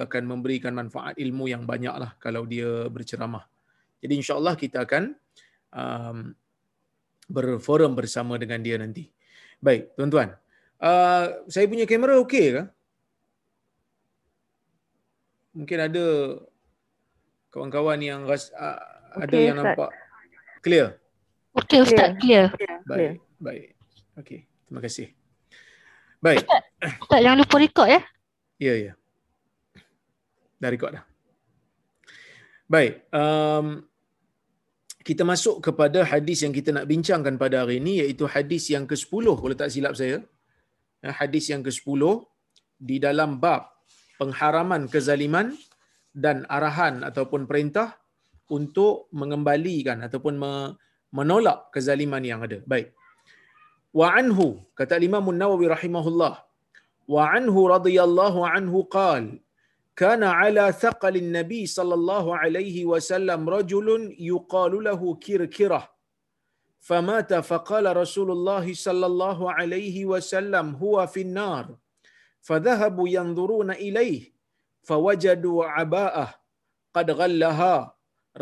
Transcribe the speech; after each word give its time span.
akan 0.00 0.22
memberikan 0.24 0.72
manfaat 0.72 1.14
ilmu 1.20 1.52
yang 1.52 1.68
banyak 1.68 1.92
lah 1.92 2.16
kalau 2.16 2.48
dia 2.48 2.88
berceramah. 2.88 3.44
Jadi 4.00 4.16
insyaAllah 4.16 4.56
kita 4.56 4.88
akan 4.88 5.12
um, 5.76 6.32
berforum 7.28 7.92
bersama 7.92 8.40
dengan 8.40 8.64
dia 8.64 8.80
nanti. 8.80 9.06
Baik, 9.60 9.92
tuan-tuan. 9.94 10.34
Uh, 10.80 11.44
saya 11.52 11.68
punya 11.68 11.84
kamera 11.84 12.16
okey 12.24 12.46
ke? 12.56 12.62
Mungkin 15.52 15.78
ada 15.78 16.06
kawan-kawan 17.52 18.00
yang 18.00 18.24
ras, 18.24 18.48
uh, 18.56 18.80
okay, 19.20 19.24
ada 19.28 19.36
yang 19.36 19.56
Ustaz. 19.60 19.68
nampak 19.76 19.90
clear. 20.64 20.86
Okey 21.52 21.78
Ustaz, 21.84 22.08
clear. 22.16 22.48
Baik, 22.88 23.20
baik. 23.36 23.64
Okey, 24.16 24.40
terima 24.64 24.80
kasih. 24.80 25.12
Baik. 26.24 26.46
Ustaz, 26.46 26.62
Ustaz 27.04 27.20
jangan 27.20 27.38
lupa 27.44 27.56
record 27.60 27.88
ya. 27.92 28.00
Ya, 28.56 28.74
ya. 28.76 28.92
Dah 30.60 30.68
record 30.68 30.92
dah. 31.00 31.04
Baik. 32.70 33.08
Um, 33.10 33.82
kita 35.00 35.24
masuk 35.24 35.64
kepada 35.64 36.04
hadis 36.04 36.44
yang 36.44 36.52
kita 36.52 36.70
nak 36.76 36.86
bincangkan 36.86 37.34
pada 37.40 37.64
hari 37.64 37.80
ini 37.80 38.04
iaitu 38.04 38.28
hadis 38.28 38.68
yang 38.68 38.84
ke-10 38.84 39.24
kalau 39.40 39.54
tak 39.56 39.72
silap 39.72 39.96
saya. 39.96 40.20
Ya, 41.00 41.10
hadis 41.16 41.48
yang 41.48 41.64
ke-10 41.64 42.02
di 42.76 43.00
dalam 43.00 43.40
bab 43.40 43.72
pengharaman 44.20 44.84
kezaliman 44.92 45.56
dan 46.12 46.44
arahan 46.52 47.00
ataupun 47.08 47.48
perintah 47.48 47.96
untuk 48.52 49.08
mengembalikan 49.16 50.04
ataupun 50.04 50.36
menolak 51.10 51.72
kezaliman 51.72 52.20
yang 52.20 52.44
ada. 52.44 52.60
Baik. 52.68 52.92
Wa 53.90 54.14
anhu 54.14 54.60
kata 54.76 55.00
Imam 55.00 55.24
Nawawi 55.32 55.66
rahimahullah 55.72 56.34
wa 57.10 57.22
anhu 57.34 57.60
radhiyallahu 57.66 58.46
anhu 58.46 58.86
qala 58.86 59.34
kana 60.00 60.28
ala 60.42 60.64
thaqalin 60.82 61.28
nabi 61.38 61.60
sallallahu 61.76 62.36
alaihi 62.42 62.82
wasallam 62.92 63.40
rajulun 63.54 64.02
yuqalu 64.30 64.78
lahu 64.88 65.16
kirkirah. 65.24 65.84
Famata 66.88 67.38
faqala 67.50 67.90
rasulullah 68.02 68.64
sallallahu 68.84 69.50
alaihi 69.60 70.08
wasallam 70.12 70.66
huwa 70.82 71.02
fi 71.14 71.22
an-nar 71.26 71.66
fadhahabu 72.48 73.04
yanzuruna 73.16 73.74
ilaihi 73.88 74.32
fawajadu 74.88 75.52
aba'ah 75.82 76.30
qad 76.96 77.08
ghallaha 77.20 77.74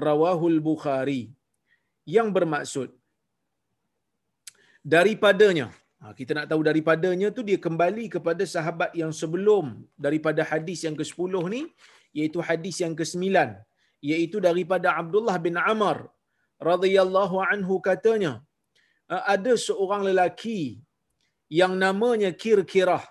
rawahul 0.09 0.61
bukhari. 0.69 1.23
Yang 2.17 2.29
bermaksud 2.37 2.89
daripadanya 4.95 5.67
Ha, 6.03 6.15
kita 6.19 6.31
nak 6.37 6.47
tahu 6.51 6.63
daripadanya 6.67 7.29
tu 7.37 7.43
dia 7.49 7.59
kembali 7.65 8.05
kepada 8.15 8.47
sahabat 8.47 8.91
yang 9.01 9.11
sebelum 9.21 9.83
daripada 10.05 10.47
hadis 10.51 10.87
yang 10.87 10.95
ke-10 11.01 11.33
ni 11.55 11.63
iaitu 12.19 12.39
hadis 12.49 12.77
yang 12.85 12.95
ke-9 13.01 13.27
iaitu 14.11 14.39
daripada 14.39 14.95
Abdullah 15.01 15.37
bin 15.47 15.59
Amr 15.73 16.07
radhiyallahu 16.71 17.43
anhu 17.43 17.83
katanya 17.89 18.33
ada 19.35 19.53
seorang 19.67 20.07
lelaki 20.09 20.63
yang 21.61 21.75
namanya 21.83 22.31
Kirkirah 22.31 23.03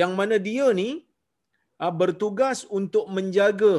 yang 0.00 0.14
mana 0.14 0.38
dia 0.38 0.70
ni 0.80 0.90
bertugas 2.00 2.62
untuk 2.78 3.10
menjaga 3.10 3.74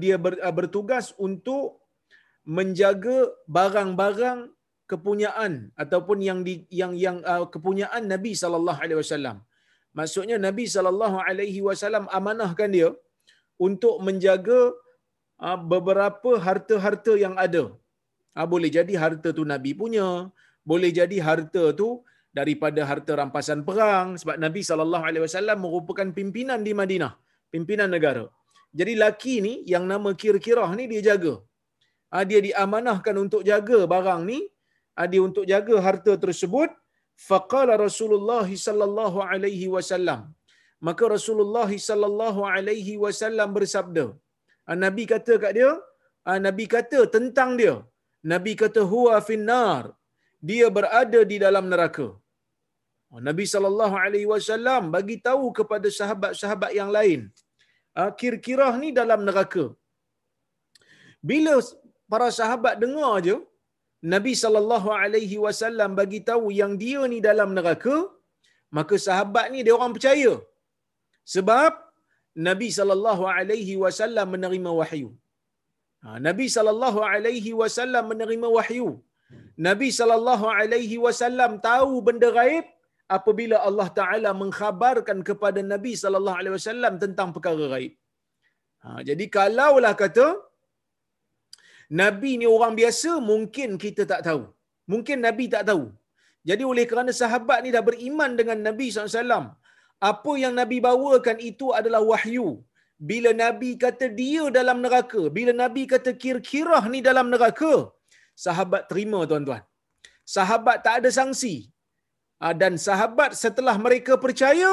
dia 0.00 0.16
bertugas 0.58 1.12
untuk 1.28 1.84
menjaga 2.58 3.28
barang-barang 3.44 4.55
kepunyaan 4.90 5.52
ataupun 5.82 6.18
yang 6.28 6.40
di, 6.46 6.54
yang 6.80 6.92
yang 7.04 7.16
uh, 7.32 7.44
kepunyaan 7.54 8.02
Nabi 8.12 8.32
sallallahu 8.42 8.80
alaihi 8.84 9.00
wasallam. 9.02 9.36
Maksudnya 9.98 10.36
Nabi 10.46 10.64
sallallahu 10.74 11.18
alaihi 11.28 11.60
wasallam 11.68 12.04
amanahkan 12.18 12.70
dia 12.76 12.88
untuk 13.66 13.94
menjaga 14.06 14.60
uh, 15.46 15.58
beberapa 15.72 16.32
harta-harta 16.46 17.14
yang 17.24 17.34
ada. 17.46 17.64
Uh, 18.38 18.46
boleh 18.52 18.70
jadi 18.78 18.94
harta 19.02 19.30
tu 19.38 19.44
Nabi 19.54 19.72
punya, 19.82 20.08
boleh 20.70 20.90
jadi 21.00 21.18
harta 21.28 21.64
tu 21.80 21.88
daripada 22.38 22.80
harta 22.90 23.12
rampasan 23.20 23.60
perang 23.68 24.08
sebab 24.20 24.36
Nabi 24.44 24.62
sallallahu 24.70 25.06
alaihi 25.08 25.24
wasallam 25.26 25.58
merupakan 25.66 26.08
pimpinan 26.18 26.60
di 26.66 26.74
Madinah, 26.80 27.12
pimpinan 27.54 27.90
negara. 27.96 28.24
Jadi 28.78 28.92
laki 29.02 29.34
ni 29.46 29.54
yang 29.72 29.84
nama 29.92 30.10
Kir-Kirah 30.20 30.70
ni 30.78 30.84
dia 30.92 31.02
jaga. 31.10 31.34
Uh, 32.14 32.24
dia 32.30 32.40
diamanahkan 32.48 33.14
untuk 33.24 33.42
jaga 33.50 33.80
barang 33.94 34.22
ni 34.30 34.38
dia 35.12 35.22
untuk 35.28 35.44
jaga 35.52 35.76
harta 35.86 36.12
tersebut. 36.24 36.70
Faqala 37.28 37.74
Rasulullah 37.86 38.46
sallallahu 38.66 39.18
alaihi 39.30 39.68
wasallam. 39.74 40.20
Maka 40.86 41.04
Rasulullah 41.16 41.70
sallallahu 41.88 42.40
alaihi 42.54 42.94
wasallam 43.04 43.48
bersabda 43.56 44.06
ah, 44.68 44.76
Nabi 44.84 45.04
kata 45.12 45.34
kat 45.44 45.52
dia 45.58 45.70
ah, 46.28 46.38
Nabi 46.46 46.64
kata 46.74 47.00
tentang 47.16 47.52
dia. 47.60 47.76
Nabi 48.32 48.52
kata 48.62 48.82
huwa 48.92 49.16
finnar. 49.28 49.82
Dia 50.48 50.66
berada 50.76 51.20
di 51.30 51.36
dalam 51.44 51.64
neraka. 51.72 52.08
Ah, 53.12 53.22
Nabi 53.28 53.46
sallallahu 53.54 53.96
alaihi 54.04 54.28
wasallam 54.34 54.82
bagi 54.96 55.16
tahu 55.28 55.46
kepada 55.58 55.90
sahabat-sahabat 55.98 56.72
yang 56.80 56.92
lain 56.98 57.22
kir-kirah 58.20 58.72
ni 58.82 58.88
dalam 59.00 59.20
neraka. 59.28 59.64
Bila 61.28 61.54
para 62.12 62.28
sahabat 62.38 62.74
dengar 62.82 63.10
aja 63.18 63.36
Nabi 64.14 64.32
sallallahu 64.42 64.88
alaihi 65.02 65.36
wasallam 65.44 65.90
bagi 66.00 66.20
tahu 66.30 66.46
yang 66.60 66.72
dia 66.82 67.00
ni 67.12 67.18
dalam 67.28 67.50
neraka, 67.58 67.96
maka 68.76 68.94
sahabat 69.06 69.46
ni 69.52 69.60
dia 69.66 69.74
orang 69.78 69.94
percaya. 69.96 70.32
Sebab 71.34 71.72
Nabi 72.48 72.68
sallallahu 72.78 73.24
alaihi 73.36 73.74
wasallam 73.84 74.26
menerima 74.34 74.70
wahyu. 74.80 75.08
Ha, 76.04 76.18
Nabi 76.28 76.46
sallallahu 76.56 77.00
alaihi 77.12 77.52
wasallam 77.60 78.04
menerima 78.12 78.48
wahyu. 78.56 78.88
Nabi 79.68 79.88
sallallahu 79.98 80.46
alaihi 80.58 80.96
wasallam 81.04 81.52
tahu 81.68 81.92
benda 82.08 82.28
gaib 82.38 82.66
apabila 83.16 83.56
Allah 83.68 83.88
Taala 83.98 84.30
mengkhabarkan 84.42 85.18
kepada 85.28 85.60
Nabi 85.72 85.92
sallallahu 86.02 86.38
alaihi 86.40 86.54
wasallam 86.58 86.94
tentang 87.04 87.30
perkara 87.36 87.66
gaib. 87.74 87.94
Ha, 88.84 89.00
jadi 89.08 89.24
kalaulah 89.36 89.94
kata 90.02 90.26
Nabi 92.00 92.30
ni 92.40 92.46
orang 92.56 92.74
biasa 92.80 93.10
mungkin 93.30 93.70
kita 93.84 94.02
tak 94.12 94.20
tahu. 94.28 94.42
Mungkin 94.92 95.18
Nabi 95.26 95.44
tak 95.54 95.64
tahu. 95.70 95.84
Jadi 96.48 96.62
oleh 96.72 96.84
kerana 96.90 97.12
sahabat 97.20 97.58
ni 97.64 97.70
dah 97.76 97.82
beriman 97.88 98.32
dengan 98.38 98.58
Nabi 98.66 98.86
SAW, 98.94 99.46
apa 100.10 100.32
yang 100.42 100.54
Nabi 100.60 100.78
bawakan 100.88 101.38
itu 101.50 101.68
adalah 101.78 102.02
wahyu. 102.10 102.48
Bila 103.08 103.30
Nabi 103.44 103.70
kata 103.84 104.06
dia 104.20 104.44
dalam 104.58 104.78
neraka, 104.84 105.22
bila 105.36 105.52
Nabi 105.62 105.82
kata 105.92 106.10
kir-kirah 106.22 106.84
ni 106.92 107.00
dalam 107.08 107.26
neraka, 107.34 107.72
sahabat 108.44 108.82
terima 108.90 109.20
tuan-tuan. 109.30 109.62
Sahabat 110.36 110.76
tak 110.86 110.94
ada 111.00 111.10
sanksi. 111.18 111.54
Ah, 112.44 112.54
dan 112.60 112.72
sahabat 112.86 113.30
setelah 113.42 113.76
mereka 113.86 114.14
percaya, 114.24 114.70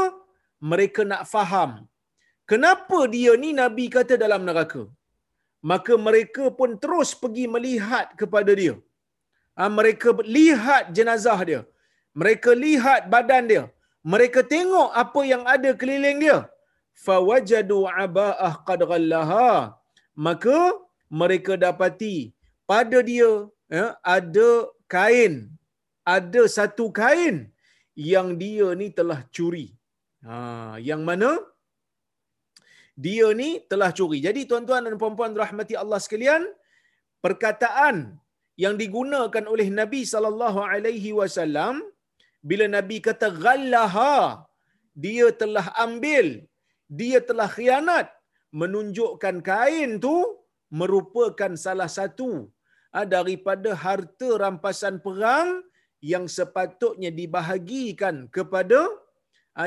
mereka 0.71 1.01
nak 1.11 1.23
faham. 1.33 1.71
Kenapa 2.51 2.99
dia 3.15 3.33
ni 3.43 3.49
Nabi 3.61 3.85
kata 3.95 4.15
dalam 4.23 4.41
neraka? 4.47 4.83
Maka 5.71 5.93
mereka 6.07 6.43
pun 6.59 6.71
terus 6.83 7.09
pergi 7.21 7.45
melihat 7.55 8.07
kepada 8.21 8.51
dia. 8.61 8.75
Ha, 9.57 9.69
mereka 9.77 10.09
lihat 10.37 10.83
jenazah 10.97 11.39
dia. 11.49 11.61
Mereka 12.21 12.51
lihat 12.65 13.01
badan 13.13 13.45
dia. 13.51 13.63
Mereka 14.13 14.39
tengok 14.53 14.89
apa 15.03 15.21
yang 15.31 15.43
ada 15.55 15.71
keliling 15.81 16.19
dia. 16.25 16.39
Fawajadu 17.05 17.77
aba'ah 18.05 18.53
qad 18.67 18.81
ghallaha. 18.91 19.49
Maka 20.27 20.57
mereka 21.21 21.53
dapati 21.65 22.17
pada 22.71 22.99
dia 23.11 23.31
ya, 23.77 23.85
ada 24.17 24.49
kain. 24.95 25.33
Ada 26.15 26.41
satu 26.57 26.85
kain 26.99 27.35
yang 28.11 28.29
dia 28.41 28.67
ni 28.81 28.87
telah 28.99 29.19
curi. 29.35 29.67
Ha, 30.27 30.35
yang 30.89 31.01
mana? 31.09 31.31
Dia 33.05 33.27
ni 33.41 33.49
telah 33.71 33.89
curi. 33.97 34.19
Jadi 34.27 34.41
tuan-tuan 34.49 34.85
dan 34.85 34.95
puan-puan 35.01 35.33
rahmati 35.43 35.73
Allah 35.83 35.99
sekalian, 36.05 36.43
perkataan 37.25 37.95
yang 38.63 38.75
digunakan 38.81 39.45
oleh 39.53 39.67
Nabi 39.79 40.01
sallallahu 40.13 40.61
alaihi 40.61 41.11
wasallam 41.19 41.81
bila 42.49 42.65
Nabi 42.77 42.97
kata 43.07 43.27
ghallaha, 43.43 44.45
dia 45.03 45.27
telah 45.41 45.65
ambil, 45.85 46.27
dia 46.99 47.19
telah 47.29 47.47
khianat, 47.55 48.07
menunjukkan 48.61 49.37
kain 49.49 49.91
tu 50.05 50.15
merupakan 50.79 51.51
salah 51.65 51.89
satu 51.97 52.29
ah, 52.97 53.07
daripada 53.15 53.71
harta 53.85 54.29
rampasan 54.43 54.97
perang 55.05 55.49
yang 56.11 56.25
sepatutnya 56.37 57.09
dibahagikan 57.19 58.15
kepada 58.35 58.79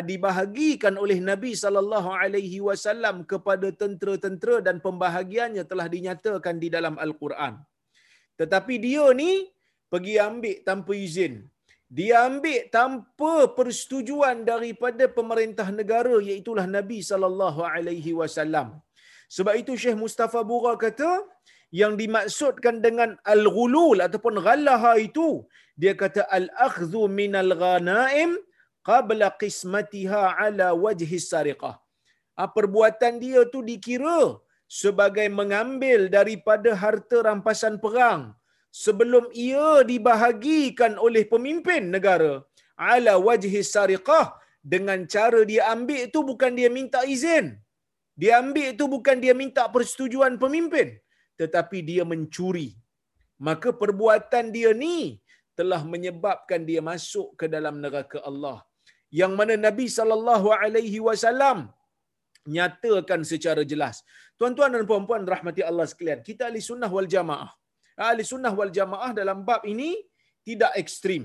dibahagikan 0.09 0.95
oleh 1.05 1.19
Nabi 1.31 1.53
sallallahu 1.63 2.11
alaihi 2.23 2.59
wasallam 2.69 3.23
kepada 3.33 3.71
tentera-tentera 3.83 4.57
dan 4.67 4.83
pembahagiannya 4.87 5.65
telah 5.71 5.87
dinyatakan 5.95 6.57
di 6.63 6.69
dalam 6.77 6.95
al-Quran. 7.07 7.55
Tetapi 8.41 8.75
dia 8.87 9.07
ni 9.21 9.33
pergi 9.93 10.15
ambil 10.29 10.57
tanpa 10.69 10.95
izin. 11.07 11.35
dia 11.97 12.27
ambil 12.29 12.67
tanpa 12.77 13.33
persetujuan 13.57 14.37
daripada 14.43 15.05
pemerintah 15.19 15.69
negara 15.81 16.15
iaitu 16.29 16.51
Nabi 16.77 16.99
sallallahu 17.11 17.61
alaihi 17.63 18.13
wasallam. 18.21 18.69
Sebab 19.37 19.55
itu 19.63 19.73
Syekh 19.83 19.99
Mustafa 20.03 20.41
Bura 20.51 20.75
kata 20.75 21.11
yang 21.81 21.95
dimaksudkan 22.01 22.77
dengan 22.87 23.15
al-ghulul 23.35 23.99
ataupun 24.07 24.35
ghallaha 24.47 24.93
itu 25.09 25.29
dia 25.83 25.95
kata 26.03 26.23
al-akhdhu 26.39 27.03
minal 27.21 27.53
ghanaim 27.63 28.31
qabla 28.89 29.29
qismatiha 29.43 30.23
ala 30.45 30.69
wajhi 30.85 31.19
sariqah. 31.33 31.75
Ha, 32.39 32.45
perbuatan 32.57 33.15
dia 33.25 33.43
tu 33.53 33.61
dikira 33.69 34.21
sebagai 34.81 35.27
mengambil 35.39 36.01
daripada 36.17 36.71
harta 36.83 37.19
rampasan 37.29 37.77
perang 37.85 38.23
sebelum 38.85 39.25
ia 39.47 39.71
dibahagikan 39.91 40.95
oleh 41.07 41.25
pemimpin 41.33 41.85
negara. 41.95 42.35
Ala 42.95 43.15
wajhi 43.29 43.61
sariqah 43.75 44.27
dengan 44.75 45.01
cara 45.15 45.41
dia 45.51 45.63
ambil 45.75 46.01
itu 46.09 46.21
bukan 46.31 46.53
dia 46.59 46.71
minta 46.79 47.01
izin. 47.15 47.47
Dia 48.21 48.33
ambil 48.43 48.67
itu 48.75 48.85
bukan 48.95 49.17
dia 49.25 49.35
minta 49.43 49.65
persetujuan 49.75 50.35
pemimpin 50.45 50.89
tetapi 51.41 51.79
dia 51.91 52.05
mencuri. 52.13 52.69
Maka 53.47 53.69
perbuatan 53.81 54.47
dia 54.57 54.71
ni 54.85 54.99
telah 55.59 55.81
menyebabkan 55.93 56.61
dia 56.69 56.81
masuk 56.91 57.29
ke 57.41 57.47
dalam 57.55 57.77
neraka 57.85 58.21
Allah 58.31 58.59
yang 59.21 59.33
mana 59.39 59.55
Nabi 59.67 59.87
sallallahu 59.99 60.49
alaihi 60.63 60.99
wasallam 61.09 61.59
nyatakan 62.57 63.21
secara 63.33 63.63
jelas 63.73 63.97
tuan-tuan 64.39 64.75
dan 64.75 64.85
puan-puan 64.91 65.23
rahmati 65.35 65.63
Allah 65.71 65.87
sekalian 65.93 66.21
kita 66.29 66.43
ahli 66.49 66.63
sunnah 66.71 66.91
wal 66.97 67.11
jamaah 67.15 67.51
ahli 68.09 68.23
sunnah 68.33 68.53
wal 68.59 68.73
jamaah 68.79 69.11
dalam 69.21 69.41
bab 69.49 69.63
ini 69.75 69.91
tidak 70.49 70.73
ekstrim. 70.83 71.23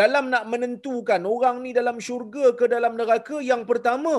Dalam 0.00 0.24
nak 0.32 0.44
menentukan 0.52 1.22
orang 1.34 1.56
ni 1.64 1.70
dalam 1.78 1.96
syurga 2.06 2.46
ke 2.60 2.66
dalam 2.74 2.92
neraka, 3.00 3.36
yang 3.50 3.62
pertama, 3.70 4.16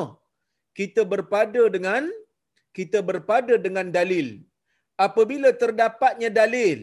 kita 0.80 1.02
berpada 1.14 1.64
dengan 1.76 2.04
kita 2.78 3.00
berpada 3.10 3.54
dengan 3.66 3.88
dalil. 3.98 4.28
Apabila 5.06 5.50
terdapatnya 5.62 6.30
dalil 6.42 6.80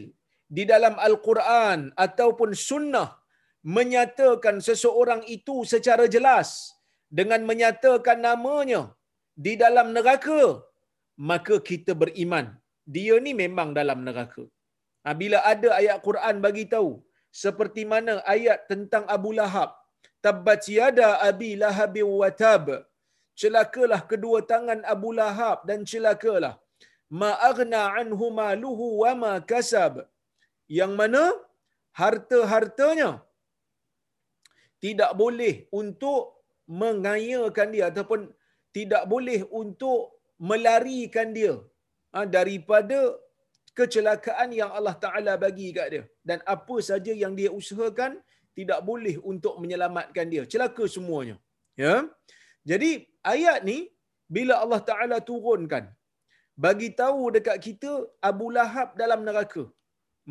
di 0.55 0.63
dalam 0.71 0.95
Al-Quran 1.07 1.79
ataupun 2.05 2.49
sunnah 2.69 3.09
menyatakan 3.77 4.57
seseorang 4.67 5.21
itu 5.35 5.55
secara 5.71 6.05
jelas 6.15 6.49
dengan 7.19 7.41
menyatakan 7.49 8.19
namanya 8.27 8.81
di 9.45 9.53
dalam 9.63 9.87
neraka, 9.95 10.43
maka 11.29 11.55
kita 11.69 11.93
beriman. 12.01 12.47
Dia 12.95 13.15
ni 13.25 13.31
memang 13.43 13.69
dalam 13.79 13.99
neraka. 14.07 14.43
Ha, 15.03 15.13
bila 15.21 15.37
ada 15.53 15.69
ayat 15.79 15.97
Quran 16.07 16.35
bagi 16.45 16.65
tahu 16.73 16.91
seperti 17.43 17.81
mana 17.91 18.13
ayat 18.35 18.59
tentang 18.71 19.05
Abu 19.15 19.31
Lahab. 19.39 19.69
Tabbat 20.25 20.63
yada 20.77 21.07
abi 21.29 21.51
lahab 21.61 21.95
wa 22.21 22.29
tab. 22.41 22.65
Celakalah 23.41 24.01
kedua 24.11 24.39
tangan 24.51 24.79
Abu 24.93 25.09
Lahab 25.19 25.65
dan 25.69 25.79
celakalah. 25.91 26.55
Ma 27.21 27.31
aghna 27.49 27.81
anhu 27.99 28.25
maluhu 28.39 28.87
wa 29.01 29.13
ma 29.21 29.33
kasab. 29.51 29.95
Yang 30.79 30.93
mana 30.99 31.23
harta-hartanya 32.01 33.09
tidak 34.85 35.11
boleh 35.21 35.53
untuk 35.81 36.21
mengayakan 36.81 37.67
dia 37.75 37.85
ataupun 37.91 38.21
tidak 38.77 39.03
boleh 39.13 39.39
untuk 39.61 39.99
melarikan 40.49 41.29
dia 41.37 41.53
ha, 42.13 42.25
daripada 42.37 42.99
kecelakaan 43.79 44.49
yang 44.59 44.71
Allah 44.77 44.95
Taala 45.03 45.33
bagi 45.45 45.67
kat 45.77 45.87
dia. 45.93 46.03
Dan 46.29 46.39
apa 46.55 46.75
saja 46.89 47.13
yang 47.23 47.33
dia 47.39 47.49
usahakan 47.59 48.13
tidak 48.57 48.79
boleh 48.89 49.15
untuk 49.31 49.53
menyelamatkan 49.61 50.27
dia. 50.33 50.43
Celaka 50.53 50.85
semuanya 50.95 51.35
ya. 51.83 51.95
Jadi 52.71 52.91
ayat 53.33 53.59
ni 53.69 53.77
bila 54.35 54.55
Allah 54.63 54.81
Taala 54.89 55.17
turunkan 55.29 55.85
bagi 56.65 56.89
tahu 57.01 57.21
dekat 57.35 57.57
kita 57.67 57.91
Abu 58.29 58.47
Lahab 58.57 58.89
dalam 59.01 59.21
neraka 59.27 59.63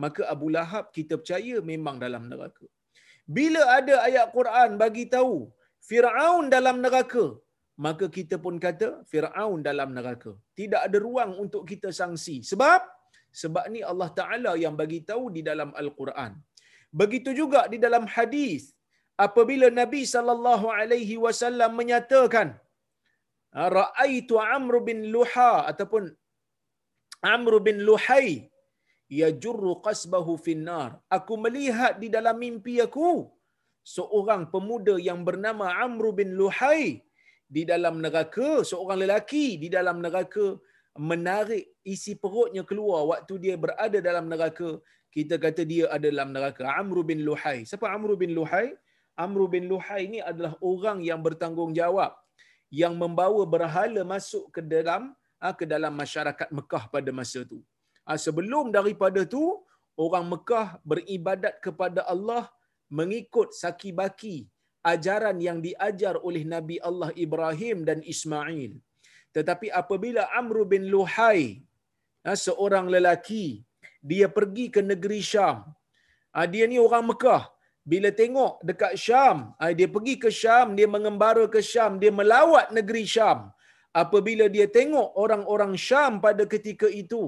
maka 0.03 0.23
Abu 0.35 0.47
Lahab 0.57 0.85
kita 0.97 1.15
percaya 1.21 1.57
memang 1.71 1.97
dalam 2.05 2.25
neraka 2.33 2.67
bila 3.37 3.63
ada 3.79 3.95
ayat 4.09 4.27
Quran 4.37 4.71
bagi 4.83 5.05
tahu 5.15 5.35
Firaun 5.89 6.47
dalam 6.55 6.77
neraka 6.85 7.27
maka 7.87 8.07
kita 8.17 8.37
pun 8.45 8.57
kata 8.65 8.89
Firaun 9.11 9.61
dalam 9.69 9.91
neraka 9.97 10.33
tidak 10.61 10.81
ada 10.87 10.99
ruang 11.07 11.33
untuk 11.45 11.63
kita 11.71 11.91
sangsi 12.01 12.37
sebab 12.53 12.81
sebab 13.41 13.65
ni 13.75 13.81
Allah 13.91 14.09
Taala 14.19 14.53
yang 14.65 14.75
bagi 14.81 15.01
tahu 15.11 15.25
di 15.37 15.43
dalam 15.49 15.71
Al-Quran. 15.83 16.33
Begitu 17.01 17.31
juga 17.41 17.61
di 17.73 17.79
dalam 17.85 18.05
hadis 18.15 18.63
apabila 19.27 19.67
Nabi 19.81 20.03
sallallahu 20.15 20.67
alaihi 20.79 21.17
wasallam 21.25 21.71
menyatakan 21.81 22.49
raaitu 23.79 24.35
Amr 24.57 24.75
bin 24.89 24.99
Luha 25.15 25.53
ataupun 25.71 26.05
Amr 27.35 27.55
bin 27.67 27.79
Luhai 27.89 28.50
yajurru 29.19 29.73
qasbahu 29.87 30.39
finnar. 30.47 30.91
Aku 31.17 31.35
melihat 31.45 31.99
di 32.03 32.09
dalam 32.17 32.39
mimpi 32.45 32.79
aku 32.87 33.27
seorang 33.95 34.43
pemuda 34.55 34.95
yang 35.09 35.21
bernama 35.29 35.67
Amr 35.85 36.15
bin 36.19 36.39
Luhai 36.41 37.03
di 37.51 37.63
dalam 37.67 37.99
neraka, 38.05 38.63
seorang 38.71 38.99
lelaki 39.03 39.59
di 39.59 39.69
dalam 39.77 39.99
neraka 40.05 40.47
menarik 41.11 41.65
isi 41.83 42.15
perutnya 42.23 42.63
keluar 42.71 43.03
waktu 43.11 43.35
dia 43.45 43.55
berada 43.59 43.99
dalam 43.99 44.31
neraka. 44.31 44.79
Kita 45.11 45.43
kata 45.43 45.67
dia 45.67 45.91
ada 45.91 46.07
dalam 46.07 46.31
neraka. 46.31 46.71
Amr 46.81 47.03
bin 47.03 47.27
Luhai. 47.27 47.67
Siapa 47.67 47.91
Amr 47.91 48.15
bin 48.15 48.31
Luhai? 48.39 48.79
Amr 49.19 49.51
bin 49.51 49.67
Luhai 49.67 50.07
ini 50.07 50.23
adalah 50.23 50.55
orang 50.63 51.03
yang 51.03 51.19
bertanggungjawab 51.19 52.15
yang 52.71 52.95
membawa 52.95 53.43
berhala 53.43 54.07
masuk 54.07 54.55
ke 54.55 54.63
dalam 54.63 55.11
ah, 55.43 55.51
ke 55.51 55.67
dalam 55.67 55.91
masyarakat 55.91 56.49
Mekah 56.55 56.85
pada 56.95 57.11
masa 57.11 57.43
itu 57.43 57.59
sebelum 58.25 58.75
daripada 58.79 59.23
tu 59.35 59.45
orang 60.05 60.27
Mekah 60.33 60.69
beribadat 60.91 61.55
kepada 61.67 62.03
Allah 62.15 62.45
mengikut 62.99 63.49
saki 63.63 63.91
baki 64.01 64.37
ajaran 64.93 65.39
yang 65.49 65.59
diajar 65.67 66.15
oleh 66.29 66.43
Nabi 66.55 66.77
Allah 66.89 67.11
Ibrahim 67.25 67.85
dan 67.89 68.01
Ismail 68.15 68.73
tetapi 69.37 69.67
apabila 69.81 70.23
Amr 70.41 70.57
bin 70.73 70.85
Luhai, 70.93 71.43
ha, 72.27 72.35
seorang 72.47 72.87
lelaki, 72.95 73.47
dia 74.11 74.27
pergi 74.37 74.67
ke 74.75 74.81
negeri 74.91 75.21
Syam. 75.31 75.59
Ha, 76.35 76.47
dia 76.53 76.67
ni 76.71 76.79
orang 76.87 77.07
Mekah. 77.11 77.45
Bila 77.91 78.09
tengok 78.21 78.53
dekat 78.69 78.93
Syam, 79.05 79.37
dia 79.79 79.89
pergi 79.95 80.15
ke 80.23 80.31
Syam, 80.41 80.67
dia 80.79 80.89
mengembara 80.95 81.45
ke 81.55 81.61
Syam, 81.71 81.93
dia 82.03 82.13
melawat 82.19 82.67
negeri 82.79 83.05
Syam. 83.15 83.39
Apabila 84.03 84.47
dia 84.55 84.67
tengok 84.79 85.09
orang-orang 85.23 85.73
Syam 85.87 86.13
pada 86.27 86.45
ketika 86.53 86.87
itu 87.03 87.23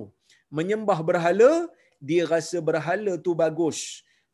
menyembah 0.59 0.99
berhala, 1.11 1.51
dia 2.09 2.23
rasa 2.33 2.59
berhala 2.69 3.13
tu 3.27 3.33
bagus. 3.43 3.79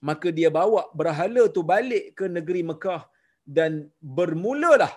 Maka 0.09 0.29
dia 0.39 0.51
bawa 0.59 0.83
berhala 1.01 1.43
tu 1.57 1.63
balik 1.73 2.05
ke 2.19 2.27
negeri 2.37 2.63
Mekah 2.71 3.03
dan 3.59 3.73
bermulalah 4.19 4.93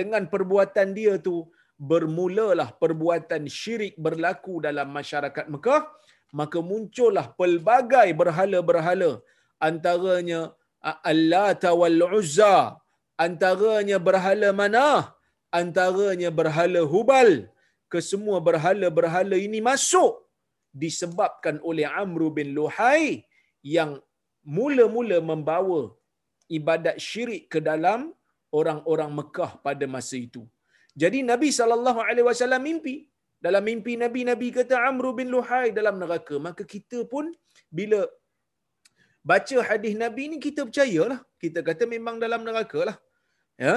dengan 0.00 0.24
perbuatan 0.32 0.88
dia 0.98 1.14
tu 1.26 1.36
bermulalah 1.90 2.68
perbuatan 2.82 3.42
syirik 3.58 3.94
berlaku 3.98 4.54
dalam 4.66 4.88
masyarakat 4.98 5.46
Mekah, 5.54 5.82
maka 6.40 6.58
muncullah 6.70 7.26
pelbagai 7.40 8.08
berhala-berhala 8.20 9.10
antaranya 9.68 10.40
Al-Lata 11.10 11.70
wal-Uzza, 11.80 12.78
antaranya 13.26 13.98
berhala 14.08 14.50
mana? 14.62 14.86
Antaranya 15.60 16.30
berhala 16.40 16.80
Hubal. 16.92 17.30
Kesemua 17.92 18.38
berhala-berhala 18.40 19.36
ini 19.36 19.60
masuk 19.60 20.21
disebabkan 20.82 21.56
oleh 21.70 21.86
Amr 22.02 22.22
bin 22.38 22.48
Luhai 22.56 23.24
yang 23.76 23.90
mula-mula 24.56 25.18
membawa 25.30 25.80
ibadat 26.58 26.96
syirik 27.08 27.42
ke 27.52 27.58
dalam 27.70 28.00
orang-orang 28.60 29.10
Mekah 29.18 29.52
pada 29.66 29.86
masa 29.94 30.16
itu. 30.26 30.42
Jadi 31.02 31.18
Nabi 31.30 31.48
saw 31.56 32.58
mimpi 32.68 32.96
dalam 33.44 33.62
mimpi 33.68 33.92
Nabi 34.02 34.20
Nabi 34.30 34.48
kata 34.58 34.74
Amr 34.88 35.04
bin 35.18 35.28
Luhai 35.34 35.66
dalam 35.78 35.96
neraka. 36.02 36.36
Maka 36.46 36.62
kita 36.74 36.98
pun 37.12 37.32
bila 37.78 38.00
baca 39.30 39.56
hadis 39.68 39.94
Nabi 40.04 40.24
ni 40.32 40.36
kita 40.46 40.60
percayalah. 40.68 41.20
Kita 41.42 41.60
kata 41.68 41.84
memang 41.94 42.16
dalam 42.24 42.42
neraka 42.48 42.80
lah. 42.88 42.96
Ya. 43.64 43.76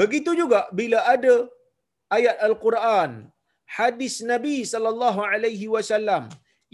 Begitu 0.00 0.30
juga 0.40 0.60
bila 0.78 0.98
ada 1.14 1.34
ayat 2.16 2.36
Al-Quran, 2.48 3.10
hadis 3.76 4.14
Nabi 4.32 4.56
sallallahu 4.72 5.20
alaihi 5.32 5.66
wasallam 5.74 6.24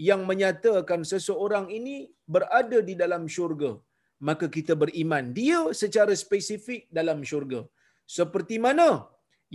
yang 0.09 0.21
menyatakan 0.29 1.01
seseorang 1.11 1.67
ini 1.77 1.97
berada 2.33 2.79
di 2.89 2.93
dalam 3.01 3.23
syurga, 3.35 3.71
maka 4.27 4.45
kita 4.55 4.73
beriman 4.83 5.25
dia 5.39 5.59
secara 5.81 6.13
spesifik 6.23 6.81
dalam 6.99 7.19
syurga. 7.31 7.61
Seperti 8.17 8.55
mana 8.65 8.89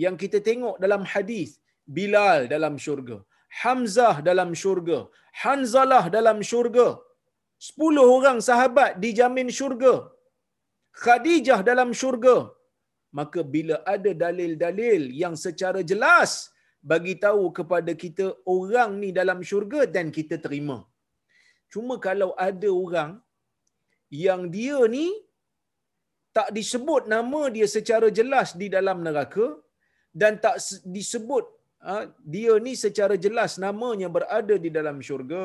yang 0.05 0.17
kita 0.23 0.39
tengok 0.49 0.77
dalam 0.85 1.03
hadis 1.13 1.51
Bilal 1.97 2.41
dalam 2.55 2.75
syurga, 2.85 3.17
Hamzah 3.63 4.17
dalam 4.29 4.51
syurga, 4.63 4.99
Hanzalah 5.43 6.05
dalam 6.17 6.39
syurga. 6.51 6.89
Sepuluh 7.67 8.07
orang 8.17 8.39
sahabat 8.49 8.91
dijamin 9.03 9.49
syurga. 9.59 9.95
Khadijah 11.03 11.61
dalam 11.71 11.91
syurga. 12.01 12.37
Maka 13.19 13.41
bila 13.55 13.77
ada 13.95 14.11
dalil-dalil 14.25 15.03
yang 15.23 15.35
secara 15.45 15.81
jelas 15.91 16.31
bagi 16.91 17.15
tahu 17.25 17.53
kepada 17.59 17.93
kita 18.03 18.27
orang 18.57 18.91
ni 19.03 19.09
dalam 19.19 19.39
syurga 19.49 19.81
dan 19.97 20.09
kita 20.17 20.37
terima. 20.45 20.79
Cuma 21.73 21.95
kalau 22.07 22.31
ada 22.49 22.71
orang 22.85 23.11
yang 24.25 24.49
dia 24.55 24.79
ni 24.97 25.07
tak 26.37 26.49
disebut 26.57 27.03
nama 27.15 27.41
dia 27.57 27.67
secara 27.77 28.09
jelas 28.19 28.49
di 28.63 28.67
dalam 28.77 28.99
neraka 29.07 29.47
dan 30.21 30.33
tak 30.45 30.57
disebut 30.97 31.45
ha, 31.87 32.11
dia 32.35 32.53
ni 32.67 32.73
secara 32.85 33.15
jelas 33.25 33.53
namanya 33.67 34.09
berada 34.17 34.55
di 34.65 34.71
dalam 34.79 34.99
syurga 35.09 35.43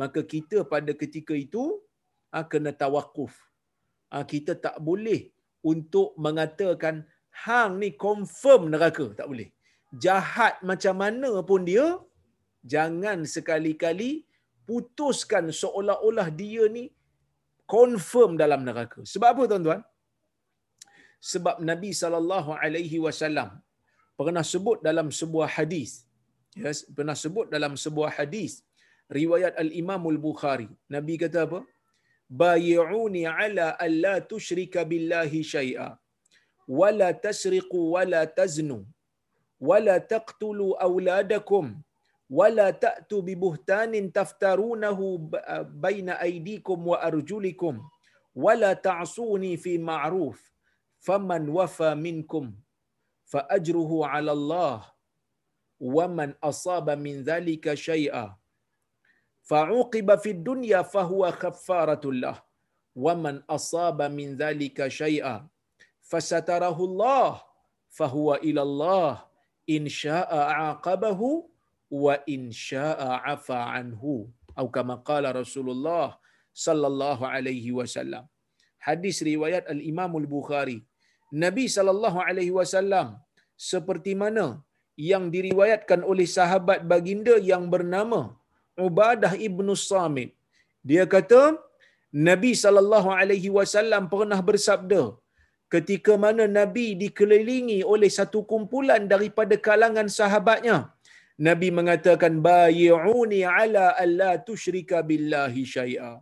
maka 0.00 0.20
kita 0.22 0.62
pada 0.72 0.94
ketika 1.02 1.34
itu 1.46 1.64
ha, 2.30 2.46
kena 2.52 2.70
tawakuf 2.82 3.34
ha, 4.12 4.22
kita 4.32 4.54
tak 4.66 4.76
boleh 4.88 5.20
untuk 5.72 6.14
mengatakan 6.26 7.06
hang 7.44 7.72
ni 7.82 7.90
confirm 8.06 8.70
neraka. 8.74 9.06
Tak 9.18 9.26
boleh 9.30 9.48
jahat 10.06 10.54
macam 10.70 10.94
mana 11.02 11.30
pun 11.50 11.62
dia 11.70 11.86
jangan 12.74 13.18
sekali-kali 13.34 14.10
putuskan 14.68 15.50
seolah-olah 15.60 16.28
dia 16.42 16.64
ni 16.76 16.84
confirm 17.74 18.32
dalam 18.42 18.60
neraka. 18.68 19.00
Sebab 19.12 19.28
apa 19.34 19.42
tuan-tuan? 19.50 19.80
Sebab 21.32 21.56
Nabi 21.70 21.90
sallallahu 22.02 22.50
alaihi 22.64 22.98
wasallam 23.06 23.50
pernah 24.18 24.44
sebut 24.52 24.78
dalam 24.88 25.08
sebuah 25.20 25.48
hadis. 25.56 25.90
Ya 26.62 26.70
pernah 26.96 27.16
sebut 27.24 27.46
dalam 27.54 27.74
sebuah 27.84 28.10
hadis. 28.18 28.52
Riwayat 29.18 29.54
al-Imam 29.64 30.02
al-Bukhari. 30.12 30.70
Nabi 30.94 31.14
kata 31.22 31.40
apa? 31.46 31.60
Bay'uni 32.42 33.22
ala 33.26 33.66
alla 33.86 34.14
tusyrika 34.30 34.86
billahi 34.90 35.40
syai'a. 35.54 35.90
Wala 36.80 37.08
tasriqu 37.26 37.80
wala 37.94 38.20
taznu 38.38 38.78
wala 39.60 40.00
taqtulu 40.00 40.74
auladakum 40.86 41.82
wala 42.30 42.72
ta'tu 42.72 43.22
bi 43.26 43.34
buhtanin 43.36 44.12
taftarunahu 44.12 45.30
baina 45.84 46.18
aydikum 46.26 46.86
wa 46.86 46.96
arjulikum 47.08 47.82
wala 48.34 48.74
ta'suni 48.74 49.56
fi 49.64 49.78
ma'ruf 49.78 50.38
faman 51.06 51.48
wafa 51.50 51.94
minkum 52.06 52.54
fa 53.32 53.40
ajruhu 53.56 54.04
'ala 54.06 54.32
Allah 54.38 54.78
wa 55.80 56.06
man 56.08 56.34
asaba 56.50 56.96
min 56.96 57.24
dhalika 57.24 57.76
shay'a 57.76 58.36
fa'uqiba 59.50 60.16
fid 60.24 60.44
dunya 60.44 60.84
fa 60.84 61.02
huwa 61.02 61.32
kaffaratul 61.32 62.20
lah 62.24 62.38
wa 62.94 63.14
man 63.14 63.42
asaba 63.48 64.08
min 64.08 64.36
dhalika 64.36 64.86
in 69.76 69.84
syaa'a 70.00 70.40
'aqabahu 70.56 71.28
wa 72.04 72.14
in 72.34 72.42
syaa'a 72.66 73.10
'afa 73.32 73.60
anhu. 73.78 74.14
Atau 74.58 74.68
kama 74.76 74.94
qala 75.08 75.28
Rasulullah 75.40 76.06
sallallahu 76.66 77.24
alaihi 77.34 77.70
wasallam. 77.78 78.24
Hadis 78.86 79.16
riwayat 79.30 79.64
al-Imam 79.74 80.12
al-Bukhari. 80.22 80.78
Nabi 81.44 81.64
sallallahu 81.76 82.18
alaihi 82.28 82.54
wasallam 82.58 83.08
seperti 83.70 84.12
mana 84.22 84.46
yang 85.10 85.24
diriwayatkan 85.34 86.00
oleh 86.12 86.26
sahabat 86.36 86.80
baginda 86.92 87.34
yang 87.50 87.64
bernama 87.74 88.20
Ubadah 88.86 89.32
ibnu 89.48 89.72
Samit. 89.88 90.30
Dia 90.90 91.04
kata 91.14 91.42
Nabi 92.28 92.50
sallallahu 92.62 93.08
alaihi 93.20 93.50
wasallam 93.58 94.04
pernah 94.12 94.40
bersabda 94.48 95.02
ketika 95.74 96.12
mana 96.24 96.44
Nabi 96.58 96.86
dikelilingi 97.02 97.80
oleh 97.94 98.10
satu 98.18 98.40
kumpulan 98.52 99.04
daripada 99.12 99.56
kalangan 99.68 100.08
sahabatnya. 100.20 100.78
Nabi 101.48 101.68
mengatakan 101.78 102.34
bayi'uni 102.46 103.38
ala 103.58 103.84
alla 104.04 104.30
tusyrika 104.48 104.98
billahi 105.10 105.62
syai'a. 105.74 106.12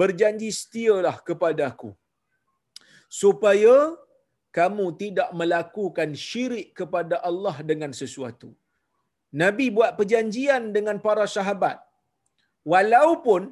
Berjanji 0.00 0.48
setialah 0.60 1.16
kepadaku 1.28 1.90
supaya 3.22 3.76
kamu 4.58 4.86
tidak 5.02 5.28
melakukan 5.40 6.10
syirik 6.26 6.68
kepada 6.78 7.16
Allah 7.28 7.56
dengan 7.70 7.92
sesuatu. 8.00 8.50
Nabi 9.42 9.66
buat 9.76 9.92
perjanjian 9.98 10.62
dengan 10.76 10.96
para 11.06 11.26
sahabat. 11.36 11.78
Walaupun 12.72 13.42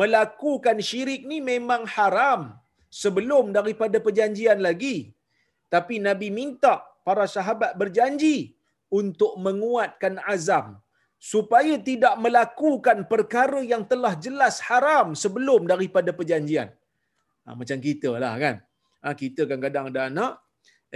melakukan 0.00 0.78
syirik 0.88 1.22
ni 1.30 1.38
memang 1.50 1.82
haram 1.96 2.40
sebelum 3.02 3.44
daripada 3.58 3.98
perjanjian 4.06 4.60
lagi. 4.68 4.96
Tapi 5.74 5.94
Nabi 6.08 6.28
minta 6.38 6.74
para 7.06 7.24
sahabat 7.36 7.72
berjanji 7.80 8.36
untuk 8.98 9.32
menguatkan 9.46 10.16
azam 10.34 10.66
supaya 11.32 11.74
tidak 11.88 12.14
melakukan 12.24 12.98
perkara 13.12 13.60
yang 13.72 13.82
telah 13.92 14.12
jelas 14.24 14.56
haram 14.68 15.06
sebelum 15.22 15.60
daripada 15.72 16.10
perjanjian. 16.18 16.68
Ha, 17.44 17.54
macam 17.60 17.78
kita 17.86 18.10
lah 18.24 18.34
kan. 18.44 18.56
Ha, 19.02 19.14
kita 19.22 19.40
kadang-kadang 19.48 19.86
ada 19.90 20.02
anak 20.10 20.32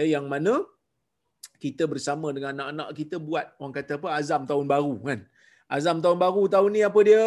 eh, 0.00 0.08
yang 0.14 0.26
mana 0.32 0.54
kita 1.64 1.84
bersama 1.92 2.28
dengan 2.36 2.50
anak-anak 2.56 2.88
kita 3.00 3.16
buat 3.28 3.46
orang 3.60 3.74
kata 3.78 3.92
apa 4.00 4.08
azam 4.20 4.42
tahun 4.50 4.66
baru 4.74 4.96
kan. 5.08 5.20
Azam 5.76 5.98
tahun 6.04 6.18
baru 6.24 6.42
tahun 6.54 6.70
ni 6.76 6.82
apa 6.90 7.00
dia? 7.08 7.24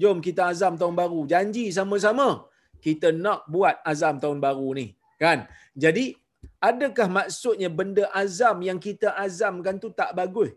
Jom 0.00 0.18
kita 0.26 0.42
azam 0.52 0.74
tahun 0.80 0.94
baru. 1.00 1.20
Janji 1.32 1.64
sama-sama 1.78 2.49
kita 2.86 3.08
nak 3.24 3.40
buat 3.54 3.76
azam 3.92 4.16
tahun 4.22 4.38
baru 4.46 4.68
ni. 4.80 4.86
Kan? 5.22 5.38
Jadi 5.84 6.04
adakah 6.68 7.08
maksudnya 7.18 7.68
benda 7.78 8.04
azam 8.22 8.56
yang 8.68 8.78
kita 8.86 9.08
azamkan 9.26 9.76
tu 9.84 9.90
tak 10.00 10.12
bagus? 10.20 10.50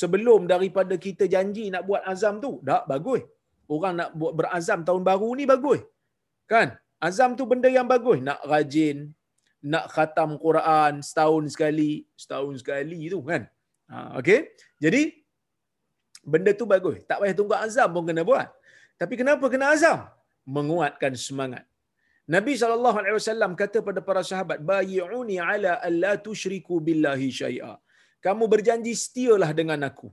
Sebelum 0.00 0.40
daripada 0.52 0.94
kita 1.06 1.24
janji 1.34 1.64
nak 1.74 1.84
buat 1.88 2.02
azam 2.12 2.40
tu, 2.44 2.52
tak 2.68 2.84
bagus. 2.92 3.22
Orang 3.74 3.94
nak 4.00 4.10
buat 4.20 4.32
berazam 4.38 4.80
tahun 4.88 5.02
baru 5.10 5.28
ni 5.38 5.44
bagus. 5.48 5.80
Kan? 6.52 6.76
Azam 7.00 7.32
tu 7.38 7.44
benda 7.50 7.68
yang 7.68 7.88
bagus. 7.88 8.18
Nak 8.28 8.40
rajin, 8.52 9.12
nak 9.64 9.88
khatam 9.92 10.36
Quran 10.44 11.00
setahun 11.00 11.44
sekali, 11.52 12.04
setahun 12.22 12.60
sekali 12.60 13.00
tu 13.12 13.20
kan. 13.24 13.42
Ha, 13.92 13.96
okay. 14.20 14.52
Jadi, 14.80 15.02
benda 16.24 16.52
tu 16.56 16.64
bagus. 16.68 17.00
Tak 17.08 17.20
payah 17.20 17.36
tunggu 17.36 17.56
azam 17.56 17.88
pun 17.92 18.04
kena 18.08 18.24
buat. 18.24 18.48
Tapi 19.00 19.14
kenapa 19.20 19.44
kena 19.52 19.72
azam? 19.76 20.08
Menguatkan 20.56 21.14
semangat. 21.26 21.64
Nabi 22.34 22.52
SAW 22.56 23.56
kata 23.62 23.78
pada 23.86 24.00
para 24.08 24.22
sahabat, 24.30 24.58
Bayi'uni 24.70 25.36
ala 25.52 25.72
alla 25.88 26.12
tushriku 26.26 26.76
billahi 26.86 27.28
syai'a. 27.40 27.74
Kamu 28.24 28.44
berjanji 28.52 28.92
setialah 29.04 29.50
dengan 29.60 29.80
aku. 29.88 30.08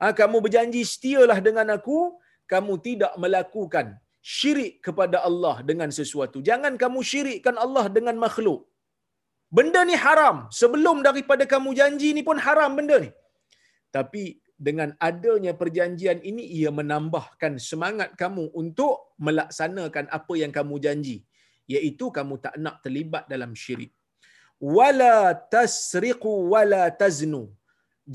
Ha, 0.00 0.12
kamu 0.20 0.36
berjanji 0.44 0.82
setialah 0.92 1.38
dengan 1.46 1.68
aku, 1.76 1.98
kamu 2.52 2.74
tidak 2.86 3.12
melakukan 3.22 3.86
syirik 4.36 4.74
kepada 4.86 5.18
Allah 5.28 5.56
dengan 5.70 5.90
sesuatu. 5.98 6.38
Jangan 6.48 6.74
kamu 6.82 7.00
syirikkan 7.10 7.56
Allah 7.64 7.84
dengan 7.96 8.16
makhluk. 8.24 8.60
Benda 9.56 9.80
ni 9.90 9.96
haram. 10.04 10.36
Sebelum 10.60 10.96
daripada 11.06 11.44
kamu 11.52 11.70
janji 11.80 12.08
ni 12.16 12.22
pun 12.28 12.38
haram 12.46 12.72
benda 12.78 12.96
ni. 13.04 13.10
Tapi 13.96 14.22
dengan 14.66 14.90
adanya 15.08 15.52
perjanjian 15.60 16.18
ini, 16.30 16.44
ia 16.58 16.70
menambahkan 16.78 17.52
semangat 17.68 18.10
kamu 18.22 18.44
untuk 18.62 18.94
melaksanakan 19.26 20.06
apa 20.18 20.34
yang 20.42 20.52
kamu 20.58 20.76
janji. 20.84 21.16
Iaitu 21.74 22.06
kamu 22.16 22.34
tak 22.44 22.54
nak 22.64 22.76
terlibat 22.84 23.24
dalam 23.32 23.52
syirik. 23.62 23.92
Wala 24.76 25.16
tasriqu 25.54 26.32
wala 26.52 26.82
taznu. 27.02 27.42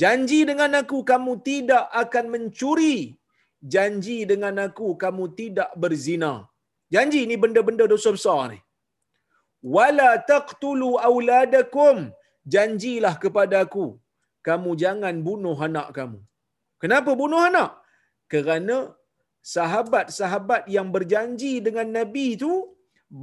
Janji 0.02 0.40
dengan 0.50 0.72
aku, 0.82 1.00
kamu 1.12 1.34
tidak 1.50 1.86
akan 2.04 2.26
mencuri. 2.34 2.98
Janji 3.74 4.18
dengan 4.32 4.56
aku, 4.68 4.88
kamu 5.04 5.26
tidak 5.40 5.72
berzina. 5.84 6.34
Janji 6.94 7.22
ni 7.30 7.36
benda-benda 7.44 7.86
dosa 7.94 8.10
besar 8.16 8.42
ni 8.52 8.60
wala 9.76 10.10
taqtulu 10.32 10.90
auladakum 11.10 11.98
janjilah 12.54 13.16
kepada 13.24 13.58
aku 13.66 13.88
kamu 14.48 14.72
jangan 14.84 15.16
bunuh 15.28 15.58
anak 15.68 15.88
kamu 15.98 16.20
kenapa 16.84 17.12
bunuh 17.22 17.42
anak? 17.50 17.72
Kerana 18.32 18.78
sahabat-sahabat 19.54 20.68
yang 20.76 20.88
berjanji 20.96 21.54
dengan 21.68 21.88
nabi 21.98 22.26
itu 22.36 22.52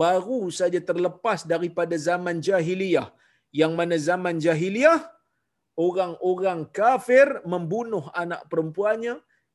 baru 0.02 0.40
saja 0.58 0.80
terlepas 0.90 1.42
daripada 1.52 1.96
zaman 2.08 2.38
jahiliyah. 2.48 3.08
Yang 3.60 3.72
mana 3.78 3.96
zaman 4.08 4.36
jahiliyah 4.44 5.00
orang-orang 5.86 6.60
kafir 6.78 7.26
membunuh 7.52 8.04
anak 8.22 8.46
perempuannya 8.50 9.14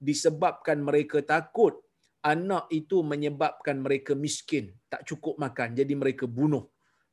disebabkan 0.10 0.84
mereka 0.88 1.24
takut. 1.34 1.80
Anak 2.26 2.66
itu 2.74 3.06
menyebabkan 3.06 3.78
mereka 3.86 4.18
miskin 4.18 4.74
tak 4.90 5.06
cukup 5.10 5.38
makan. 5.38 5.78
Jadi 5.80 5.94
mereka 5.94 6.26
bunuh. 6.26 6.66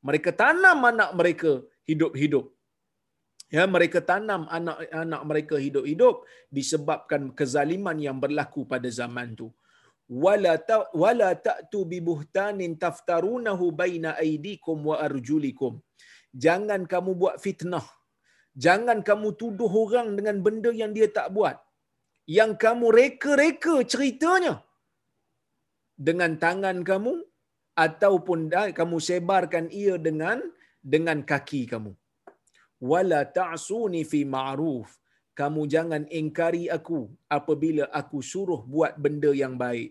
Mereka 0.09 0.33
tanam 0.33 0.81
anak 0.89 1.11
mereka 1.13 1.51
hidup-hidup. 1.85 2.49
Ya, 3.57 3.65
mereka 3.75 3.99
tanam 4.11 4.43
anak-anak 4.59 5.23
mereka 5.31 5.57
hidup-hidup 5.65 6.25
disebabkan 6.57 7.23
kezaliman 7.39 7.99
yang 8.07 8.17
berlaku 8.23 8.63
pada 8.73 8.89
zaman 9.01 9.37
itu. 9.37 9.49
wala 10.25 10.53
ta, 10.69 10.77
wala 11.03 11.29
ta'tu 11.47 11.81
bi 11.91 11.99
buhtanin 12.09 12.73
taftarunahu 12.85 13.67
baina 13.81 14.11
aydikum 14.25 14.79
wa 14.89 14.97
arjulikum. 15.07 15.75
Jangan 16.45 16.81
kamu 16.93 17.11
buat 17.21 17.37
fitnah. 17.45 17.87
Jangan 18.65 18.99
kamu 19.09 19.29
tuduh 19.41 19.73
orang 19.83 20.09
dengan 20.19 20.37
benda 20.47 20.71
yang 20.81 20.93
dia 20.97 21.09
tak 21.19 21.29
buat. 21.37 21.57
Yang 22.39 22.53
kamu 22.65 22.87
reka-reka 23.01 23.75
ceritanya 23.93 24.55
dengan 26.09 26.33
tangan 26.45 26.79
kamu 26.91 27.15
ataupun 27.87 28.39
kamu 28.79 28.97
sebarkan 29.09 29.67
ia 29.83 29.97
dengan 30.09 30.41
dengan 30.95 31.19
kaki 31.31 31.63
kamu 31.73 31.93
wala 32.91 33.21
ta'suni 33.39 34.03
fi 34.13 34.21
ma'ruf. 34.35 34.89
Kamu 35.39 35.63
jangan 35.75 36.03
ingkari 36.21 36.65
aku 36.77 37.01
apabila 37.37 37.85
aku 38.01 38.19
suruh 38.33 38.61
buat 38.75 38.95
benda 39.05 39.31
yang 39.43 39.55
baik. 39.65 39.91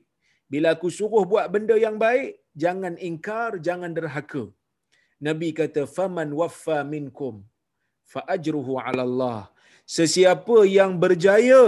Bila 0.52 0.68
aku 0.76 0.90
suruh 0.98 1.24
buat 1.32 1.48
benda 1.54 1.76
yang 1.86 1.98
baik 2.06 2.30
jangan 2.64 2.94
ingkar 3.10 3.52
jangan 3.68 3.92
derhaka. 3.98 4.44
Nabi 5.28 5.50
kata 5.60 5.84
faman 5.96 6.30
waffa 6.42 6.80
minkum 6.94 7.36
fa 8.12 8.22
ajruhu 8.36 8.76
'ala 8.84 9.04
Allah. 9.10 9.42
Sesiapa 9.98 10.58
yang 10.78 10.92
berjaya 11.04 11.64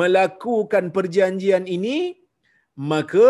melakukan 0.00 0.84
perjanjian 0.96 1.64
ini 1.76 1.98
maka 2.92 3.28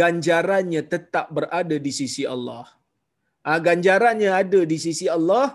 ganjarannya 0.00 0.82
tetap 0.92 1.26
berada 1.36 1.76
di 1.86 1.92
sisi 1.98 2.22
Allah. 2.34 2.64
Ha, 3.46 3.52
ganjarannya 3.66 4.30
ada 4.42 4.60
di 4.72 4.78
sisi 4.84 5.06
Allah 5.16 5.46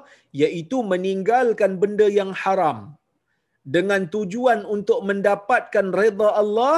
iaitu 0.41 0.77
meninggalkan 0.91 1.71
benda 1.81 2.07
yang 2.19 2.31
haram 2.41 2.77
dengan 3.75 4.07
tujuan 4.13 4.59
untuk 4.75 4.99
mendapatkan 5.09 5.87
redha 5.99 6.29
Allah 6.41 6.77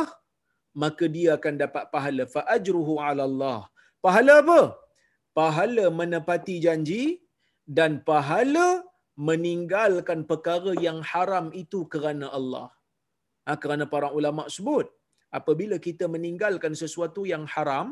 maka 0.83 1.05
dia 1.15 1.29
akan 1.37 1.55
dapat 1.63 1.83
pahala 1.93 2.23
fa 2.35 2.41
ajruhu 2.55 2.93
ala 3.07 3.23
Allah. 3.29 3.59
Pahala 4.05 4.33
apa? 4.43 4.61
Pahala 5.39 5.85
menepati 5.99 6.55
janji 6.65 7.03
dan 7.77 7.91
pahala 8.09 8.67
meninggalkan 9.29 10.19
perkara 10.31 10.73
yang 10.85 10.99
haram 11.11 11.45
itu 11.63 11.79
kerana 11.93 12.27
Allah. 12.37 12.67
Ha, 13.45 13.53
kerana 13.63 13.85
para 13.93 14.09
ulama 14.17 14.43
sebut 14.55 14.87
apabila 15.39 15.77
kita 15.87 16.05
meninggalkan 16.15 16.73
sesuatu 16.81 17.21
yang 17.33 17.45
haram 17.53 17.87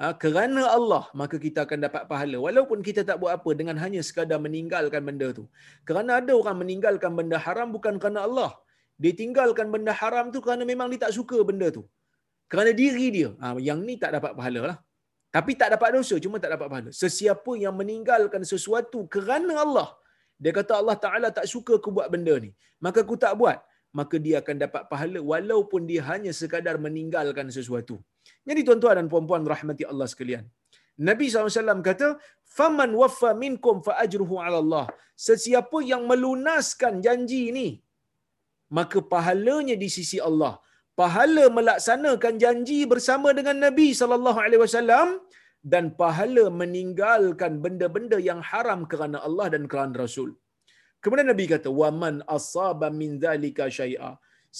ha, 0.00 0.12
kerana 0.22 0.62
Allah 0.76 1.04
maka 1.20 1.36
kita 1.44 1.58
akan 1.66 1.78
dapat 1.86 2.02
pahala. 2.10 2.36
Walaupun 2.46 2.78
kita 2.88 3.02
tak 3.08 3.16
buat 3.22 3.32
apa 3.38 3.50
dengan 3.60 3.76
hanya 3.84 4.00
sekadar 4.08 4.38
meninggalkan 4.46 5.02
benda 5.08 5.28
tu. 5.38 5.44
Kerana 5.88 6.20
ada 6.20 6.32
orang 6.40 6.58
meninggalkan 6.62 7.12
benda 7.18 7.38
haram 7.46 7.68
bukan 7.76 7.96
kerana 8.02 8.22
Allah. 8.28 8.52
Dia 9.02 9.12
tinggalkan 9.20 9.68
benda 9.74 9.92
haram 10.00 10.26
tu 10.34 10.40
kerana 10.44 10.62
memang 10.72 10.88
dia 10.92 11.00
tak 11.04 11.14
suka 11.18 11.38
benda 11.50 11.68
tu. 11.76 11.84
Kerana 12.52 12.70
diri 12.82 13.06
dia. 13.16 13.30
Ha, 13.42 13.56
yang 13.68 13.80
ni 13.88 13.96
tak 14.04 14.12
dapat 14.18 14.34
pahala 14.38 14.62
lah. 14.70 14.78
Tapi 15.36 15.52
tak 15.60 15.68
dapat 15.74 15.90
dosa 15.96 16.14
cuma 16.24 16.36
tak 16.44 16.52
dapat 16.54 16.68
pahala. 16.72 16.90
Sesiapa 17.02 17.52
yang 17.64 17.74
meninggalkan 17.80 18.42
sesuatu 18.52 19.00
kerana 19.16 19.54
Allah 19.64 19.88
dia 20.42 20.52
kata 20.58 20.72
Allah 20.80 20.96
Ta'ala 21.04 21.28
tak 21.36 21.46
suka 21.52 21.72
aku 21.78 21.90
buat 21.96 22.08
benda 22.14 22.34
ni. 22.44 22.50
Maka 22.84 22.98
aku 23.04 23.16
tak 23.24 23.34
buat. 23.40 23.58
Maka 23.98 24.16
dia 24.24 24.36
akan 24.42 24.56
dapat 24.64 24.82
pahala 24.90 25.20
walaupun 25.32 25.82
dia 25.90 26.00
hanya 26.10 26.32
sekadar 26.38 26.76
meninggalkan 26.86 27.46
sesuatu. 27.56 27.96
Jadi 28.48 28.60
tuan-tuan 28.66 28.96
dan 28.98 29.08
puan-puan 29.12 29.44
rahmati 29.54 29.84
Allah 29.92 30.08
sekalian. 30.12 30.44
Nabi 31.08 31.26
SAW 31.32 31.82
kata, 31.88 32.08
"Faman 32.56 32.90
waffa 33.02 33.30
minkum 33.44 33.76
fa 33.86 33.92
ajruhu 34.04 34.36
'ala 34.42 34.58
Allah." 34.64 34.86
Sesiapa 35.28 35.78
yang 35.92 36.02
melunaskan 36.10 36.94
janji 37.06 37.40
ini, 37.52 37.68
maka 38.78 38.98
pahalanya 39.14 39.76
di 39.82 39.88
sisi 39.96 40.18
Allah. 40.28 40.54
Pahala 41.00 41.44
melaksanakan 41.58 42.34
janji 42.42 42.78
bersama 42.92 43.28
dengan 43.38 43.56
Nabi 43.66 43.88
sallallahu 44.00 44.38
alaihi 44.44 44.62
wasallam 44.64 45.08
dan 45.72 45.84
pahala 46.00 46.44
meninggalkan 46.60 47.52
benda-benda 47.64 48.18
yang 48.28 48.40
haram 48.50 48.80
kerana 48.92 49.18
Allah 49.26 49.46
dan 49.54 49.64
kerana 49.72 49.96
Rasul. 50.04 50.30
Kemudian 51.02 51.28
Nabi 51.32 51.44
kata, 51.54 51.68
"Waman 51.80 52.16
asaba 52.36 52.88
min 53.00 53.12
dzalika 53.22 53.66
syai'a." 53.78 54.12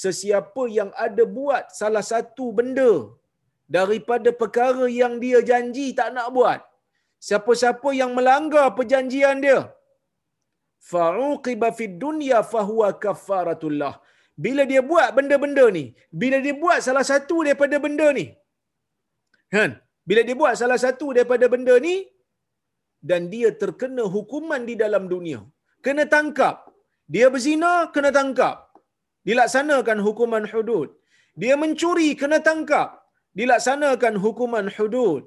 Sesiapa 0.03 0.63
yang 0.79 0.91
ada 1.07 1.25
buat 1.39 1.65
salah 1.81 2.05
satu 2.13 2.45
benda 2.59 2.91
daripada 3.77 4.31
perkara 4.41 4.87
yang 5.01 5.17
dia 5.23 5.41
janji 5.51 5.87
tak 5.99 6.11
nak 6.17 6.29
buat. 6.37 6.61
Siapa-siapa 7.27 7.89
yang 8.01 8.13
melanggar 8.19 8.67
perjanjian 8.79 9.39
dia, 9.45 9.71
fa'uqiba 10.91 11.71
fid 11.79 11.95
dunya 12.03 12.43
fahuwa 12.43 12.89
kafaratullah. 13.05 13.95
Bila 14.45 14.63
dia 14.71 14.83
buat 14.91 15.09
benda-benda 15.17 15.65
ni, 15.77 15.85
bila 16.11 16.37
dia 16.45 16.55
buat 16.63 16.79
salah 16.87 17.05
satu 17.11 17.37
daripada 17.47 17.77
benda 17.85 18.09
ni, 18.19 18.27
kan? 19.55 19.79
Bila 20.09 20.21
dia 20.27 20.35
buat 20.35 20.55
salah 20.61 20.79
satu 20.85 21.15
daripada 21.17 21.47
benda 21.53 21.75
ni 21.87 21.97
dan 23.11 23.31
dia 23.33 23.51
terkena 23.61 24.03
hukuman 24.15 24.63
di 24.71 24.75
dalam 24.83 25.07
dunia, 25.13 25.41
kena 25.85 26.07
tangkap. 26.15 26.57
Dia 27.15 27.27
berzina, 27.35 27.73
kena 27.95 28.11
tangkap. 28.19 28.57
Dilaksanakan 29.29 29.99
hukuman 30.07 30.45
hudud. 30.53 30.89
Dia 31.43 31.55
mencuri, 31.63 32.09
kena 32.21 32.39
tangkap. 32.49 33.02
Dilaksanakan 33.39 34.15
hukuman 34.25 34.67
hudud. 34.77 35.25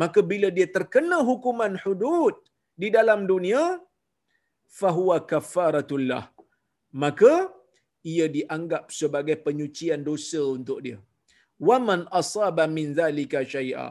Maka 0.00 0.20
bila 0.30 0.48
dia 0.56 0.68
terkena 0.76 1.18
hukuman 1.30 1.74
hudud 1.82 2.34
di 2.82 2.88
dalam 2.96 3.20
dunia, 3.32 3.62
fahuwa 4.78 5.16
kafaratullah. 5.32 6.24
Maka 7.02 7.32
ia 8.12 8.26
dianggap 8.36 8.84
sebagai 9.00 9.36
penyucian 9.46 10.00
dosa 10.08 10.42
untuk 10.56 10.78
dia. 10.86 10.98
Waman 11.68 12.02
asaba 12.20 12.64
min 12.76 12.96
zalika 12.98 13.40
syai'a. 13.54 13.88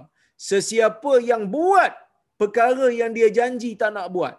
Sesiapa 0.49 1.13
yang 1.29 1.43
buat 1.55 1.93
perkara 2.41 2.87
yang 2.99 3.11
dia 3.17 3.29
janji 3.37 3.71
tak 3.81 3.91
nak 3.95 4.07
buat, 4.15 4.35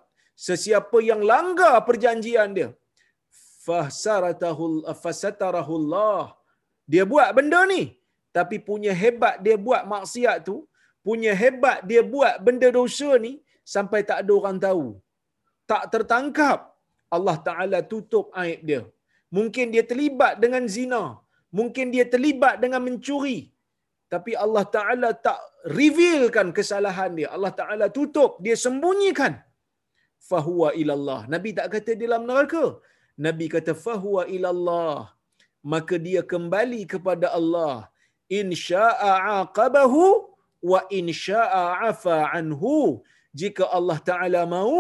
sesiapa 0.47 0.99
yang 1.11 1.21
langgar 1.31 1.75
perjanjian 1.89 2.51
dia 2.59 2.69
fahsaratahul 3.67 4.77
fasatarahullah 5.03 6.23
dia 6.93 7.05
buat 7.13 7.29
benda 7.37 7.61
ni 7.73 7.83
tapi 8.39 8.57
punya 8.69 8.93
hebat 9.03 9.37
dia 9.45 9.57
buat 9.67 9.83
maksiat 9.93 10.39
tu 10.49 10.57
punya 11.09 11.33
hebat 11.43 11.79
dia 11.91 12.03
buat 12.15 12.35
benda 12.47 12.69
dosa 12.79 13.11
ni 13.27 13.33
sampai 13.75 14.01
tak 14.09 14.19
ada 14.23 14.33
orang 14.41 14.59
tahu 14.67 14.87
tak 15.71 15.85
tertangkap 15.93 16.61
Allah 17.17 17.37
Taala 17.49 17.79
tutup 17.93 18.27
aib 18.43 18.61
dia 18.71 18.83
mungkin 19.39 19.67
dia 19.75 19.85
terlibat 19.91 20.35
dengan 20.45 20.65
zina 20.77 21.03
mungkin 21.59 21.87
dia 21.95 22.05
terlibat 22.15 22.57
dengan 22.65 22.83
mencuri 22.87 23.39
tapi 24.15 24.33
Allah 24.45 24.65
Taala 24.77 25.11
tak 25.27 25.41
revealkan 25.79 26.49
kesalahan 26.59 27.13
dia 27.19 27.29
Allah 27.37 27.53
Taala 27.61 27.87
tutup 27.99 28.33
dia 28.45 28.57
sembunyikan 28.65 29.35
fahuwa 30.31 30.69
ilallah. 30.83 31.21
Nabi 31.35 31.51
tak 31.59 31.69
kata 31.75 31.93
di 31.99 32.05
dalam 32.09 32.25
neraka. 32.31 32.65
Nabi 33.27 33.47
kata 33.55 33.73
fahuwa 33.87 34.23
ilallah. 34.37 34.99
Maka 35.73 35.95
dia 36.07 36.23
kembali 36.33 36.83
kepada 36.93 37.27
Allah. 37.39 37.75
In 38.39 38.49
sya'a 38.67 39.13
aqabahu 39.43 40.03
wa 40.73 40.81
in 40.99 41.07
sya'a 41.25 41.63
afa 41.91 42.17
anhu. 42.39 42.77
Jika 43.41 43.65
Allah 43.79 43.99
Ta'ala 44.11 44.41
mau, 44.57 44.79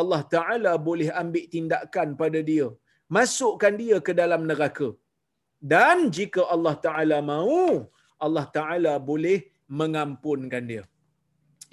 Allah 0.00 0.22
Ta'ala 0.34 0.72
boleh 0.88 1.08
ambil 1.22 1.46
tindakan 1.54 2.08
pada 2.20 2.40
dia. 2.50 2.68
Masukkan 3.16 3.74
dia 3.82 3.98
ke 4.06 4.12
dalam 4.20 4.42
neraka. 4.50 4.88
Dan 5.72 6.10
jika 6.16 6.42
Allah 6.54 6.74
Ta'ala 6.86 7.18
mau, 7.32 7.56
Allah 8.26 8.46
Ta'ala 8.56 8.92
boleh 9.10 9.38
mengampunkan 9.78 10.64
dia 10.70 10.84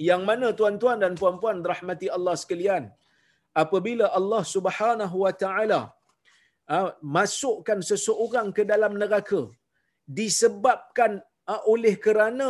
yang 0.09 0.21
mana 0.29 0.47
tuan-tuan 0.59 0.99
dan 1.03 1.13
puan-puan 1.21 1.57
rahmati 1.71 2.07
Allah 2.17 2.35
sekalian 2.41 2.83
apabila 3.63 4.05
Allah 4.19 4.43
Subhanahu 4.55 5.17
wa 5.25 5.33
taala 5.43 5.81
ah, 6.75 6.89
masukkan 7.17 7.79
seseorang 7.89 8.49
ke 8.57 8.63
dalam 8.71 8.93
neraka 9.01 9.41
disebabkan 10.19 11.11
ah, 11.51 11.61
oleh 11.73 11.95
kerana 12.05 12.49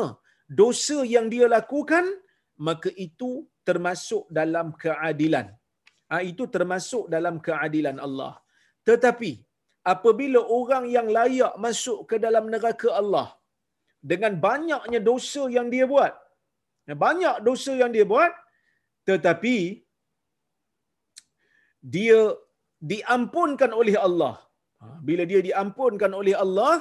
dosa 0.60 0.98
yang 1.16 1.28
dia 1.34 1.48
lakukan 1.56 2.06
maka 2.68 2.90
itu 3.08 3.32
termasuk 3.68 4.24
dalam 4.40 4.68
keadilan 4.84 5.48
ah, 6.14 6.24
itu 6.32 6.46
termasuk 6.56 7.06
dalam 7.16 7.38
keadilan 7.48 7.98
Allah 8.08 8.34
tetapi 8.90 9.32
apabila 9.94 10.42
orang 10.60 10.86
yang 10.98 11.08
layak 11.18 11.54
masuk 11.66 12.00
ke 12.10 12.16
dalam 12.26 12.46
neraka 12.54 12.90
Allah 13.02 13.28
dengan 14.12 14.34
banyaknya 14.48 15.00
dosa 15.10 15.44
yang 15.58 15.70
dia 15.74 15.88
buat 15.94 16.14
banyak 17.04 17.36
dosa 17.48 17.74
yang 17.82 17.92
dia 17.96 18.06
buat 18.14 18.34
tetapi 19.10 19.58
dia 21.94 22.20
diampunkan 22.92 23.72
oleh 23.82 23.96
Allah. 24.08 24.36
Ha, 24.82 24.86
bila 25.08 25.24
dia 25.32 25.42
diampunkan 25.48 26.12
oleh 26.20 26.36
Allah, 26.46 26.74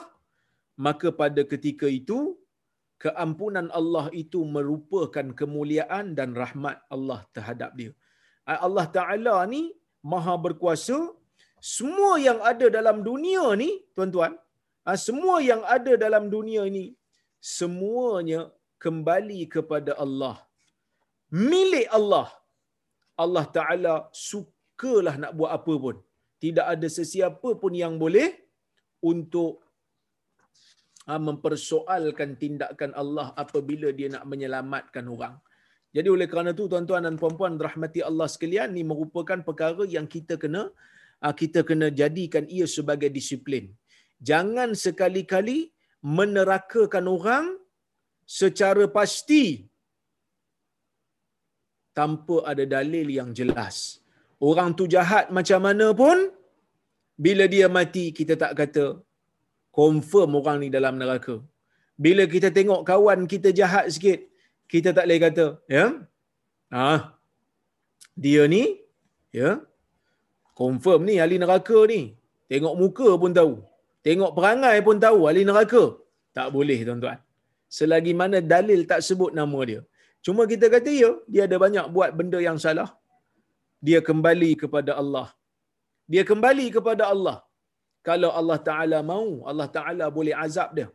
maka 0.87 1.09
pada 1.21 1.43
ketika 1.53 1.89
itu 2.01 2.19
keampunan 3.05 3.69
Allah 3.79 4.07
itu 4.23 4.41
merupakan 4.57 5.27
kemuliaan 5.41 6.15
dan 6.19 6.33
rahmat 6.43 6.79
Allah 6.95 7.21
terhadap 7.37 7.73
dia. 7.79 7.93
Ha, 8.47 8.61
Allah 8.67 8.87
Taala 8.97 9.37
ni 9.55 9.63
Maha 10.13 10.35
berkuasa. 10.47 10.99
Semua 11.77 12.21
yang 12.21 12.41
ada 12.45 12.67
dalam 12.69 13.01
dunia 13.01 13.45
ni, 13.57 13.71
tuan-tuan, 13.97 14.33
Ah, 14.89 14.99
semua 15.01 15.37
yang 15.51 15.63
ada 15.75 15.93
dalam 16.03 16.25
dunia 16.35 16.63
ini 16.71 16.87
semuanya 17.41 18.41
kembali 18.85 19.41
kepada 19.55 19.93
Allah. 20.05 20.37
Milik 21.33 21.89
Allah. 21.99 22.29
Allah 23.25 23.45
Taala 23.57 23.95
sukalah 24.29 25.15
nak 25.23 25.33
buat 25.39 25.51
apa 25.57 25.75
pun. 25.85 25.97
Tidak 26.45 26.67
ada 26.75 26.89
sesiapa 26.99 27.51
pun 27.63 27.73
yang 27.83 27.97
boleh 28.03 28.29
untuk 29.01 29.64
mempersoalkan 31.27 32.31
tindakan 32.43 32.91
Allah 33.03 33.27
apabila 33.43 33.89
dia 33.99 34.09
nak 34.15 34.25
menyelamatkan 34.31 35.05
orang. 35.15 35.35
Jadi 35.97 36.09
oleh 36.15 36.27
kerana 36.31 36.51
itu 36.57 36.65
tuan-tuan 36.73 37.05
dan 37.07 37.17
puan-puan 37.21 37.55
rahmati 37.67 38.01
Allah 38.09 38.27
sekalian 38.35 38.71
ni 38.77 38.83
merupakan 38.91 39.39
perkara 39.49 39.85
yang 39.97 40.07
kita 40.15 40.35
kena 40.43 40.63
ah, 41.25 41.35
kita 41.43 41.61
kena 41.69 41.89
jadikan 42.01 42.45
ia 42.57 42.67
sebagai 42.77 43.11
disiplin. 43.19 43.67
Jangan 44.31 44.73
sekali-kali 44.85 45.59
menerakakan 46.19 47.05
orang 47.17 47.47
secara 48.41 48.85
pasti 48.97 49.45
tanpa 51.99 52.37
ada 52.51 52.65
dalil 52.77 53.07
yang 53.19 53.31
jelas. 53.39 53.77
Orang 54.49 54.71
tu 54.79 54.85
jahat 54.95 55.27
macam 55.39 55.61
mana 55.67 55.87
pun 56.01 56.19
bila 57.25 57.45
dia 57.55 57.67
mati 57.77 58.11
kita 58.19 58.35
tak 58.43 58.53
kata 58.61 58.87
confirm 59.79 60.31
orang 60.41 60.59
ni 60.63 60.69
dalam 60.77 60.95
neraka. 61.01 61.37
Bila 62.05 62.23
kita 62.35 62.49
tengok 62.59 62.81
kawan 62.91 63.21
kita 63.33 63.49
jahat 63.61 63.87
sikit, 63.95 64.21
kita 64.73 64.89
tak 64.97 65.05
boleh 65.07 65.21
kata, 65.25 65.47
ya. 65.77 65.85
Ah. 66.85 67.01
Dia 68.25 68.43
ni 68.55 68.63
ya. 69.39 69.51
Confirm 70.61 71.01
ni 71.09 71.15
ahli 71.25 71.37
neraka 71.43 71.79
ni. 71.93 72.01
Tengok 72.51 72.75
muka 72.81 73.09
pun 73.23 73.33
tahu. 73.39 73.55
Tengok 74.07 74.33
perangai 74.37 74.77
pun 74.87 74.97
tahu 75.05 75.21
ahli 75.29 75.43
neraka. 75.51 75.85
Tak 76.37 76.49
boleh 76.57 76.79
tuan-tuan. 76.87 77.19
Selagi 77.77 78.13
mana 78.21 78.39
dalil 78.53 78.81
tak 78.91 79.01
sebut 79.07 79.31
nama 79.39 79.61
dia. 79.71 79.81
Cuma 80.27 80.43
kita 80.53 80.67
kata 80.75 80.93
ya, 81.03 81.11
dia 81.33 81.43
ada 81.47 81.57
banyak 81.65 81.87
buat 81.95 82.11
benda 82.19 82.39
yang 82.49 82.59
salah. 82.65 82.91
Dia 83.87 83.99
kembali 84.09 84.51
kepada 84.63 84.93
Allah. 85.01 85.29
Dia 86.13 86.23
kembali 86.31 86.67
kepada 86.77 87.05
Allah. 87.15 87.39
Kalau 88.09 88.31
Allah 88.39 88.59
Ta'ala 88.69 88.99
mau, 89.13 89.29
Allah 89.51 89.69
Ta'ala 89.77 90.07
boleh 90.17 90.35
azab 90.45 90.71
dia. 90.79 90.89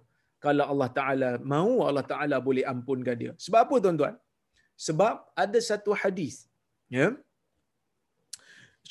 Kalau 0.46 0.66
Allah 0.72 0.90
Ta'ala 0.98 1.30
mau, 1.54 1.72
Allah 1.88 2.06
Ta'ala 2.12 2.38
boleh 2.48 2.64
ampunkan 2.74 3.18
dia. 3.22 3.32
Sebab 3.46 3.60
apa 3.66 3.76
tuan-tuan? 3.84 4.16
Sebab 4.88 5.16
ada 5.44 5.60
satu 5.70 5.92
hadis. 6.02 6.36
Ya? 6.98 7.08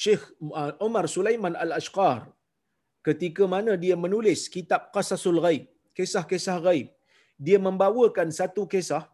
Syekh 0.03 0.25
uh, 0.61 0.73
Umar 0.87 1.05
Sulaiman 1.15 1.55
Al-Ashqar 1.65 2.19
ketika 3.09 3.45
mana 3.55 3.73
dia 3.85 3.95
menulis 4.05 4.41
kitab 4.57 4.83
Qasasul 4.95 5.39
Ghaib, 5.45 5.65
kisah-kisah 5.97 6.59
ghaib, 6.67 6.89
dia 7.47 7.59
membawakan 7.67 8.29
satu 8.41 8.63
kisah 8.73 9.05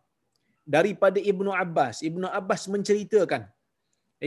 daripada 0.77 1.19
Ibnu 1.33 1.51
Abbas. 1.65 1.97
Ibnu 2.09 2.27
Abbas 2.41 2.63
menceritakan 2.75 3.45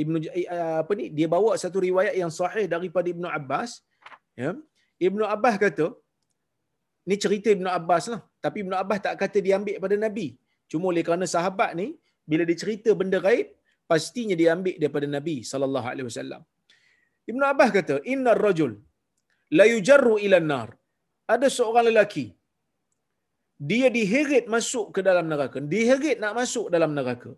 Ibnu 0.04 0.18
eh, 0.40 0.48
apa 0.84 0.92
ni 1.00 1.06
dia 1.18 1.28
bawa 1.36 1.52
satu 1.64 1.78
riwayat 1.88 2.16
yang 2.22 2.32
sahih 2.40 2.66
daripada 2.76 3.08
Ibnu 3.14 3.28
Abbas 3.38 3.72
ya. 4.44 4.52
Ibnu 5.08 5.24
Abbas 5.36 5.56
kata 5.64 5.88
ni 7.10 7.16
cerita 7.24 7.50
Ibnu 7.56 7.70
Abbas 7.78 8.06
lah. 8.14 8.22
Tapi 8.46 8.58
Ibnu 8.64 8.76
Abbas 8.84 9.00
tak 9.06 9.16
kata 9.22 9.40
diambil 9.48 9.76
pada 9.86 9.98
Nabi. 10.06 10.28
Cuma 10.72 10.86
oleh 10.92 11.04
kerana 11.08 11.26
sahabat 11.36 11.72
ni 11.80 11.88
bila 12.30 12.44
dia 12.50 12.58
cerita 12.64 12.92
benda 13.02 13.20
gaib 13.28 13.48
pastinya 13.92 14.36
dia 14.40 14.50
ambil 14.56 14.76
daripada 14.82 15.08
Nabi 15.18 15.36
sallallahu 15.52 15.88
alaihi 15.92 16.08
wasallam. 16.10 16.42
Ibnu 17.32 17.44
Abbas 17.52 17.70
kata 17.78 17.96
innar 18.14 18.40
rajul 18.48 18.74
la 19.60 19.66
yujarru 19.74 20.16
ila 20.26 20.40
nar 20.52 20.70
ada 21.36 21.48
seorang 21.58 21.86
lelaki 21.90 22.26
dia 23.70 23.88
diheret 23.98 24.46
masuk 24.56 24.88
ke 24.96 25.02
dalam 25.08 25.26
neraka. 25.32 25.58
Diheret 25.74 26.18
nak 26.24 26.34
masuk 26.40 26.66
dalam 26.74 26.92
neraka. 26.98 27.32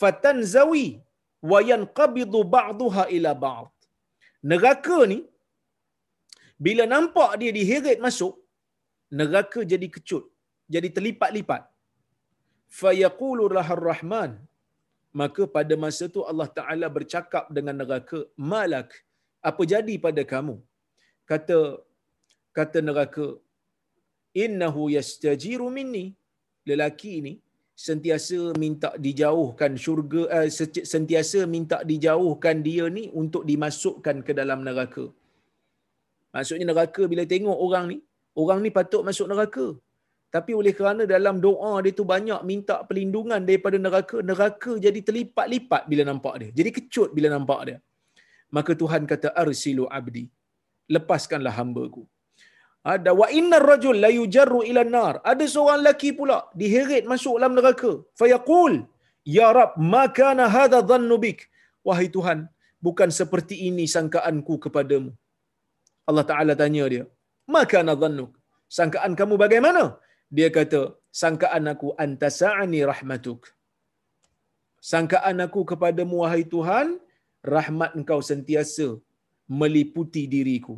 Fatan 0.00 0.38
zawi 0.54 0.86
wa 1.50 1.58
yanqabidu 1.70 2.40
ba'daha 2.56 3.04
ila 3.16 3.32
ba'd. 3.44 3.70
Neraka 4.50 4.98
ni 5.12 5.18
bila 6.66 6.84
nampak 6.94 7.30
dia 7.40 7.52
diheret 7.58 7.98
masuk 8.06 8.34
neraka 9.20 9.60
jadi 9.72 9.88
kecut 9.94 10.24
jadi 10.74 10.88
terlipat-lipat. 10.96 11.62
Fayaqulu 12.80 13.44
rahman. 13.90 14.32
Maka 15.20 15.42
pada 15.56 15.74
masa 15.84 16.04
tu 16.14 16.20
Allah 16.30 16.48
Taala 16.58 16.86
bercakap 16.96 17.44
dengan 17.56 17.74
neraka 17.82 18.18
malak 18.50 18.90
apa 19.48 19.62
jadi 19.72 19.94
pada 20.04 20.22
kamu? 20.32 20.56
Kata 21.30 21.58
kata 22.58 22.78
neraka 22.88 23.26
innahu 24.44 24.82
yastajiru 24.96 25.66
minni. 25.78 26.06
Lelaki 26.70 27.10
ini 27.20 27.32
sentiasa 27.86 28.38
minta 28.62 28.88
dijauhkan 29.06 29.74
syurga 29.84 30.22
uh, 30.36 30.48
sentiasa 30.94 31.40
minta 31.54 31.78
dijauhkan 31.90 32.56
dia 32.66 32.86
ni 32.96 33.04
untuk 33.22 33.42
dimasukkan 33.50 34.16
ke 34.26 34.32
dalam 34.40 34.60
neraka 34.66 35.04
maksudnya 36.34 36.66
neraka 36.70 37.02
bila 37.12 37.22
tengok 37.32 37.58
orang 37.66 37.84
ni 37.90 37.96
orang 38.42 38.58
ni 38.64 38.70
patut 38.78 39.02
masuk 39.08 39.28
neraka 39.32 39.66
tapi 40.36 40.52
oleh 40.60 40.72
kerana 40.78 41.02
dalam 41.14 41.36
doa 41.46 41.72
dia 41.84 41.96
tu 42.00 42.04
banyak 42.12 42.40
minta 42.50 42.76
perlindungan 42.88 43.42
daripada 43.48 43.78
neraka 43.86 44.18
neraka 44.30 44.72
jadi 44.86 45.00
terlipat-lipat 45.08 45.82
bila 45.92 46.04
nampak 46.10 46.34
dia 46.42 46.50
jadi 46.60 46.70
kecut 46.76 47.10
bila 47.16 47.30
nampak 47.36 47.60
dia 47.68 47.78
maka 48.56 48.72
Tuhan 48.82 49.02
kata 49.12 49.30
arsilu 49.42 49.84
abdi 49.98 50.24
lepaskanlah 50.94 51.54
hamba-Ku 51.58 52.02
ada 52.92 53.10
wa 53.20 53.26
innar 53.38 53.64
rajul 53.70 53.96
la 54.04 54.10
yujarru 54.18 54.60
ila 54.70 54.82
nar. 54.96 55.14
Ada 55.30 55.44
seorang 55.54 55.80
lelaki 55.84 56.10
pula 56.18 56.38
diheret 56.60 57.04
masuk 57.12 57.34
dalam 57.36 57.52
neraka. 57.58 57.92
Fayaqul, 58.20 58.74
ya 59.36 59.48
rab, 59.56 59.76
ma 59.92 60.04
kana 60.18 60.44
hadha 60.54 60.80
dhannu 60.90 61.16
bik? 61.24 61.40
Wahai 61.88 62.08
Tuhan, 62.16 62.38
bukan 62.86 63.12
seperti 63.20 63.68
ini 63.68 63.84
sangkaanku 63.94 64.56
kepadamu. 64.64 65.12
Allah 66.10 66.24
Taala 66.30 66.54
tanya 66.62 66.84
dia, 66.92 67.04
ma 67.54 67.62
kana 67.72 67.94
dhannuk? 68.02 68.30
Sangkaan 68.78 69.12
kamu 69.20 69.34
bagaimana? 69.44 69.84
Dia 70.36 70.48
kata, 70.56 70.80
sangkaan 71.22 71.64
aku 71.72 71.88
antasa'ani 72.04 72.80
rahmatuk. 72.90 73.40
Sangkaan 74.90 75.42
aku 75.46 75.60
kepadamu 75.70 76.18
wahai 76.22 76.44
Tuhan, 76.54 76.88
rahmat 77.54 77.90
engkau 77.98 78.20
sentiasa 78.30 78.88
meliputi 79.60 80.22
diriku. 80.34 80.76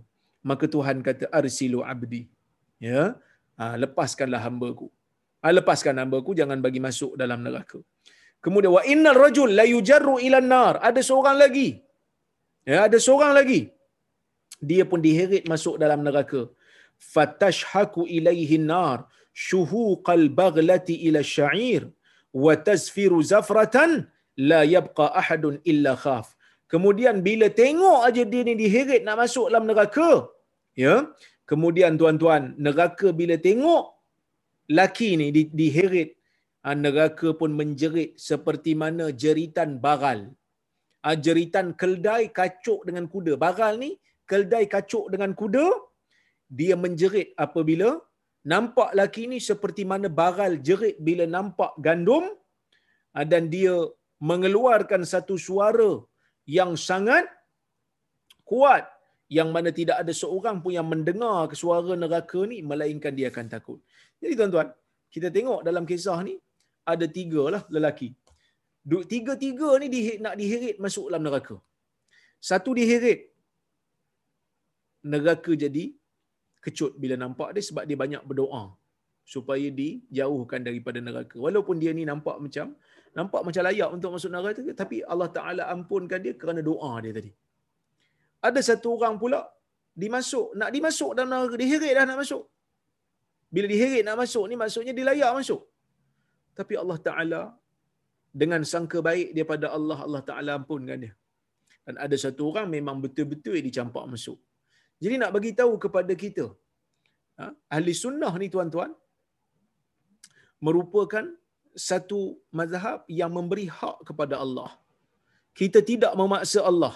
Maka 0.50 0.66
Tuhan 0.74 0.98
kata 1.08 1.26
arsilu 1.38 1.80
abdi. 1.92 2.22
Ya? 2.88 3.02
Ha, 3.60 3.64
lepaskanlah 3.82 4.40
hamba-Ku. 4.46 4.86
Ha, 5.42 5.52
lepaskan 5.58 6.00
hamba-Ku 6.02 6.32
jangan 6.40 6.58
bagi 6.66 6.80
masuk 6.86 7.12
dalam 7.22 7.40
neraka. 7.46 7.78
Kemudian 8.44 8.72
wa 8.76 8.82
innal 8.92 9.18
rajul 9.24 9.50
la 9.58 9.64
yujarru 9.74 10.14
ila 10.26 10.40
nar 10.52 10.74
ada 10.88 11.00
seorang 11.08 11.36
lagi. 11.42 11.68
Ya 12.70 12.78
ada 12.86 12.98
seorang 13.06 13.32
lagi 13.38 13.60
dia 14.70 14.85
pun 14.90 15.01
diheret 15.07 15.44
masuk 15.53 15.77
dalam 15.83 16.01
neraka 16.07 16.42
fatashhaku 17.14 18.03
ilaihi 18.16 18.59
nar 18.72 18.98
shuhuqal 19.46 20.27
baghlati 20.40 20.96
ila 21.09 21.22
sya'ir 21.37 21.83
wa 22.44 22.55
tasfiru 22.68 23.18
zafratan 23.33 23.90
la 24.51 24.61
yabqa 24.75 25.07
ahadun 25.20 25.57
illa 25.72 25.94
khaf 26.05 26.29
Kemudian 26.72 27.16
bila 27.27 27.46
tengok 27.62 28.01
aja 28.09 28.22
dia 28.33 28.42
ni 28.48 28.55
diheret 28.61 29.03
nak 29.07 29.16
masuk 29.22 29.46
dalam 29.51 29.64
neraka, 29.70 30.11
ya. 30.83 30.94
Kemudian 31.51 31.92
tuan-tuan, 32.01 32.42
neraka 32.64 33.09
bila 33.20 33.37
tengok 33.46 33.85
laki 34.79 35.11
ni 35.20 35.27
di, 35.37 35.42
diheret, 35.61 36.11
ah, 36.64 36.77
neraka 36.85 37.29
pun 37.40 37.51
menjerit 37.61 38.11
seperti 38.29 38.72
mana 38.83 39.07
jeritan 39.22 39.70
baral. 39.85 40.20
Ah, 41.07 41.16
jeritan 41.27 41.77
keldai 41.81 42.22
kacuk 42.38 42.81
dengan 42.88 43.05
kuda. 43.14 43.35
Baral 43.44 43.77
ni 43.85 43.90
keldai 44.30 44.64
kacuk 44.74 45.06
dengan 45.12 45.30
kuda, 45.40 45.66
dia 46.58 46.74
menjerit 46.85 47.28
apabila 47.44 47.90
nampak 48.52 48.90
laki 48.98 49.24
ni 49.32 49.38
seperti 49.50 49.82
mana 49.90 50.08
baral 50.20 50.54
jerit 50.68 50.96
bila 51.06 51.24
nampak 51.37 51.72
gandum 51.87 52.24
ah, 53.16 53.26
dan 53.32 53.46
dia 53.54 53.74
mengeluarkan 54.30 55.02
satu 55.12 55.35
suara 55.46 55.92
yang 56.56 56.72
sangat 56.88 57.26
kuat 58.50 58.85
yang 59.37 59.48
mana 59.54 59.70
tidak 59.78 59.96
ada 60.02 60.12
seorang 60.22 60.56
pun 60.62 60.72
yang 60.76 60.87
mendengar 60.92 61.48
suara 61.62 61.92
neraka 62.02 62.40
ni 62.50 62.58
melainkan 62.70 63.12
dia 63.18 63.28
akan 63.32 63.46
takut. 63.54 63.78
Jadi 64.20 64.32
tuan-tuan, 64.38 64.68
kita 65.14 65.28
tengok 65.37 65.61
dalam 65.68 65.85
kisah 65.90 66.18
ni 66.28 66.35
ada 66.92 67.06
tiga 67.18 67.42
lah 67.54 67.62
lelaki. 67.74 68.08
Tiga-tiga 69.12 69.70
ni 69.80 69.88
nak 70.24 70.35
diheret 70.40 70.76
masuk 70.85 71.06
dalam 71.08 71.24
neraka. 71.26 71.56
Satu 72.50 72.70
diheret, 72.78 73.31
neraka 75.12 75.52
jadi 75.64 75.84
kecut 76.64 76.92
bila 77.02 77.14
nampak 77.24 77.48
dia 77.54 77.62
sebab 77.68 77.84
dia 77.88 77.98
banyak 78.02 78.22
berdoa 78.30 78.64
supaya 79.34 79.66
dijauhkan 79.80 80.60
daripada 80.68 80.98
neraka. 81.06 81.36
Walaupun 81.46 81.76
dia 81.82 81.92
ni 81.98 82.04
nampak 82.12 82.36
macam 82.44 82.66
nampak 83.18 83.42
macam 83.46 83.62
layak 83.68 83.90
untuk 83.96 84.10
masuk 84.14 84.30
neraka 84.34 84.62
tapi 84.82 84.96
Allah 85.12 85.28
Taala 85.36 85.62
ampunkan 85.74 86.20
dia 86.24 86.34
kerana 86.40 86.60
doa 86.70 86.92
dia 87.04 87.12
tadi. 87.18 87.32
Ada 88.48 88.60
satu 88.68 88.88
orang 88.98 89.16
pula 89.22 89.40
dimasuk 90.02 90.46
nak 90.60 90.70
dimasuk 90.76 91.10
dalam 91.16 91.30
neraka 91.32 91.56
diheret 91.62 91.92
dah 91.98 92.04
nak 92.10 92.18
masuk 92.22 92.42
Bila 93.54 93.66
diheret 93.72 94.02
nak 94.06 94.16
masuk 94.22 94.44
ni 94.50 94.56
maksudnya 94.62 94.92
dia 94.98 95.06
layak 95.10 95.32
masuk. 95.38 95.62
Tapi 96.58 96.74
Allah 96.82 96.98
Ta'ala 97.06 97.40
dengan 98.40 98.60
sangka 98.72 98.98
baik 99.08 99.28
daripada 99.36 99.66
Allah, 99.76 99.98
Allah 100.06 100.22
Ta'ala 100.28 100.50
ampunkan 100.58 100.98
dia. 101.04 101.12
Dan 101.84 101.94
ada 102.04 102.16
satu 102.24 102.42
orang 102.50 102.68
memang 102.76 102.96
betul-betul 103.04 103.56
dicampak 103.66 104.04
masuk. 104.12 104.38
Jadi 105.02 105.14
nak 105.20 105.32
bagi 105.36 105.52
tahu 105.60 105.72
kepada 105.84 106.12
kita, 106.24 106.44
ha, 107.38 107.50
ahli 107.76 107.92
sunnah 108.02 108.32
ni 108.42 108.48
tuan-tuan, 108.54 108.90
merupakan 110.66 111.24
satu 111.90 112.20
mazhab 112.58 113.00
yang 113.20 113.32
memberi 113.38 113.66
hak 113.78 113.96
kepada 114.08 114.34
Allah. 114.44 114.70
Kita 115.60 115.80
tidak 115.90 116.12
memaksa 116.20 116.60
Allah 116.70 116.94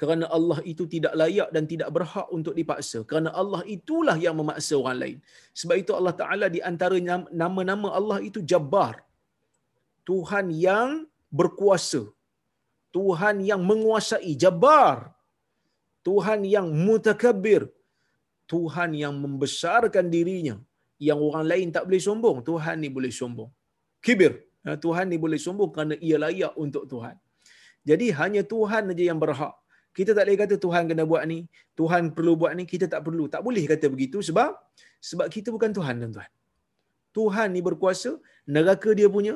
kerana 0.00 0.24
Allah 0.36 0.58
itu 0.70 0.84
tidak 0.94 1.12
layak 1.20 1.48
dan 1.56 1.64
tidak 1.72 1.88
berhak 1.96 2.28
untuk 2.36 2.54
dipaksa 2.58 2.98
kerana 3.08 3.30
Allah 3.40 3.60
itulah 3.76 4.16
yang 4.24 4.36
memaksa 4.40 4.74
orang 4.80 4.98
lain. 5.02 5.18
Sebab 5.60 5.76
itu 5.82 5.92
Allah 5.98 6.14
Taala 6.20 6.46
di 6.56 6.60
antara 6.70 6.98
nama-nama 7.42 7.90
Allah 7.98 8.18
itu 8.28 8.40
Jabbar. 8.52 8.94
Tuhan 10.08 10.48
yang 10.54 10.90
berkuasa. 11.38 12.02
Tuhan 12.96 13.36
yang 13.50 13.62
menguasai, 13.70 14.32
Jabbar. 14.42 15.15
Tuhan 16.06 16.40
yang 16.54 16.68
mutakabbir. 16.86 17.62
Tuhan 18.52 18.90
yang 19.02 19.14
membesarkan 19.22 20.06
dirinya 20.14 20.56
yang 21.08 21.18
orang 21.28 21.44
lain 21.52 21.68
tak 21.76 21.84
boleh 21.88 22.02
sombong, 22.08 22.36
Tuhan 22.48 22.76
ni 22.82 22.88
boleh 22.96 23.12
sombong. 23.20 23.50
Kibir. 24.04 24.32
Ha, 24.64 24.76
Tuhan 24.84 25.06
ni 25.12 25.16
boleh 25.24 25.38
sombong 25.46 25.70
kerana 25.74 25.94
ia 26.08 26.16
layak 26.24 26.54
untuk 26.64 26.84
Tuhan. 26.92 27.16
Jadi 27.88 28.06
hanya 28.18 28.42
Tuhan 28.52 28.82
saja 28.90 29.04
yang 29.10 29.18
berhak. 29.24 29.54
Kita 29.96 30.10
tak 30.16 30.24
boleh 30.26 30.38
kata 30.42 30.54
Tuhan 30.64 30.82
kena 30.90 31.04
buat 31.10 31.22
ni, 31.32 31.38
Tuhan 31.78 32.02
perlu 32.16 32.32
buat 32.40 32.52
ni, 32.58 32.64
kita 32.72 32.86
tak 32.92 33.00
perlu. 33.06 33.24
Tak 33.34 33.42
boleh 33.46 33.64
kata 33.72 33.86
begitu 33.94 34.18
sebab 34.28 34.50
sebab 35.08 35.26
kita 35.34 35.48
bukan 35.54 35.70
Tuhan 35.78 35.94
tuan-tuan. 36.02 36.30
Tuhan 37.16 37.48
ni 37.56 37.60
berkuasa, 37.68 38.10
neraka 38.54 38.90
dia 38.98 39.08
punya, 39.16 39.34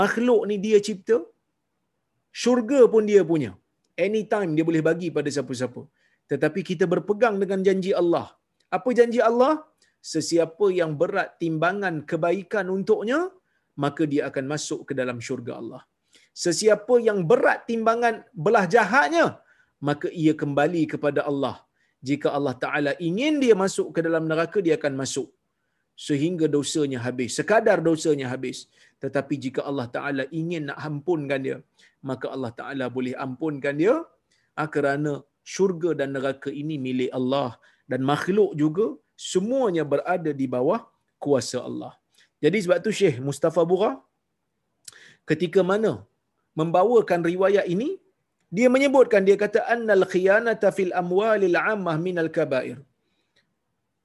makhluk 0.00 0.42
ni 0.50 0.56
dia 0.64 0.78
cipta, 0.86 1.18
syurga 2.42 2.80
pun 2.92 3.06
dia 3.10 3.22
punya. 3.32 3.52
Anytime 4.06 4.50
dia 4.56 4.64
boleh 4.70 4.82
bagi 4.88 5.08
pada 5.16 5.30
siapa-siapa. 5.36 5.82
Tetapi 6.32 6.60
kita 6.70 6.84
berpegang 6.92 7.36
dengan 7.42 7.60
janji 7.66 7.92
Allah. 8.02 8.26
Apa 8.76 8.90
janji 8.98 9.20
Allah? 9.30 9.52
Sesiapa 10.12 10.66
yang 10.80 10.92
berat 11.00 11.30
timbangan 11.42 11.94
kebaikan 12.10 12.66
untuknya, 12.76 13.20
maka 13.82 14.02
dia 14.12 14.22
akan 14.28 14.44
masuk 14.52 14.80
ke 14.88 14.92
dalam 15.00 15.18
syurga 15.26 15.52
Allah. 15.60 15.82
Sesiapa 16.44 16.94
yang 17.08 17.18
berat 17.30 17.60
timbangan 17.70 18.14
belah 18.44 18.64
jahatnya, 18.74 19.26
maka 19.88 20.08
ia 20.22 20.32
kembali 20.42 20.82
kepada 20.92 21.20
Allah. 21.30 21.56
Jika 22.08 22.28
Allah 22.36 22.54
Ta'ala 22.62 22.92
ingin 23.08 23.34
dia 23.42 23.54
masuk 23.64 23.88
ke 23.94 24.00
dalam 24.06 24.24
neraka, 24.30 24.58
dia 24.66 24.74
akan 24.80 24.94
masuk. 25.02 25.28
Sehingga 26.06 26.46
dosanya 26.54 26.98
habis. 27.06 27.30
Sekadar 27.38 27.78
dosanya 27.88 28.26
habis. 28.32 28.58
Tetapi 29.02 29.34
jika 29.44 29.60
Allah 29.70 29.86
Ta'ala 29.96 30.24
ingin 30.40 30.64
nak 30.70 30.80
ampunkan 30.88 31.40
dia, 31.46 31.58
maka 32.10 32.26
Allah 32.34 32.52
Ta'ala 32.60 32.86
boleh 32.96 33.14
ampunkan 33.26 33.76
dia 33.82 33.94
ah, 34.60 34.68
kerana 34.74 35.12
syurga 35.54 35.90
dan 35.98 36.14
neraka 36.16 36.50
ini 36.62 36.76
milik 36.86 37.10
Allah. 37.18 37.50
Dan 37.90 38.00
makhluk 38.12 38.50
juga 38.62 38.86
semuanya 39.30 39.84
berada 39.92 40.30
di 40.40 40.46
bawah 40.54 40.80
kuasa 41.24 41.58
Allah. 41.68 41.92
Jadi 42.44 42.58
sebab 42.64 42.78
tu 42.84 42.90
Syekh 43.00 43.16
Mustafa 43.28 43.62
Bura 43.70 43.90
ketika 45.30 45.60
mana 45.70 45.92
membawakan 46.58 47.20
riwayat 47.30 47.66
ini 47.74 47.90
dia 48.56 48.68
menyebutkan 48.74 49.22
dia 49.28 49.36
kata 49.42 49.60
annal 49.74 50.04
khiyanata 50.12 50.74
fil 50.76 50.92
amwalil 51.02 51.56
ammah 51.72 51.96
minal 52.06 52.30
kabair. 52.38 52.78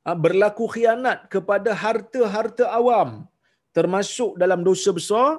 Ha, 0.05 0.15
berlaku 0.25 0.65
khianat 0.75 1.27
kepada 1.33 1.71
harta-harta 1.83 2.65
awam 2.79 3.09
termasuk 3.77 4.31
dalam 4.41 4.61
dosa 4.67 4.91
besar 4.99 5.29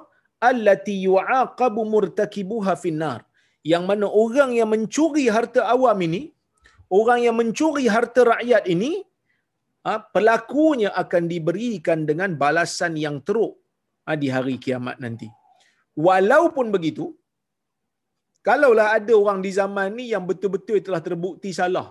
allati 0.49 0.95
yu'aqabu 1.09 1.81
murtakibuha 1.93 2.73
finnar. 2.83 3.19
Yang 3.63 3.83
mana 3.89 4.07
orang 4.07 4.51
yang 4.55 4.69
mencuri 4.71 5.27
harta 5.27 5.67
awam 5.67 5.99
ini, 6.07 6.31
orang 6.87 7.19
yang 7.25 7.35
mencuri 7.35 7.85
harta 7.91 8.23
rakyat 8.23 8.63
ini, 8.71 9.03
ha, 9.85 9.99
pelakunya 10.15 10.89
akan 11.01 11.23
diberikan 11.31 12.07
dengan 12.09 12.39
balasan 12.39 12.95
yang 13.05 13.19
teruk 13.27 13.59
ha, 14.07 14.15
di 14.15 14.27
hari 14.31 14.55
kiamat 14.65 14.97
nanti. 15.03 15.27
Walaupun 15.99 16.71
begitu, 16.71 17.11
kalaulah 18.47 18.95
ada 18.97 19.13
orang 19.21 19.39
di 19.45 19.51
zaman 19.59 19.99
ni 19.99 20.15
yang 20.15 20.23
betul-betul 20.23 20.79
telah 20.79 21.03
terbukti 21.03 21.51
salah, 21.51 21.87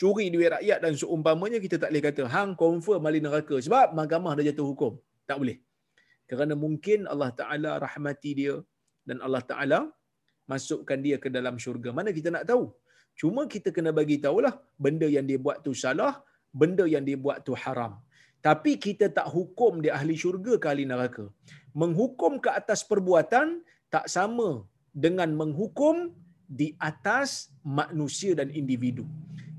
curi 0.00 0.26
duit 0.34 0.50
rakyat 0.56 0.78
dan 0.84 0.92
seumpamanya 1.00 1.58
kita 1.64 1.76
tak 1.82 1.90
boleh 1.90 2.04
kata 2.08 2.22
hang 2.34 2.50
confirm 2.62 3.00
mali 3.02 3.20
neraka 3.26 3.56
sebab 3.66 3.96
mahkamah 3.98 4.32
dah 4.38 4.44
jatuh 4.48 4.66
hukum. 4.70 4.92
Tak 5.28 5.36
boleh. 5.42 5.58
Kerana 6.30 6.54
mungkin 6.64 7.06
Allah 7.12 7.30
Taala 7.40 7.72
rahmati 7.86 8.30
dia 8.38 8.54
dan 9.08 9.18
Allah 9.26 9.42
Taala 9.50 9.78
masukkan 10.52 10.98
dia 11.06 11.16
ke 11.22 11.28
dalam 11.36 11.54
syurga. 11.64 11.90
Mana 11.98 12.10
kita 12.18 12.30
nak 12.36 12.44
tahu? 12.50 12.64
Cuma 13.20 13.42
kita 13.54 13.68
kena 13.76 13.90
bagi 13.98 14.16
tahulah 14.24 14.54
benda 14.84 15.06
yang 15.16 15.26
dia 15.30 15.38
buat 15.46 15.58
tu 15.66 15.72
salah, 15.82 16.12
benda 16.60 16.84
yang 16.94 17.04
dia 17.08 17.18
buat 17.24 17.38
tu 17.46 17.54
haram. 17.62 17.92
Tapi 18.46 18.72
kita 18.84 19.06
tak 19.18 19.28
hukum 19.36 19.72
dia 19.84 19.92
ahli 19.98 20.14
syurga 20.22 20.54
ke 20.62 20.66
ahli 20.72 20.84
neraka. 20.92 21.24
Menghukum 21.80 22.32
ke 22.44 22.50
atas 22.60 22.80
perbuatan 22.90 23.46
tak 23.94 24.06
sama 24.16 24.48
dengan 25.04 25.30
menghukum 25.40 25.96
di 26.60 26.68
atas 26.90 27.28
manusia 27.78 28.32
dan 28.40 28.48
individu. 28.60 29.04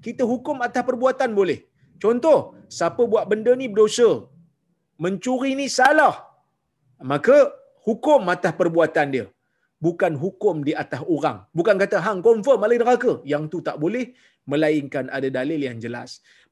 Kita 0.06 0.24
hukum 0.32 0.58
atas 0.68 0.84
perbuatan 0.90 1.30
boleh. 1.40 1.60
Contoh, 2.04 2.40
siapa 2.78 3.02
buat 3.12 3.26
benda 3.32 3.52
ni 3.62 3.68
berdosa. 3.72 4.10
Mencuri 5.04 5.52
ni 5.60 5.68
salah. 5.80 6.16
Maka 7.12 7.38
hukum 7.88 8.22
atas 8.36 8.54
perbuatan 8.60 9.08
dia. 9.16 9.26
Bukan 9.86 10.14
hukum 10.24 10.66
di 10.68 10.74
atas 10.84 11.02
orang. 11.16 11.38
Bukan 11.58 11.76
kata 11.82 11.98
hang 12.06 12.20
confirm 12.28 12.66
ahli 12.66 12.78
neraka. 12.82 13.14
Yang 13.32 13.44
tu 13.54 13.60
tak 13.68 13.78
boleh 13.84 14.06
melainkan 14.52 15.06
ada 15.18 15.30
dalil 15.38 15.62
yang 15.68 15.78
jelas. 15.86 16.10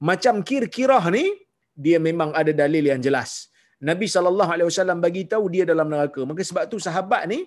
Macam 0.10 0.46
kir-kirah 0.50 1.04
ni 1.18 1.26
dia 1.86 1.98
memang 2.08 2.32
ada 2.42 2.52
dalil 2.62 2.86
yang 2.92 3.02
jelas. 3.08 3.50
Nabi 3.90 4.06
saw 4.08 4.96
bagi 5.06 5.24
tahu 5.34 5.46
dia 5.56 5.64
dalam 5.72 5.88
neraka. 5.94 6.22
Maka 6.30 6.42
sebab 6.50 6.64
tu 6.72 6.78
sahabat 6.88 7.24
ni 7.32 7.40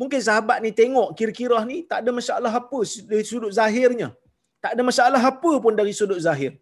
mungkin 0.00 0.20
sahabat 0.28 0.58
ni 0.64 0.70
tengok 0.80 1.08
kir-kirah 1.18 1.62
ni 1.70 1.76
tak 1.90 1.98
ada 2.04 2.10
masalah 2.18 2.52
apa 2.60 2.80
dari 3.10 3.24
sudut 3.30 3.52
zahirnya. 3.58 4.08
Tak 4.64 4.72
ada 4.74 4.82
masalah 4.90 5.22
apa 5.32 5.52
pun 5.64 5.72
dari 5.80 5.92
sudut 5.98 6.20
zahir. 6.26 6.52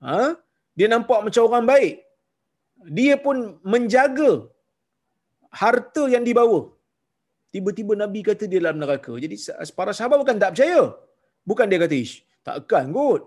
Ha? 0.00 0.40
Dia 0.78 0.88
nampak 0.92 1.20
macam 1.26 1.42
orang 1.48 1.66
baik. 1.72 1.94
Dia 2.98 3.14
pun 3.24 3.36
menjaga 3.62 4.32
harta 5.62 6.04
yang 6.14 6.24
dibawa. 6.26 6.73
Tiba-tiba 7.54 7.92
Nabi 8.02 8.20
kata 8.28 8.44
dia 8.50 8.58
dalam 8.62 8.78
neraka. 8.82 9.12
Jadi 9.24 9.36
para 9.78 9.92
sahabat 9.98 10.18
bukan 10.22 10.36
tak 10.42 10.52
percaya. 10.54 10.82
Bukan 11.50 11.66
dia 11.70 11.78
kata, 11.84 11.96
ish, 12.04 12.14
takkan 12.46 12.90
kot. 12.96 13.22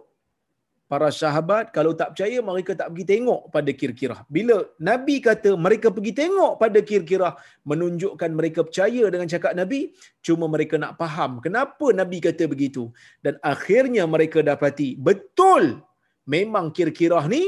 Para 0.92 1.08
sahabat 1.20 1.66
kalau 1.76 1.92
tak 2.00 2.10
percaya 2.12 2.40
mereka 2.50 2.72
tak 2.80 2.88
pergi 2.92 3.06
tengok 3.12 3.42
pada 3.56 3.72
kir-kirah. 3.80 4.20
Bila 4.36 4.58
Nabi 4.90 5.16
kata 5.28 5.52
mereka 5.66 5.88
pergi 5.96 6.14
tengok 6.20 6.54
pada 6.62 6.80
kir-kirah 6.90 7.34
menunjukkan 7.70 8.32
mereka 8.40 8.60
percaya 8.68 9.04
dengan 9.14 9.28
cakap 9.34 9.52
Nabi, 9.62 9.80
cuma 10.24 10.48
mereka 10.56 10.80
nak 10.84 10.96
faham 11.02 11.44
kenapa 11.46 11.92
Nabi 12.02 12.24
kata 12.28 12.48
begitu. 12.54 12.84
Dan 13.20 13.36
akhirnya 13.54 14.08
mereka 14.16 14.40
dapati 14.40 14.90
betul 14.96 15.84
memang 16.36 16.72
kir-kirah 16.78 17.28
ni 17.36 17.44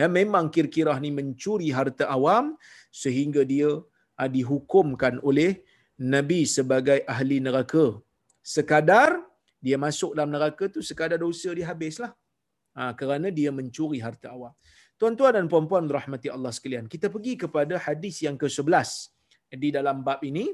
ya 0.00 0.06
memang 0.18 0.50
kir-kirah 0.54 0.98
ni 1.04 1.10
mencuri 1.18 1.68
harta 1.78 2.04
awam 2.16 2.58
sehingga 3.02 3.42
dia 3.52 3.70
uh, 4.20 4.28
dihukumkan 4.36 5.22
oleh 5.28 5.50
Nabi 6.00 6.40
sebagai 6.56 7.04
ahli 7.14 7.38
neraka. 7.46 7.86
Sekadar 8.40 9.20
dia 9.60 9.76
masuk 9.76 10.16
dalam 10.16 10.32
neraka 10.32 10.64
tu 10.74 10.80
sekadar 10.80 11.20
dosa 11.20 11.52
dia 11.58 11.68
habislah. 11.70 12.12
Ha, 12.76 12.96
kerana 13.00 13.28
dia 13.38 13.50
mencuri 13.52 13.98
harta 14.00 14.32
awam. 14.32 14.54
Tuan-tuan 15.00 15.32
dan 15.36 15.46
puan-puan 15.52 15.84
rahmati 15.88 16.28
Allah 16.32 16.52
sekalian, 16.56 16.84
kita 16.94 17.08
pergi 17.14 17.34
kepada 17.42 17.74
hadis 17.86 18.16
yang 18.24 18.36
ke-11 18.42 18.90
di 19.62 19.68
dalam 19.76 20.04
bab 20.06 20.20
ini 20.30 20.46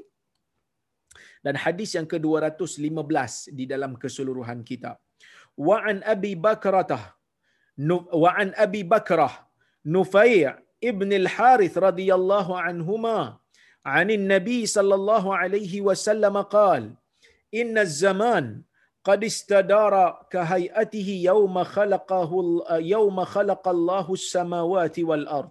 dan 1.45 1.55
hadis 1.63 1.95
yang 1.97 2.07
ke-215 2.11 3.53
di 3.59 3.65
dalam 3.71 3.91
keseluruhan 4.03 4.63
kitab. 4.69 4.95
Wa 5.67 5.77
an 5.89 5.99
Abi 6.13 6.33
Bakrah 6.45 7.03
wa 8.23 8.31
an 8.41 8.49
Abi 8.65 8.81
Bakrah 8.93 9.33
Nufai' 9.95 10.47
ibn 10.91 11.09
al-Harith 11.21 11.75
radhiyallahu 11.87 12.53
anhuma 12.69 13.39
عن 13.85 14.11
النبي 14.11 14.65
صلى 14.65 14.95
الله 14.95 15.37
عليه 15.37 15.81
وسلم 15.81 16.41
قال 16.41 16.93
إن 17.53 17.77
الزمان 17.77 18.61
قد 19.03 19.23
استدار 19.23 20.25
كهيئته 20.31 21.09
يوم 21.23 21.63
خلقه 21.63 22.31
يوم 22.71 23.23
خلق 23.25 23.67
الله 23.67 24.13
السماوات 24.13 24.99
والأرض. 24.99 25.49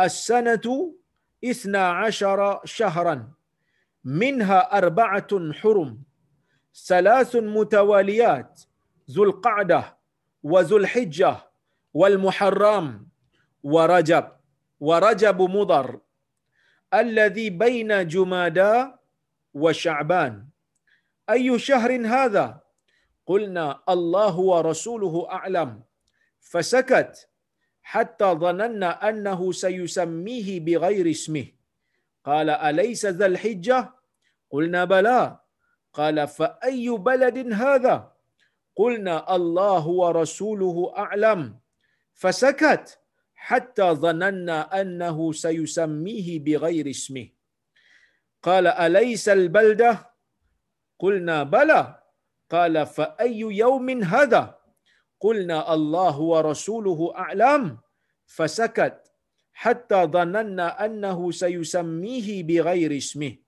السنة 0.00 0.94
إثنى 1.44 1.78
عشر 1.78 2.60
شهرا 2.64 3.28
منها 4.04 4.78
أربعة 4.78 5.52
حرم 5.52 6.02
ثلاث 6.86 7.36
متواليات 7.36 8.60
ذو 9.10 9.24
القعدة 9.24 9.96
وذو 10.42 10.76
الحجة 10.76 11.52
wal 11.94 12.16
muharram 12.18 13.04
wa 13.62 13.86
rajab 13.86 15.38
wa 16.92 16.98
rajab 16.98 17.00
mudar 17.00 17.00
alladhi 17.00 17.50
baina 17.50 18.04
jumada 18.04 18.98
wa 19.54 19.72
sya'ban 19.72 20.44
ayu 21.26 21.58
syahrin 21.58 22.04
hadha 22.04 22.60
qulna 23.24 23.82
Allah 23.86 24.34
wa 24.36 24.62
rasuluhu 24.62 25.26
a'lam 25.28 25.82
fasakat 26.40 27.28
hatta 27.82 28.34
dhananna 28.34 29.00
annahu 29.00 29.52
sayusammihi 29.52 30.60
bighairi 30.60 31.10
ismihi 31.10 31.54
qala 32.24 32.60
alaysa 32.60 33.12
dhal 33.12 33.36
hijjah 33.36 33.92
qulna 34.50 34.86
bala 34.86 35.40
qala 35.92 36.26
fa 36.26 36.58
ayyu 36.60 36.98
baladin 36.98 37.52
hadha 54.12 54.42
qulna 55.24 55.58
Allah 55.74 56.14
wa 56.30 56.38
rasuluhu 56.50 57.12
a'lam 57.24 57.64
fasakat 58.38 58.94
hatta 59.64 60.00
dhananna 60.14 60.66
annahu 60.88 61.32
sayusammihi 61.44 62.34
bighairi 62.48 62.96
ismihi 62.98 63.38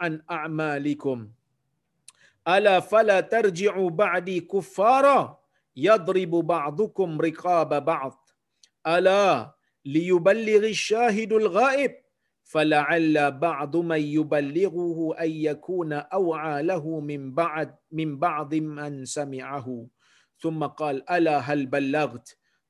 فلعل 12.46 13.16
بعض 13.42 13.74
من 13.78 14.02
يبلغه 14.18 15.00
أن 15.18 15.32
يكون 15.50 15.92
أوعى 15.94 16.64
له 16.64 16.86
من 17.00 17.22
بعد 17.34 17.70
من 17.92 18.10
بعض 18.22 18.52
من 18.56 19.06
سمعه 19.06 19.68
ثم 20.38 20.62
قال 20.64 20.96
ألا 21.10 21.38
هل 21.42 21.66
بلغت 21.66 22.28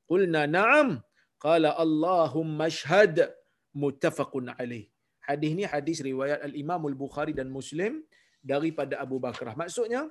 قلنا 0.07 0.45
نعم 0.45 1.01
قال 1.39 1.65
اللهم 1.65 2.57
اشهد 2.61 3.35
متفق 3.75 4.31
عليه 4.59 4.95
hadis 5.25 5.51
ni 5.57 5.63
hadis 5.73 5.99
riwayat 6.05 6.39
al-Imam 6.47 6.81
al-Bukhari 6.85 7.33
dan 7.39 7.49
Muslim 7.49 8.05
daripada 8.51 9.01
Abu 9.01 9.17
Bakrah. 9.25 9.57
Maksudnya 9.57 10.01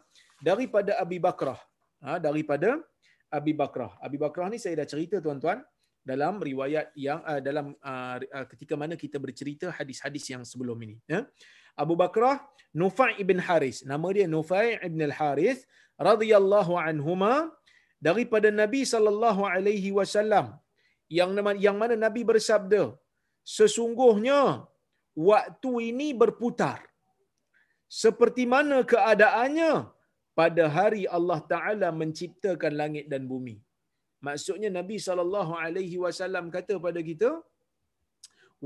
daripada 0.42 0.98
Abi 0.98 1.18
Bakrah. 1.22 1.58
Ha, 2.04 2.18
daripada 2.26 2.82
Abi 3.30 3.54
Bakrah. 3.54 3.94
Abi 4.02 4.18
Bakrah 4.18 4.50
ni 4.50 4.58
saya 4.58 4.82
dah 4.82 4.88
cerita 4.92 5.22
tuan-tuan 5.24 5.62
dalam 6.10 6.36
riwayat 6.48 6.92
yang 7.06 7.20
uh, 7.30 7.40
dalam 7.48 7.66
uh, 7.80 8.16
ketika 8.52 8.74
mana 8.82 8.94
kita 9.02 9.16
bercerita 9.24 9.66
hadis-hadis 9.78 10.24
yang 10.32 10.42
sebelum 10.50 10.76
ini 10.86 10.96
ya. 11.14 11.20
Abu 11.82 11.94
Bakrah 12.02 12.38
Nufai 12.80 13.12
ibn 13.22 13.38
Haris. 13.46 13.82
Nama 13.90 14.08
dia 14.16 14.26
Nufai 14.34 14.78
ibn 14.88 15.00
al-Haris 15.10 15.58
radhiyallahu 16.08 16.74
anhuma. 16.78 17.34
Daripada 18.06 18.48
Nabi 18.52 18.80
sallallahu 18.92 19.42
alaihi 19.48 19.90
wasallam 19.98 20.46
yang 21.18 21.30
yang 21.66 21.76
mana 21.80 21.94
Nabi 21.96 22.20
bersabda 22.30 22.82
sesungguhnya 23.56 24.40
waktu 25.30 25.72
ini 25.90 26.08
berputar. 26.22 26.78
Seperti 28.02 28.44
mana 28.54 28.76
keadaannya 28.92 29.72
pada 30.38 30.64
hari 30.76 31.02
Allah 31.16 31.40
Taala 31.52 31.88
menciptakan 32.00 32.72
langit 32.82 33.06
dan 33.12 33.24
bumi 33.32 33.56
Maksudnya 34.26 34.70
Nabi 34.78 34.96
wasallam 36.04 36.46
kata 36.56 36.74
pada 36.86 37.00
kita 37.10 37.30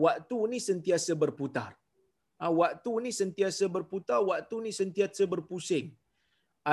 waktu 0.05 0.39
ni 0.53 0.59
sentiasa 0.69 1.13
berputar. 1.23 1.71
Ha, 2.39 2.51
waktu 2.61 2.93
ni 3.05 3.11
sentiasa 3.21 3.67
berputar, 3.77 4.21
waktu 4.31 4.57
ni 4.65 4.73
sentiasa 4.81 5.25
berpusing. 5.33 5.87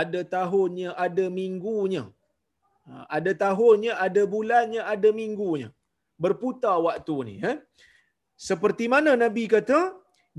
Ada 0.02 0.22
tahunnya, 0.38 0.90
ada 1.06 1.26
minggunya. 1.40 2.04
Ha, 2.86 2.94
ada 3.18 3.32
tahunnya, 3.46 3.94
ada 4.06 4.24
bulannya, 4.34 4.82
ada 4.94 5.10
minggunya. 5.22 5.70
Berputar 6.26 6.78
waktu 6.88 7.16
ni. 7.28 7.36
Eh? 7.52 7.58
Seperti 8.50 8.86
mana 8.94 9.12
Nabi 9.24 9.44
kata, 9.56 9.80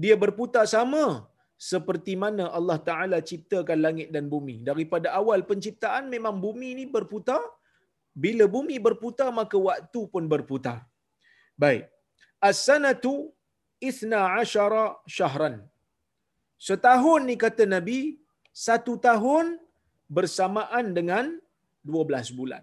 dia 0.02 0.14
berputar 0.24 0.64
sama 0.76 1.04
seperti 1.70 2.12
mana 2.22 2.44
Allah 2.58 2.78
Ta'ala 2.88 3.18
ciptakan 3.28 3.78
langit 3.86 4.08
dan 4.14 4.24
bumi. 4.32 4.56
Daripada 4.68 5.08
awal 5.20 5.40
penciptaan 5.50 6.04
memang 6.14 6.36
bumi 6.44 6.70
ni 6.78 6.84
berputar, 6.96 7.40
bila 8.24 8.44
bumi 8.54 8.76
berputar 8.86 9.28
maka 9.38 9.56
waktu 9.68 10.00
pun 10.12 10.24
berputar. 10.32 10.78
Baik. 11.62 11.84
As-sanatu 12.48 13.14
isna 13.88 14.20
ashara 14.40 14.84
syahran. 15.16 15.56
Setahun 16.66 17.20
ni 17.28 17.34
kata 17.44 17.64
Nabi, 17.76 18.00
satu 18.66 18.92
tahun 19.08 19.46
bersamaan 20.16 20.86
dengan 20.98 21.26
12 21.84 22.38
bulan. 22.38 22.62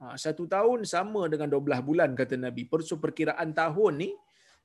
Ha, 0.00 0.16
satu 0.24 0.44
tahun 0.54 0.80
sama 0.92 1.22
dengan 1.32 1.48
12 1.54 1.88
bulan 1.88 2.10
kata 2.20 2.36
Nabi. 2.46 2.62
Perso 2.72 2.96
perkiraan 3.04 3.50
tahun 3.60 3.92
ni 4.02 4.10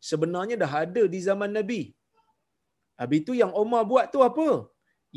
sebenarnya 0.10 0.56
dah 0.64 0.74
ada 0.86 1.04
di 1.14 1.20
zaman 1.28 1.52
Nabi. 1.60 1.82
Habis 3.02 3.20
itu 3.24 3.34
yang 3.42 3.52
Umar 3.64 3.84
buat 3.92 4.06
tu 4.14 4.22
apa? 4.30 4.50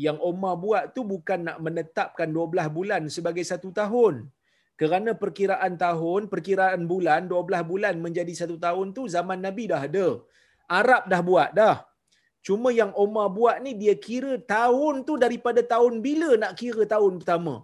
Yang 0.05 0.19
Umar 0.31 0.53
buat 0.63 0.83
tu 0.95 1.01
bukan 1.13 1.39
nak 1.47 1.57
menetapkan 1.65 2.29
12 2.29 2.77
bulan 2.77 3.01
sebagai 3.15 3.43
satu 3.51 3.71
tahun 3.79 4.15
kerana 4.81 5.11
perkiraan 5.21 5.73
tahun, 5.83 6.21
perkiraan 6.33 6.81
bulan, 6.91 7.21
12 7.31 7.61
bulan 7.71 7.95
menjadi 8.05 8.33
satu 8.39 8.55
tahun 8.65 8.87
tu 8.97 9.01
zaman 9.15 9.39
Nabi 9.45 9.63
dah 9.71 9.81
ada. 9.87 10.07
Arab 10.79 11.03
dah 11.11 11.21
buat 11.27 11.49
dah. 11.59 11.75
Cuma 12.47 12.69
yang 12.77 12.91
Umar 13.03 13.27
buat 13.35 13.57
ni 13.65 13.71
dia 13.81 13.93
kira 14.05 14.31
tahun 14.55 14.95
tu 15.07 15.15
daripada 15.23 15.61
tahun 15.73 15.93
bila 16.05 16.29
nak 16.43 16.53
kira 16.61 16.83
tahun 16.93 17.21
pertama. 17.21 17.55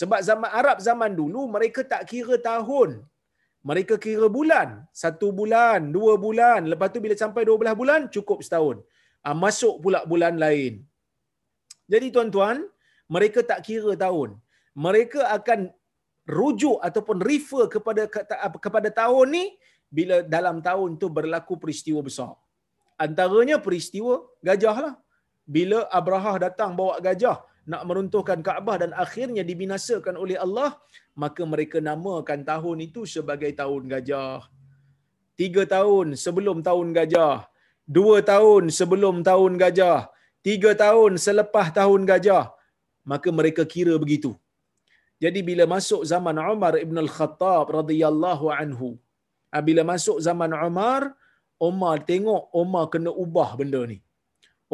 Sebab 0.00 0.20
zaman 0.28 0.50
Arab 0.60 0.78
zaman 0.88 1.12
dulu 1.20 1.40
mereka 1.56 1.82
tak 1.92 2.04
kira 2.12 2.38
tahun. 2.50 2.90
Mereka 3.70 3.94
kira 4.04 4.26
bulan. 4.38 4.68
Satu 5.02 5.30
bulan, 5.40 5.90
dua 5.96 6.14
bulan. 6.26 6.70
Lepas 6.70 6.90
tu 6.94 7.02
bila 7.02 7.16
sampai 7.24 7.42
dua 7.48 7.58
belah 7.62 7.76
bulan, 7.82 8.06
cukup 8.14 8.38
setahun. 8.46 8.78
Ah, 9.26 9.34
masuk 9.44 9.74
pula 9.82 10.06
bulan 10.12 10.38
lain. 10.44 10.86
Jadi 11.92 12.06
tuan-tuan, 12.14 12.62
mereka 13.10 13.42
tak 13.50 13.60
kira 13.66 13.92
tahun 14.06 14.38
mereka 14.74 15.28
akan 15.36 15.68
rujuk 16.38 16.78
ataupun 16.88 17.18
refer 17.28 17.64
kepada 17.74 18.02
kepada 18.64 18.88
tahun 19.00 19.26
ni 19.36 19.44
bila 19.96 20.24
dalam 20.34 20.64
tahun 20.68 20.96
tu 21.00 21.06
berlaku 21.18 21.54
peristiwa 21.62 22.00
besar. 22.08 22.32
Antaranya 23.04 23.56
peristiwa 23.60 24.14
gajah 24.48 24.76
lah. 24.84 24.94
Bila 25.54 25.78
Abrahah 25.90 26.36
datang 26.46 26.72
bawa 26.78 26.96
gajah 27.02 27.38
nak 27.70 27.82
meruntuhkan 27.88 28.40
Kaabah 28.46 28.76
dan 28.82 28.90
akhirnya 29.04 29.42
dibinasakan 29.50 30.14
oleh 30.22 30.38
Allah, 30.44 30.70
maka 31.22 31.42
mereka 31.52 31.78
namakan 31.88 32.40
tahun 32.50 32.78
itu 32.86 33.02
sebagai 33.14 33.50
tahun 33.60 33.86
gajah. 33.92 34.40
Tiga 35.40 35.62
tahun 35.74 36.14
sebelum 36.24 36.62
tahun 36.68 36.88
gajah. 36.98 37.36
Dua 37.96 38.16
tahun 38.32 38.70
sebelum 38.78 39.26
tahun 39.28 39.52
gajah. 39.62 39.98
Tiga 40.46 40.70
tahun 40.84 41.18
selepas 41.26 41.66
tahun 41.78 42.02
gajah. 42.10 42.44
Maka 43.02 43.28
mereka 43.38 43.62
kira 43.74 43.94
begitu. 43.98 44.32
Jadi 45.22 45.40
bila 45.48 45.64
masuk 45.74 46.02
zaman 46.12 46.36
Umar 46.52 46.74
ibn 46.84 46.96
al-Khattab 47.04 47.66
radhiyallahu 47.78 48.46
anhu, 48.60 48.88
ah, 49.54 49.62
bila 49.68 49.82
masuk 49.92 50.18
zaman 50.26 50.52
Umar, 50.68 51.02
Umar 51.68 51.96
tengok 52.10 52.42
Umar 52.62 52.84
kena 52.92 53.10
ubah 53.24 53.50
benda 53.60 53.82
ni. 53.92 53.98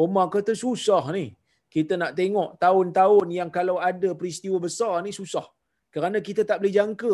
Umar 0.05 0.25
kata 0.35 0.53
susah 0.63 1.03
ni. 1.17 1.25
Kita 1.73 1.93
nak 2.01 2.11
tengok 2.19 2.49
tahun-tahun 2.63 3.27
yang 3.39 3.49
kalau 3.57 3.75
ada 3.89 4.09
peristiwa 4.19 4.57
besar 4.65 4.93
ni 5.05 5.11
susah. 5.19 5.45
Kerana 5.93 6.17
kita 6.27 6.41
tak 6.49 6.57
boleh 6.61 6.73
jangka. 6.77 7.13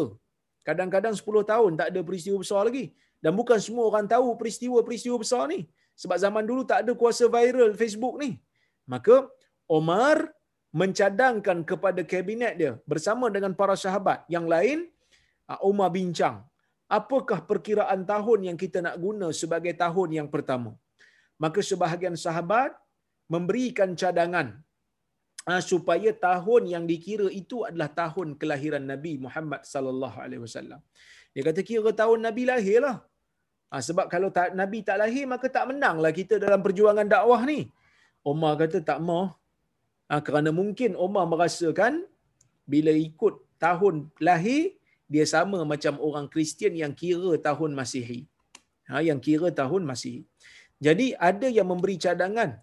Kadang-kadang 0.67 1.15
10 1.19 1.51
tahun 1.51 1.71
tak 1.79 1.87
ada 1.91 2.01
peristiwa 2.07 2.37
besar 2.43 2.61
lagi. 2.67 2.85
Dan 3.23 3.31
bukan 3.39 3.59
semua 3.65 3.83
orang 3.89 4.07
tahu 4.13 4.27
peristiwa-peristiwa 4.39 5.17
besar 5.23 5.43
ni. 5.53 5.59
Sebab 6.01 6.17
zaman 6.23 6.43
dulu 6.49 6.61
tak 6.71 6.79
ada 6.83 6.91
kuasa 7.01 7.25
viral 7.35 7.73
Facebook 7.81 8.15
ni. 8.23 8.31
Maka 8.93 9.15
Omar 9.77 10.17
mencadangkan 10.79 11.57
kepada 11.69 12.01
kabinet 12.13 12.53
dia 12.61 12.71
bersama 12.91 13.25
dengan 13.35 13.51
para 13.59 13.75
sahabat 13.83 14.19
yang 14.35 14.45
lain 14.53 14.79
ah, 15.51 15.59
Umar 15.69 15.89
bincang 15.97 16.37
apakah 16.97 17.39
perkiraan 17.49 18.01
tahun 18.13 18.39
yang 18.51 18.57
kita 18.63 18.79
nak 18.87 18.97
guna 19.05 19.27
sebagai 19.41 19.73
tahun 19.83 20.09
yang 20.19 20.27
pertama 20.35 20.71
maka 21.43 21.59
sebahagian 21.69 22.15
sahabat 22.25 22.71
memberikan 23.33 23.91
cadangan 24.01 24.47
uh, 25.49 25.61
supaya 25.71 26.11
tahun 26.27 26.63
yang 26.73 26.83
dikira 26.91 27.27
itu 27.41 27.57
adalah 27.67 27.89
tahun 28.01 28.27
kelahiran 28.41 28.85
Nabi 28.93 29.13
Muhammad 29.25 29.61
sallallahu 29.73 30.17
alaihi 30.23 30.41
wasallam. 30.45 30.81
Dia 31.33 31.43
kata 31.47 31.61
kira 31.69 31.91
tahun 32.01 32.19
Nabi 32.27 32.43
lahirlah. 32.51 32.97
Ha, 33.71 33.81
sebab 33.87 34.05
kalau 34.13 34.29
tak, 34.37 34.53
Nabi 34.61 34.79
tak 34.87 34.97
lahir 35.01 35.25
maka 35.33 35.47
tak 35.55 35.65
menanglah 35.69 36.11
kita 36.19 36.35
dalam 36.45 36.61
perjuangan 36.65 37.07
dakwah 37.15 37.41
ni. 37.51 37.59
Umar 38.31 38.53
kata 38.61 38.79
tak 38.89 38.99
mau. 39.07 39.23
Ha, 40.09 40.21
kerana 40.25 40.49
mungkin 40.53 40.93
Umar 41.05 41.25
merasakan 41.31 42.05
bila 42.73 42.91
ikut 42.93 43.41
tahun 43.57 43.95
lahir 44.27 44.77
dia 45.13 45.25
sama 45.25 45.61
macam 45.71 46.01
orang 46.07 46.27
Kristian 46.33 46.73
yang 46.83 46.93
kira 47.01 47.31
tahun 47.47 47.71
Masihi. 47.79 48.19
Ha, 48.89 49.01
yang 49.01 49.19
kira 49.21 49.49
tahun 49.61 49.85
Masihi. 49.89 50.21
Jadi 50.85 51.07
ada 51.29 51.47
yang 51.57 51.67
memberi 51.71 51.95
cadangan 52.05 52.61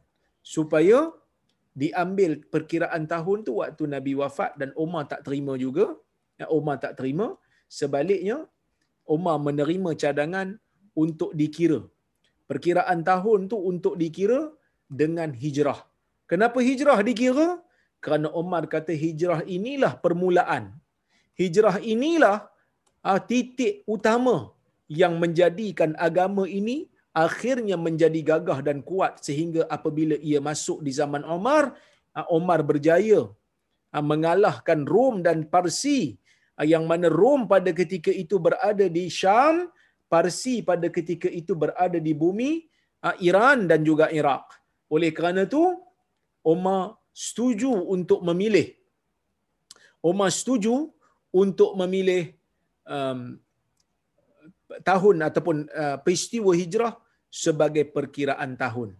supaya 0.54 1.10
diambil 1.72 2.30
perkiraan 2.54 3.04
tahun 3.12 3.38
tu 3.46 3.52
waktu 3.62 3.84
Nabi 3.94 4.12
wafat 4.20 4.58
dan 4.60 4.70
Umar 4.84 5.04
tak 5.12 5.22
terima 5.26 5.54
juga. 5.64 5.86
Ya, 6.40 6.46
Umar 6.58 6.76
tak 6.84 6.94
terima. 6.98 7.26
Sebaliknya 7.78 8.38
Umar 9.08 9.36
menerima 9.46 9.90
cadangan 10.02 10.48
untuk 10.92 11.32
dikira. 11.40 11.80
Perkiraan 12.50 13.00
tahun 13.10 13.48
tu 13.52 13.56
untuk 13.56 13.94
dikira 13.96 14.52
dengan 15.00 15.32
hijrah. 15.32 15.80
Kenapa 16.32 16.58
hijrah 16.64 16.98
dikira? 17.06 17.48
Kerana 18.04 18.28
Umar 18.40 18.64
kata 18.74 18.92
hijrah 19.02 19.40
inilah 19.56 19.92
permulaan. 20.04 20.64
Hijrah 21.40 21.76
inilah 21.94 22.48
ah, 23.08 23.20
titik 23.30 23.84
utama 23.94 24.36
yang 24.88 25.20
menjadikan 25.22 25.92
agama 26.08 26.44
ini 26.48 26.76
akhirnya 27.24 27.76
menjadi 27.86 28.20
gagah 28.30 28.64
dan 28.68 28.80
kuat 28.88 29.20
sehingga 29.26 29.68
apabila 29.76 30.16
ia 30.30 30.40
masuk 30.48 30.80
di 30.86 30.92
zaman 31.00 31.20
Umar, 31.36 31.76
ah, 32.16 32.26
Umar 32.38 32.64
berjaya 32.70 33.28
ah, 33.92 34.04
mengalahkan 34.12 34.88
Rom 34.88 35.20
dan 35.28 35.44
Parsi 35.52 36.16
yang 36.72 36.88
mana 36.88 37.12
Rom 37.20 37.44
pada 37.52 37.76
ketika 37.76 38.08
itu 38.24 38.40
berada 38.40 38.88
di 38.96 39.04
Syam, 39.20 39.68
Parsi 40.08 40.64
pada 40.64 40.88
ketika 40.96 41.28
itu 41.28 41.52
berada 41.52 42.00
di 42.08 42.16
bumi 42.16 42.52
Iran 43.20 43.68
dan 43.68 43.84
juga 43.84 44.08
Iraq. 44.20 44.44
Oleh 44.94 45.10
kerana 45.16 45.44
itu, 45.48 45.64
Umar 46.42 46.98
setuju 47.14 47.70
untuk 47.70 48.20
memilih. 48.26 48.74
Umar 50.02 50.30
setuju 50.34 50.90
untuk 51.30 51.78
memilih 51.78 52.34
um, 52.86 53.38
tahun 54.82 55.16
ataupun 55.28 55.56
uh, 55.70 55.96
peristiwa 56.04 56.52
hijrah 56.52 56.92
sebagai 57.30 57.84
perkiraan 57.96 58.58
tahun. 58.58 58.98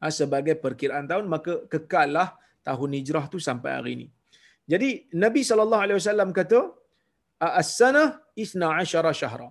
Ha, 0.00 0.12
sebagai 0.20 0.54
perkiraan 0.64 1.06
tahun 1.10 1.26
maka 1.34 1.64
kekallah 1.72 2.36
tahun 2.64 2.90
hijrah 2.98 3.24
tu 3.32 3.38
sampai 3.48 3.70
hari 3.76 3.90
ini. 3.96 4.06
Jadi 4.72 4.88
Nabi 5.24 5.40
sallallahu 5.48 5.84
alaihi 5.84 5.98
wasallam 6.00 6.30
kata 6.38 6.60
as-sanah 7.60 8.08
isna 8.42 8.68
asyara 8.80 9.12
syahra. 9.12 9.48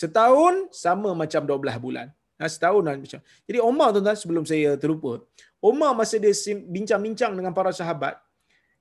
Setahun 0.00 0.72
sama 0.84 1.10
macam 1.12 1.42
12 1.44 1.84
bulan. 1.84 2.08
Ha, 2.34 2.50
setahun 2.50 2.82
macam. 2.82 3.20
Jadi 3.48 3.58
Umar 3.62 3.88
tuan-tuan 3.94 4.18
sebelum 4.18 4.44
saya 4.50 4.74
terlupa. 4.82 5.22
Umar 5.62 5.94
masa 5.98 6.18
dia 6.18 6.34
bincang-bincang 6.74 7.32
dengan 7.38 7.52
para 7.58 7.70
sahabat, 7.70 8.18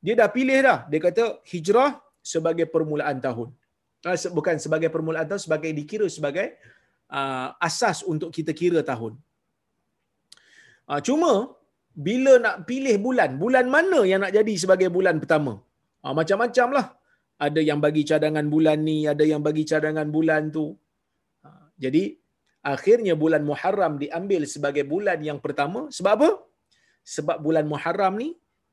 dia 0.04 0.14
dah 0.20 0.28
pilih 0.28 0.60
dah. 0.68 0.80
Dia 0.92 1.00
kata 1.00 1.24
hijrah 1.52 1.92
sebagai 2.20 2.66
permulaan 2.74 3.22
tahun. 3.22 3.50
Ha, 4.04 4.16
bukan 4.38 4.56
sebagai 4.66 4.90
permulaan 4.96 5.26
tahun, 5.30 5.42
sebagai 5.46 5.70
dikira 5.72 6.08
sebagai 6.12 6.48
uh, 7.14 7.48
asas 7.68 8.02
untuk 8.14 8.30
kita 8.38 8.52
kira 8.52 8.82
tahun. 8.92 9.14
Uh, 10.90 11.00
cuma 11.08 11.32
bila 11.94 12.34
nak 12.46 12.56
pilih 12.70 12.96
bulan, 13.06 13.38
bulan 13.38 13.66
mana 13.76 14.02
yang 14.12 14.20
nak 14.26 14.34
jadi 14.34 14.54
sebagai 14.64 14.90
bulan 14.90 15.22
pertama? 15.22 15.62
Uh, 16.04 16.14
macam-macam 16.20 16.68
lah. 16.78 16.88
Ada 17.46 17.62
yang 17.70 17.80
bagi 17.86 18.04
cadangan 18.10 18.46
bulan 18.50 18.78
ni, 18.90 18.98
ada 19.14 19.24
yang 19.32 19.42
bagi 19.46 19.64
cadangan 19.72 20.08
bulan 20.10 20.50
tu. 20.58 20.66
Uh, 21.46 21.66
jadi 21.78 22.04
akhirnya 22.74 23.14
bulan 23.24 23.44
Muharram 23.50 23.94
diambil 24.04 24.42
sebagai 24.54 24.86
bulan 24.94 25.20
yang 25.30 25.40
pertama. 25.46 25.82
Sebab 25.98 26.14
apa? 26.20 26.32
Sebab 27.16 27.38
bulan 27.46 27.66
Muharram 27.72 28.16
ni 28.24 28.30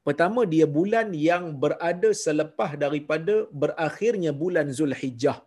pertama 0.06 0.40
dia 0.52 0.66
bulan 0.78 1.08
yang 1.28 1.44
berada 1.62 2.10
selepas 2.24 2.72
daripada 2.84 3.34
berakhirnya 3.62 4.32
bulan 4.42 4.66
Zulhijjah 4.78 5.38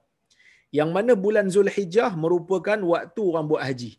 yang 0.77 0.89
mana 0.95 1.13
bulan 1.25 1.47
Zulhijjah 1.55 2.11
merupakan 2.23 2.79
waktu 2.93 3.21
orang 3.29 3.45
buat 3.51 3.63
haji. 3.67 3.91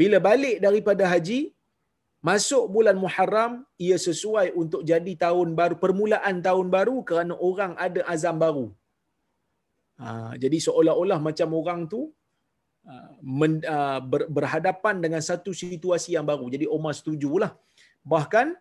Bila 0.00 0.18
balik 0.28 0.56
daripada 0.66 1.04
haji, 1.12 1.40
masuk 2.28 2.64
bulan 2.74 2.96
Muharram, 3.02 3.52
ia 3.86 3.96
sesuai 4.06 4.46
untuk 4.62 4.82
jadi 4.90 5.12
tahun 5.24 5.48
baru, 5.58 5.76
permulaan 5.82 6.36
tahun 6.46 6.68
baru 6.76 6.96
kerana 7.08 7.34
orang 7.48 7.72
ada 7.86 8.00
azam 8.14 8.36
baru. 8.44 8.66
Ha, 10.00 10.08
jadi 10.42 10.58
seolah-olah 10.66 11.18
macam 11.28 11.48
orang 11.60 11.80
tu 11.92 12.00
men, 13.22 13.62
uh, 13.62 14.02
ber, 14.02 14.26
berhadapan 14.26 14.98
dengan 14.98 15.22
satu 15.22 15.54
situasi 15.54 16.18
yang 16.18 16.26
baru. 16.26 16.50
Jadi 16.50 16.66
Umar 16.66 16.92
setujulah. 16.98 17.54
Bahkan 18.02 18.58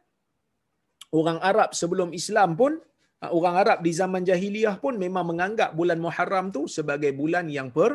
orang 1.11 1.39
Arab 1.41 1.74
sebelum 1.74 2.13
Islam 2.13 2.53
pun 2.53 2.78
Ah, 3.22 3.30
orang 3.38 3.55
Arab 3.61 3.78
di 3.86 3.91
zaman 3.93 4.26
jahiliyah 4.30 4.76
pun 4.84 4.93
memang 4.97 5.26
menganggap 5.30 5.78
bulan 5.80 5.99
Muharram 6.05 6.45
tu 6.55 6.61
sebagai 6.76 7.13
bulan 7.13 7.45
yang 7.57 7.69
per 7.76 7.91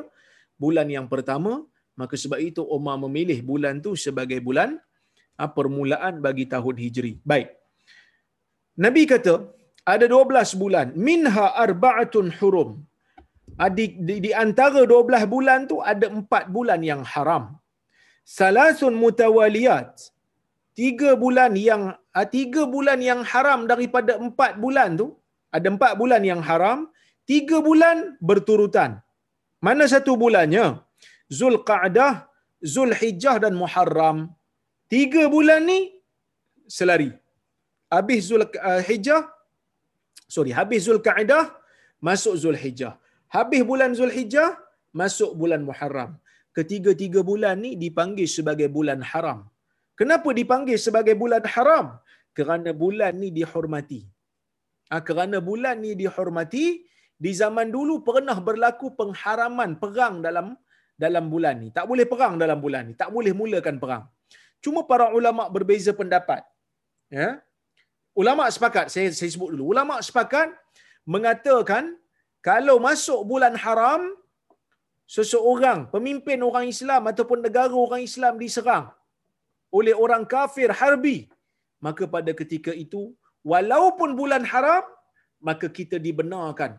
bulan 0.65 0.87
yang 0.97 1.07
pertama 1.13 1.67
maka 2.01 2.15
sebab 2.23 2.39
itu 2.39 2.63
Umar 2.77 2.95
memilih 3.05 3.39
bulan 3.51 3.83
tu 3.87 3.99
sebagai 3.99 4.39
bulan 4.39 4.79
ah, 5.35 5.51
permulaan 5.57 6.23
bagi 6.27 6.47
tahun 6.47 6.79
Hijri. 6.83 7.13
Baik. 7.27 7.51
Nabi 8.79 9.03
kata 9.11 9.35
ada 9.83 10.07
12 10.07 10.63
bulan 10.63 10.87
minha 10.95 11.47
arba'atun 11.67 12.31
hurum. 12.39 12.71
Ah, 13.63 13.71
di, 13.77 13.85
di, 14.07 14.15
di 14.27 14.31
antara 14.45 14.81
12 14.85 15.33
bulan 15.35 15.61
tu 15.71 15.77
ada 15.93 16.07
4 16.13 16.55
bulan 16.55 16.81
yang 16.91 17.03
haram. 17.13 17.45
Salasun 18.39 18.95
mutawaliyat. 19.03 19.91
Tiga 20.77 21.11
bulan 21.23 21.53
yang 21.69 21.83
Ah, 22.19 22.25
tiga 22.37 22.63
bulan 22.75 22.99
yang 23.09 23.21
haram 23.31 23.61
daripada 23.71 24.13
empat 24.27 24.53
bulan 24.63 24.91
tu, 25.01 25.07
ada 25.57 25.69
empat 25.75 25.93
bulan 26.01 26.23
yang 26.31 26.41
haram, 26.49 26.79
tiga 27.31 27.57
bulan 27.67 27.97
berturutan. 28.29 28.91
Mana 29.67 29.85
satu 29.93 30.13
bulannya? 30.23 30.67
Zulqa'dah, 31.39 32.13
Zulhijjah 32.73 33.37
dan 33.45 33.53
Muharram. 33.61 34.19
Tiga 34.95 35.23
bulan 35.35 35.61
ni 35.71 35.81
selari. 36.77 37.11
Habis 37.93 38.33
Zulhijjah, 38.33 39.23
sorry, 40.35 40.57
habis 40.57 40.89
Zulqa'dah, 40.89 41.45
masuk 42.01 42.35
Zulhijjah. 42.45 42.97
Habis 43.35 43.63
bulan 43.71 43.93
Zulhijjah, 43.99 44.57
masuk 44.95 45.35
bulan 45.41 45.63
Muharram. 45.69 46.17
Ketiga-tiga 46.57 47.21
bulan 47.21 47.61
ni 47.65 47.77
dipanggil 47.77 48.29
sebagai 48.31 48.69
bulan 48.73 49.01
haram. 49.05 49.45
Kenapa 49.99 50.29
dipanggil 50.33 50.79
sebagai 50.81 51.15
bulan 51.17 51.45
haram? 51.45 52.01
kerana 52.37 52.71
bulan 52.83 53.17
ni 53.23 53.33
dihormati. 53.39 54.01
Ha, 54.93 55.01
kerana 55.09 55.41
bulan 55.49 55.81
ni 55.85 55.97
dihormati, 56.03 56.85
di 57.25 57.33
zaman 57.41 57.73
dulu 57.77 58.05
pernah 58.09 58.37
berlaku 58.49 58.93
pengharaman 59.01 59.81
perang 59.83 60.21
dalam 60.27 60.53
dalam 61.05 61.25
bulan 61.33 61.57
ni. 61.65 61.69
Tak 61.73 61.89
boleh 61.91 62.05
perang 62.13 62.37
dalam 62.43 62.61
bulan 62.61 62.83
ni. 62.89 62.95
Tak 63.03 63.09
boleh 63.17 63.33
mulakan 63.41 63.81
perang. 63.83 64.05
Cuma 64.61 64.85
para 64.91 65.09
ulama 65.19 65.49
berbeza 65.57 65.97
pendapat. 65.97 66.45
Ya? 67.09 67.41
Ulama 68.21 68.45
sepakat, 68.53 68.93
saya, 68.93 69.09
saya 69.17 69.31
sebut 69.33 69.49
dulu. 69.53 69.73
Ulama 69.73 69.97
sepakat 70.05 70.53
mengatakan 71.09 71.97
kalau 72.49 72.77
masuk 72.87 73.21
bulan 73.31 73.55
haram, 73.65 74.03
seseorang, 75.15 75.81
pemimpin 75.95 76.39
orang 76.49 76.67
Islam 76.75 77.03
ataupun 77.11 77.39
negara 77.47 77.75
orang 77.87 78.03
Islam 78.09 78.35
diserang 78.43 78.87
oleh 79.79 79.95
orang 80.05 80.25
kafir 80.35 80.71
harbi, 80.81 81.19
maka 81.87 82.05
pada 82.15 82.33
ketika 82.41 82.73
itu 82.85 83.03
walaupun 83.53 84.11
bulan 84.21 84.45
haram 84.53 84.85
maka 85.49 85.67
kita 85.79 85.97
dibenarkan 86.07 86.73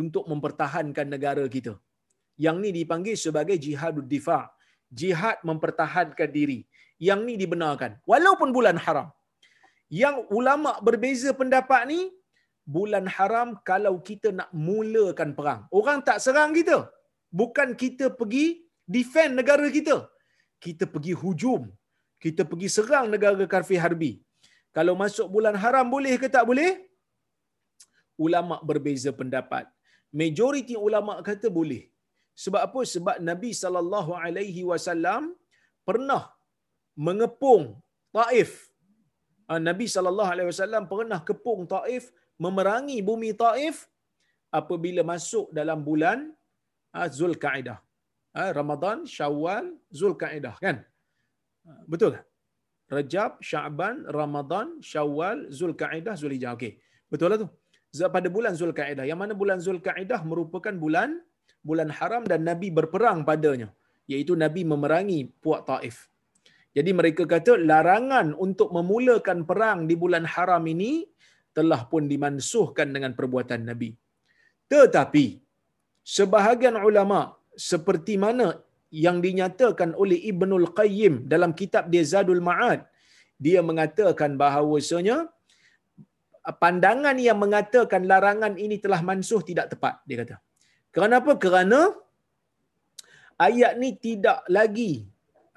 untuk 0.00 0.24
mempertahankan 0.30 1.06
negara 1.14 1.44
kita. 1.56 1.74
Yang 2.44 2.56
ni 2.62 2.70
dipanggil 2.78 3.16
sebagai 3.24 3.56
jihadud 3.64 4.06
difa 4.14 4.40
jihad 5.00 5.40
mempertahankan 5.48 6.30
diri. 6.38 6.60
Yang 7.08 7.20
ni 7.28 7.34
dibenarkan 7.42 7.92
walaupun 8.12 8.50
bulan 8.56 8.76
haram. 8.84 9.08
Yang 10.00 10.16
ulama 10.38 10.70
berbeza 10.86 11.30
pendapat 11.40 11.82
ni 11.92 12.00
bulan 12.74 13.06
haram 13.16 13.48
kalau 13.70 13.94
kita 14.08 14.28
nak 14.38 14.50
mulakan 14.66 15.30
perang 15.38 15.62
orang 15.78 15.98
tak 16.08 16.18
serang 16.24 16.52
kita 16.58 16.78
bukan 17.40 17.68
kita 17.82 18.06
pergi 18.20 18.46
defend 18.94 19.34
negara 19.40 19.66
kita 19.78 19.96
kita 20.66 20.84
pergi 20.94 21.14
hujum 21.22 21.62
kita 22.24 22.42
pergi 22.50 22.68
serang 22.76 23.06
negara 23.14 23.44
kafir 23.54 23.80
harbi 23.84 24.12
kalau 24.76 24.94
masuk 25.02 25.26
bulan 25.34 25.56
haram 25.62 25.86
boleh 25.94 26.14
ke 26.22 26.28
tak 26.34 26.44
boleh? 26.50 26.70
Ulama 28.24 28.56
berbeza 28.68 29.10
pendapat. 29.20 29.64
Majoriti 30.20 30.74
ulama 30.86 31.12
kata 31.28 31.48
boleh. 31.58 31.82
Sebab 32.42 32.60
apa? 32.68 32.80
Sebab 32.94 33.16
Nabi 33.28 33.50
sallallahu 33.62 34.12
alaihi 34.24 34.62
wasallam 34.70 35.22
pernah 35.88 36.22
mengepung 37.06 37.64
Taif. 38.16 38.50
Ah, 39.48 39.60
Nabi 39.68 39.86
sallallahu 39.94 40.30
alaihi 40.34 40.48
wasallam 40.52 40.84
pernah 40.92 41.20
kepung 41.28 41.60
Taif, 41.72 42.04
memerangi 42.44 42.98
bumi 43.08 43.30
Taif 43.42 43.88
apabila 44.52 45.02
masuk 45.12 45.46
dalam 45.58 45.80
bulan 45.88 46.18
ah, 46.92 47.08
Zulkaidah. 47.08 47.78
Ah, 48.36 48.50
Ramadan, 48.52 49.08
Syawal, 49.08 49.64
Zulkaidah 49.88 50.56
kan? 50.60 50.84
Betul 51.88 52.16
tak? 52.16 52.24
Rajab, 52.86 53.42
Syaban, 53.42 54.06
Ramadan, 54.18 54.78
Syawal, 54.78 55.50
Zulkaidah, 55.50 56.14
Zulhijjah. 56.14 56.54
Okey. 56.54 56.78
Betul 57.10 57.34
lah 57.34 57.38
tu. 57.42 57.48
Pada 58.16 58.28
bulan 58.30 58.54
Zulkaidah. 58.54 59.02
Yang 59.10 59.18
mana 59.22 59.32
bulan 59.34 59.58
Zulkaidah 59.58 60.20
merupakan 60.22 60.74
bulan 60.84 61.18
bulan 61.66 61.90
haram 61.90 62.22
dan 62.22 62.46
Nabi 62.46 62.70
berperang 62.70 63.26
padanya. 63.26 63.74
Iaitu 64.06 64.38
Nabi 64.38 64.62
memerangi 64.62 65.34
puak 65.42 65.66
Taif. 65.66 66.06
Jadi 66.76 66.90
mereka 66.92 67.24
kata 67.26 67.58
larangan 67.58 68.36
untuk 68.36 68.70
memulakan 68.70 69.48
perang 69.48 69.78
di 69.90 69.96
bulan 69.98 70.22
haram 70.28 70.62
ini 70.68 71.08
telah 71.56 71.80
pun 71.92 72.04
dimansuhkan 72.12 72.88
dengan 72.94 73.12
perbuatan 73.18 73.60
Nabi. 73.70 73.90
Tetapi 74.72 75.26
sebahagian 76.16 76.76
ulama 76.88 77.20
seperti 77.70 78.14
mana 78.24 78.48
yang 79.04 79.18
dinyatakan 79.26 79.90
oleh 80.02 80.18
Ibnul 80.30 80.68
Qayyim 80.78 81.14
dalam 81.32 81.50
kitab 81.60 81.84
dia 81.92 82.04
Zadul 82.12 82.44
Ma'ad 82.48 82.80
dia 83.44 83.60
mengatakan 83.68 84.30
bahawasanya 84.42 85.16
pandangan 86.62 87.16
yang 87.28 87.38
mengatakan 87.44 88.02
larangan 88.10 88.54
ini 88.64 88.76
telah 88.84 89.00
mansuh 89.08 89.40
tidak 89.48 89.66
tepat 89.72 89.94
dia 90.08 90.18
kata. 90.22 90.36
Kenapa? 90.96 91.32
Kerana 91.44 91.80
ayat 93.46 93.72
ni 93.80 93.90
tidak 94.06 94.38
lagi 94.56 94.92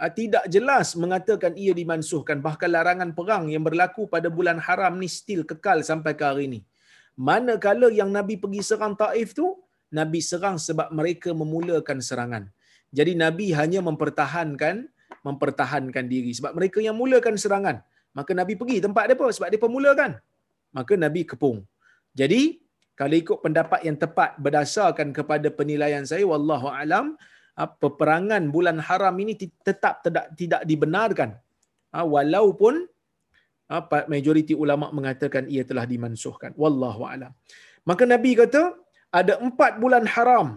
tidak 0.07 0.47
jelas 0.47 0.95
mengatakan 0.95 1.51
ia 1.59 1.75
dimansuhkan 1.75 2.39
bahkan 2.39 2.71
larangan 2.71 3.11
perang 3.11 3.51
yang 3.51 3.67
berlaku 3.67 4.07
pada 4.07 4.31
bulan 4.31 4.55
haram 4.55 4.95
ni 4.95 5.11
still 5.11 5.43
kekal 5.43 5.83
sampai 5.83 6.15
ke 6.15 6.23
hari 6.23 6.43
ini. 6.47 6.59
Manakala 7.19 7.91
yang 7.91 8.07
Nabi 8.07 8.39
pergi 8.39 8.63
serang 8.63 8.95
Taif 8.95 9.35
tu 9.35 9.59
Nabi 9.91 10.23
serang 10.23 10.55
sebab 10.55 10.87
mereka 10.95 11.35
memulakan 11.35 11.99
serangan. 11.99 12.43
Jadi 12.95 13.19
Nabi 13.19 13.51
hanya 13.51 13.83
mempertahankan 13.83 14.87
mempertahankan 15.27 16.05
diri 16.07 16.31
sebab 16.31 16.55
mereka 16.55 16.79
yang 16.79 16.95
mulakan 16.95 17.35
serangan. 17.35 17.83
Maka 18.15 18.31
Nabi 18.31 18.55
pergi 18.55 18.79
tempat 18.79 19.03
dia? 19.11 19.19
Sebab 19.19 19.49
dia 19.51 19.61
pemulakan. 19.61 20.11
Maka 20.71 20.93
Nabi 20.95 21.27
kepung. 21.27 21.65
Jadi 22.15 22.61
kalau 22.99 23.15
ikut 23.15 23.37
pendapat 23.39 23.81
yang 23.87 23.95
tepat 23.95 24.35
berdasarkan 24.43 25.15
kepada 25.15 25.47
penilaian 25.51 26.03
saya 26.03 26.27
wallahu 26.27 26.67
alam 26.67 27.15
ah, 27.15 27.17
peperangan 27.67 28.43
bulan 28.55 28.79
haram 28.87 29.15
ini 29.19 29.33
tetap 29.67 29.99
tidak 30.05 30.31
tidak 30.39 30.61
dibenarkan. 30.63 31.35
Ah, 31.91 32.05
walaupun 32.07 32.87
ah, 33.67 33.83
majoriti 34.07 34.55
ulama 34.55 34.87
mengatakan 34.95 35.43
ia 35.51 35.63
telah 35.67 35.83
dimansuhkan. 35.83 36.55
Wallahu 36.55 37.03
alam. 37.03 37.31
Maka 37.89 38.03
Nabi 38.07 38.31
kata 38.39 38.63
ada 39.19 39.33
empat 39.43 39.81
bulan 39.83 40.05
haram. 40.07 40.47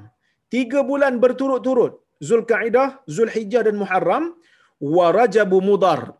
Tiga 0.52 0.84
bulan 0.84 1.16
berturut-turut. 1.16 1.98
Zulkaidah, 2.22 3.02
Zulhijjah 3.08 3.66
dan 3.66 3.80
Muharram. 3.82 4.36
Wa 4.78 5.10
Rajabu 5.10 5.58
Mudar. 5.64 6.14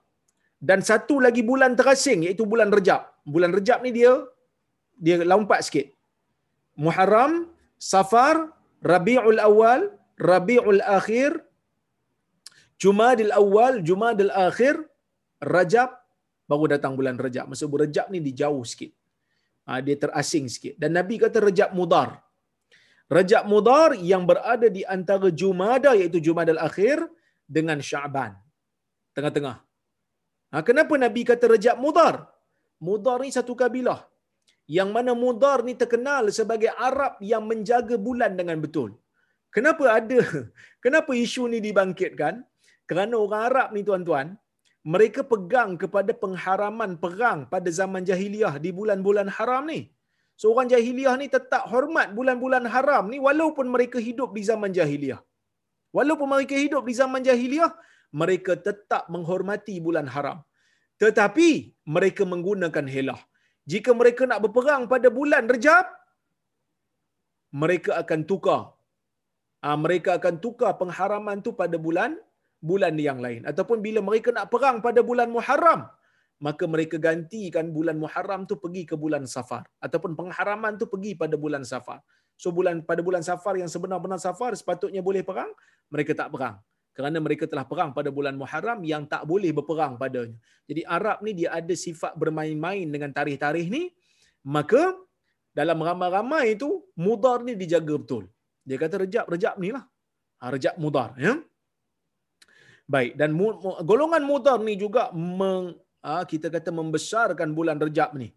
Dan 0.63 0.79
satu 0.81 1.19
lagi 1.19 1.43
bulan 1.43 1.75
terasing 1.79 2.27
iaitu 2.27 2.47
bulan 2.47 2.71
Rejab. 2.71 3.11
Bulan 3.27 3.51
Rejab 3.51 3.83
ni 3.87 3.91
dia 3.99 4.13
dia 5.05 5.19
lompat 5.27 5.67
sikit. 5.67 5.91
Muharram, 6.79 7.51
Safar, 7.77 8.55
Rabiul 8.81 9.43
Awal, 9.43 9.91
Rabiul 10.31 10.83
Akhir, 10.99 11.33
Jumadil 12.83 13.33
Awal, 13.41 13.83
Jumadil 13.89 14.33
Akhir, 14.47 14.75
Rajab, 15.55 15.91
baru 16.51 16.65
datang 16.75 16.95
bulan 16.99 17.19
Rejab. 17.25 17.47
Masa 17.51 17.67
Rejab 17.85 18.07
ni 18.15 18.19
dijauh 18.29 18.63
sikit. 18.73 18.93
Ha, 19.67 19.79
dia 19.87 19.97
terasing 20.03 20.47
sikit. 20.55 20.75
Dan 20.83 20.95
Nabi 20.99 21.19
kata 21.23 21.39
Rejab 21.49 21.71
Mudar. 21.79 22.09
Rejab 23.17 23.45
Mudar 23.53 23.91
yang 24.13 24.23
berada 24.31 24.69
di 24.77 24.83
antara 24.97 25.29
Jumada 25.41 25.91
iaitu 25.99 26.19
Jumadil 26.27 26.59
Akhir 26.69 26.99
dengan 27.57 27.79
Syaban. 27.89 28.33
Tengah-tengah. 29.17 29.57
Ha, 30.53 30.63
kenapa 30.69 30.95
Nabi 31.05 31.23
kata 31.31 31.47
Rejab 31.55 31.77
Mudar? 31.85 32.15
Mudar 32.83 33.19
ni 33.23 33.31
satu 33.35 33.55
kabilah. 33.63 34.01
Yang 34.77 34.91
mana 34.95 35.13
Mudar 35.23 35.59
ni 35.67 35.75
terkenal 35.83 36.31
sebagai 36.39 36.71
Arab 36.89 37.19
yang 37.33 37.43
menjaga 37.51 37.99
bulan 38.07 38.35
dengan 38.39 38.59
betul. 38.63 39.02
Kenapa 39.57 39.85
ada? 39.99 40.21
Kenapa 40.85 41.11
isu 41.25 41.45
ni 41.53 41.59
dibangkitkan? 41.67 42.35
Kerana 42.89 43.15
orang 43.25 43.43
Arab 43.49 43.69
ni 43.77 43.83
tuan-tuan, 43.89 44.29
mereka 44.93 45.21
pegang 45.33 45.79
kepada 45.83 46.13
pengharaman 46.23 46.99
perang 47.03 47.47
pada 47.53 47.71
zaman 47.81 48.03
jahiliah 48.09 48.55
di 48.65 48.71
bulan-bulan 48.79 49.29
haram 49.37 49.65
ni. 49.73 49.81
So 50.41 50.51
orang 50.53 50.69
jahiliah 50.73 51.15
ni 51.21 51.27
tetap 51.31 51.71
hormat 51.73 52.09
bulan-bulan 52.19 52.65
haram 52.75 53.07
ni 53.13 53.19
walaupun 53.27 53.69
mereka 53.75 53.99
hidup 54.09 54.35
di 54.37 54.43
zaman 54.51 54.75
jahiliah. 54.79 55.21
Walaupun 55.97 56.27
mereka 56.35 56.57
hidup 56.57 56.83
di 56.89 56.95
zaman 56.99 57.23
jahiliah, 57.29 57.71
mereka 58.11 58.53
tetap 58.57 59.07
menghormati 59.13 59.77
bulan 59.87 60.09
haram. 60.15 60.41
Tetapi 61.03 61.49
mereka 61.95 62.23
menggunakan 62.33 62.87
helah. 62.95 63.21
Jika 63.73 63.91
mereka 63.95 64.27
nak 64.27 64.43
berperang 64.45 64.91
pada 64.91 65.09
bulan 65.19 65.47
Rejab, 65.47 65.87
mereka 67.63 68.01
akan 68.03 68.21
tukar. 68.27 68.72
Ha, 69.63 69.79
mereka 69.79 70.19
akan 70.19 70.43
tukar 70.43 70.75
pengharaman 70.75 71.39
tu 71.47 71.55
pada 71.55 71.79
bulan 71.79 72.19
bulan 72.63 72.95
yang 72.99 73.19
lain. 73.25 73.43
Ataupun 73.47 73.79
bila 73.87 74.03
mereka 74.03 74.35
nak 74.35 74.51
perang 74.51 74.83
pada 74.87 75.01
bulan 75.03 75.31
Muharram, 75.31 75.87
maka 76.43 76.65
mereka 76.67 76.99
gantikan 76.99 77.71
bulan 77.71 77.97
Muharram 78.03 78.43
tu 78.51 78.59
pergi 78.59 78.83
ke 78.91 78.95
bulan 78.99 79.23
Safar. 79.35 79.63
Ataupun 79.79 80.19
pengharaman 80.19 80.75
tu 80.81 80.87
pergi 80.91 81.15
pada 81.15 81.39
bulan 81.39 81.63
Safar. 81.63 82.03
So 82.35 82.51
bulan 82.51 82.83
pada 82.83 83.03
bulan 83.07 83.23
Safar 83.23 83.55
yang 83.55 83.71
sebenar-benar 83.71 84.19
Safar 84.19 84.51
sepatutnya 84.59 84.99
boleh 84.99 85.23
perang, 85.23 85.51
mereka 85.95 86.15
tak 86.19 86.35
perang 86.35 86.59
kerana 86.93 87.19
mereka 87.25 87.49
telah 87.49 87.65
perang 87.65 87.91
pada 87.97 88.13
bulan 88.13 88.37
Muharram 88.37 88.85
yang 88.85 89.09
tak 89.09 89.25
boleh 89.25 89.51
berperang 89.57 89.97
padanya. 89.97 90.37
Jadi 90.69 90.85
Arab 90.85 91.25
ni 91.25 91.33
dia 91.33 91.49
ada 91.57 91.73
sifat 91.73 92.13
bermain-main 92.21 92.85
dengan 92.85 93.09
tarikh-tarikh 93.09 93.69
ni, 93.73 93.89
maka 94.45 94.93
dalam 95.57 95.81
ramai-ramai 95.81 96.57
itu 96.57 96.85
mudar 96.97 97.41
ni 97.41 97.57
dijaga 97.57 97.97
betul. 97.97 98.29
Dia 98.69 98.79
kata 98.83 99.03
rejab 99.05 99.27
rejab 99.35 99.55
ni 99.63 99.71
lah. 99.77 99.85
Ha, 100.41 100.51
rejab 100.55 100.75
mudar 100.85 101.11
ya. 101.25 101.35
Baik 102.95 103.13
dan 103.21 103.31
mu, 103.39 103.47
mu, 103.63 103.73
golongan 103.91 104.23
mudar 104.31 104.59
ni 104.69 104.75
juga 104.85 105.03
meng, 105.41 105.67
ha, 106.07 106.23
kita 106.33 106.51
kata 106.57 106.71
membesarkan 106.81 107.51
bulan 107.59 107.79
rejab 107.87 108.13
ni. 108.23 108.29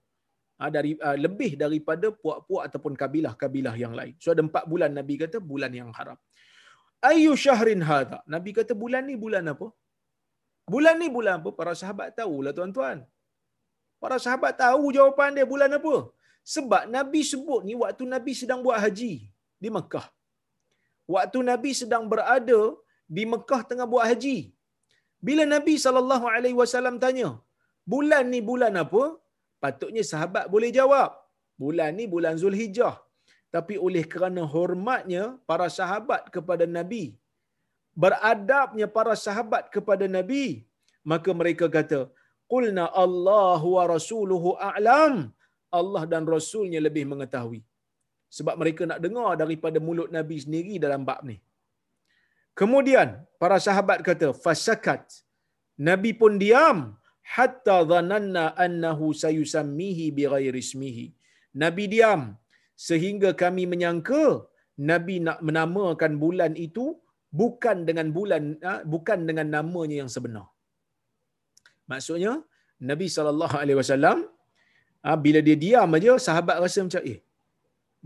Ha, 0.59 0.69
dari 0.75 0.91
ha, 1.05 1.17
lebih 1.25 1.51
daripada 1.63 2.09
puak-puak 2.23 2.63
ataupun 2.69 2.93
kabilah-kabilah 3.01 3.75
yang 3.83 3.93
lain. 3.99 4.13
So 4.23 4.31
ada 4.35 4.43
empat 4.47 4.65
bulan 4.71 4.91
Nabi 4.99 5.15
kata 5.23 5.39
bulan 5.51 5.73
yang 5.81 5.91
haram 5.99 6.19
ayu 7.09 7.33
syahrin 7.43 7.81
hadha 7.89 8.19
nabi 8.35 8.51
kata 8.57 8.73
bulan 8.83 9.03
ni 9.09 9.15
bulan 9.23 9.51
apa 9.53 9.67
bulan 10.73 10.95
ni 11.01 11.07
bulan 11.17 11.35
apa 11.41 11.51
para 11.59 11.73
sahabat 11.81 12.09
tahulah 12.19 12.53
tuan-tuan 12.57 12.99
para 14.03 14.17
sahabat 14.25 14.53
tahu 14.63 14.85
jawapan 14.97 15.37
dia 15.37 15.47
bulan 15.53 15.71
apa 15.79 15.95
sebab 16.55 16.83
nabi 16.95 17.21
sebut 17.31 17.61
ni 17.67 17.75
waktu 17.83 18.03
nabi 18.15 18.33
sedang 18.41 18.61
buat 18.65 18.79
haji 18.85 19.13
di 19.63 19.71
Mekah 19.77 20.07
waktu 21.15 21.39
nabi 21.51 21.71
sedang 21.81 22.05
berada 22.13 22.61
di 23.17 23.23
Mekah 23.33 23.61
tengah 23.69 23.87
buat 23.93 24.05
haji 24.11 24.37
bila 25.27 25.43
nabi 25.55 25.75
sallallahu 25.85 26.25
alaihi 26.35 26.57
wasallam 26.61 26.97
tanya 27.03 27.29
bulan 27.93 28.25
ni 28.33 28.41
bulan 28.49 28.75
apa 28.83 29.03
patutnya 29.63 30.03
sahabat 30.11 30.45
boleh 30.53 30.69
jawab 30.77 31.11
bulan 31.63 31.91
ni 31.99 32.05
bulan 32.13 32.35
Zulhijjah 32.43 32.95
tapi 33.55 33.75
oleh 33.87 34.03
kerana 34.13 34.41
hormatnya 34.53 35.23
para 35.49 35.67
sahabat 35.75 36.23
kepada 36.35 36.65
Nabi, 36.77 37.03
beradabnya 38.03 38.87
para 38.95 39.13
sahabat 39.25 39.63
kepada 39.75 40.05
Nabi, 40.15 40.45
maka 41.11 41.31
mereka 41.41 41.67
kata, 41.77 41.99
Qulna 42.53 42.85
Allah 43.03 43.61
wa 43.75 43.83
rasuluhu 43.95 44.49
a'lam. 44.69 45.15
Allah 45.79 46.03
dan 46.11 46.23
Rasulnya 46.35 46.79
lebih 46.87 47.03
mengetahui. 47.11 47.61
Sebab 48.37 48.55
mereka 48.61 48.83
nak 48.89 48.99
dengar 49.05 49.29
daripada 49.41 49.79
mulut 49.87 50.09
Nabi 50.17 50.37
sendiri 50.43 50.75
dalam 50.85 51.01
bab 51.09 51.19
ni. 51.29 51.37
Kemudian 52.59 53.09
para 53.41 53.57
sahabat 53.67 53.99
kata, 54.07 54.27
fasakat. 54.45 55.03
Nabi 55.87 56.11
pun 56.21 56.33
diam 56.43 56.77
hatta 57.35 57.77
dhananna 57.91 58.43
annahu 58.65 59.07
sayusammihi 59.23 60.05
bighairi 60.17 60.61
ismihi. 60.65 61.05
Nabi 61.63 61.85
diam 61.93 62.21
sehingga 62.87 63.29
kami 63.41 63.63
menyangka 63.71 64.23
Nabi 64.91 65.15
nak 65.27 65.39
menamakan 65.47 66.13
bulan 66.23 66.53
itu 66.67 66.85
bukan 67.41 67.77
dengan 67.87 68.07
bulan 68.17 68.43
ha, 68.65 68.73
bukan 68.93 69.19
dengan 69.29 69.47
namanya 69.55 69.95
yang 70.01 70.11
sebenar. 70.15 70.47
Maksudnya 71.91 72.33
Nabi 72.89 73.07
sallallahu 73.15 73.55
alaihi 73.61 73.79
wasallam 73.81 74.17
ha, 75.05 75.15
bila 75.25 75.39
dia 75.47 75.57
diam 75.65 75.95
aja 75.99 76.13
sahabat 76.27 76.57
rasa 76.65 76.87
macam 76.87 77.03
eh 77.13 77.19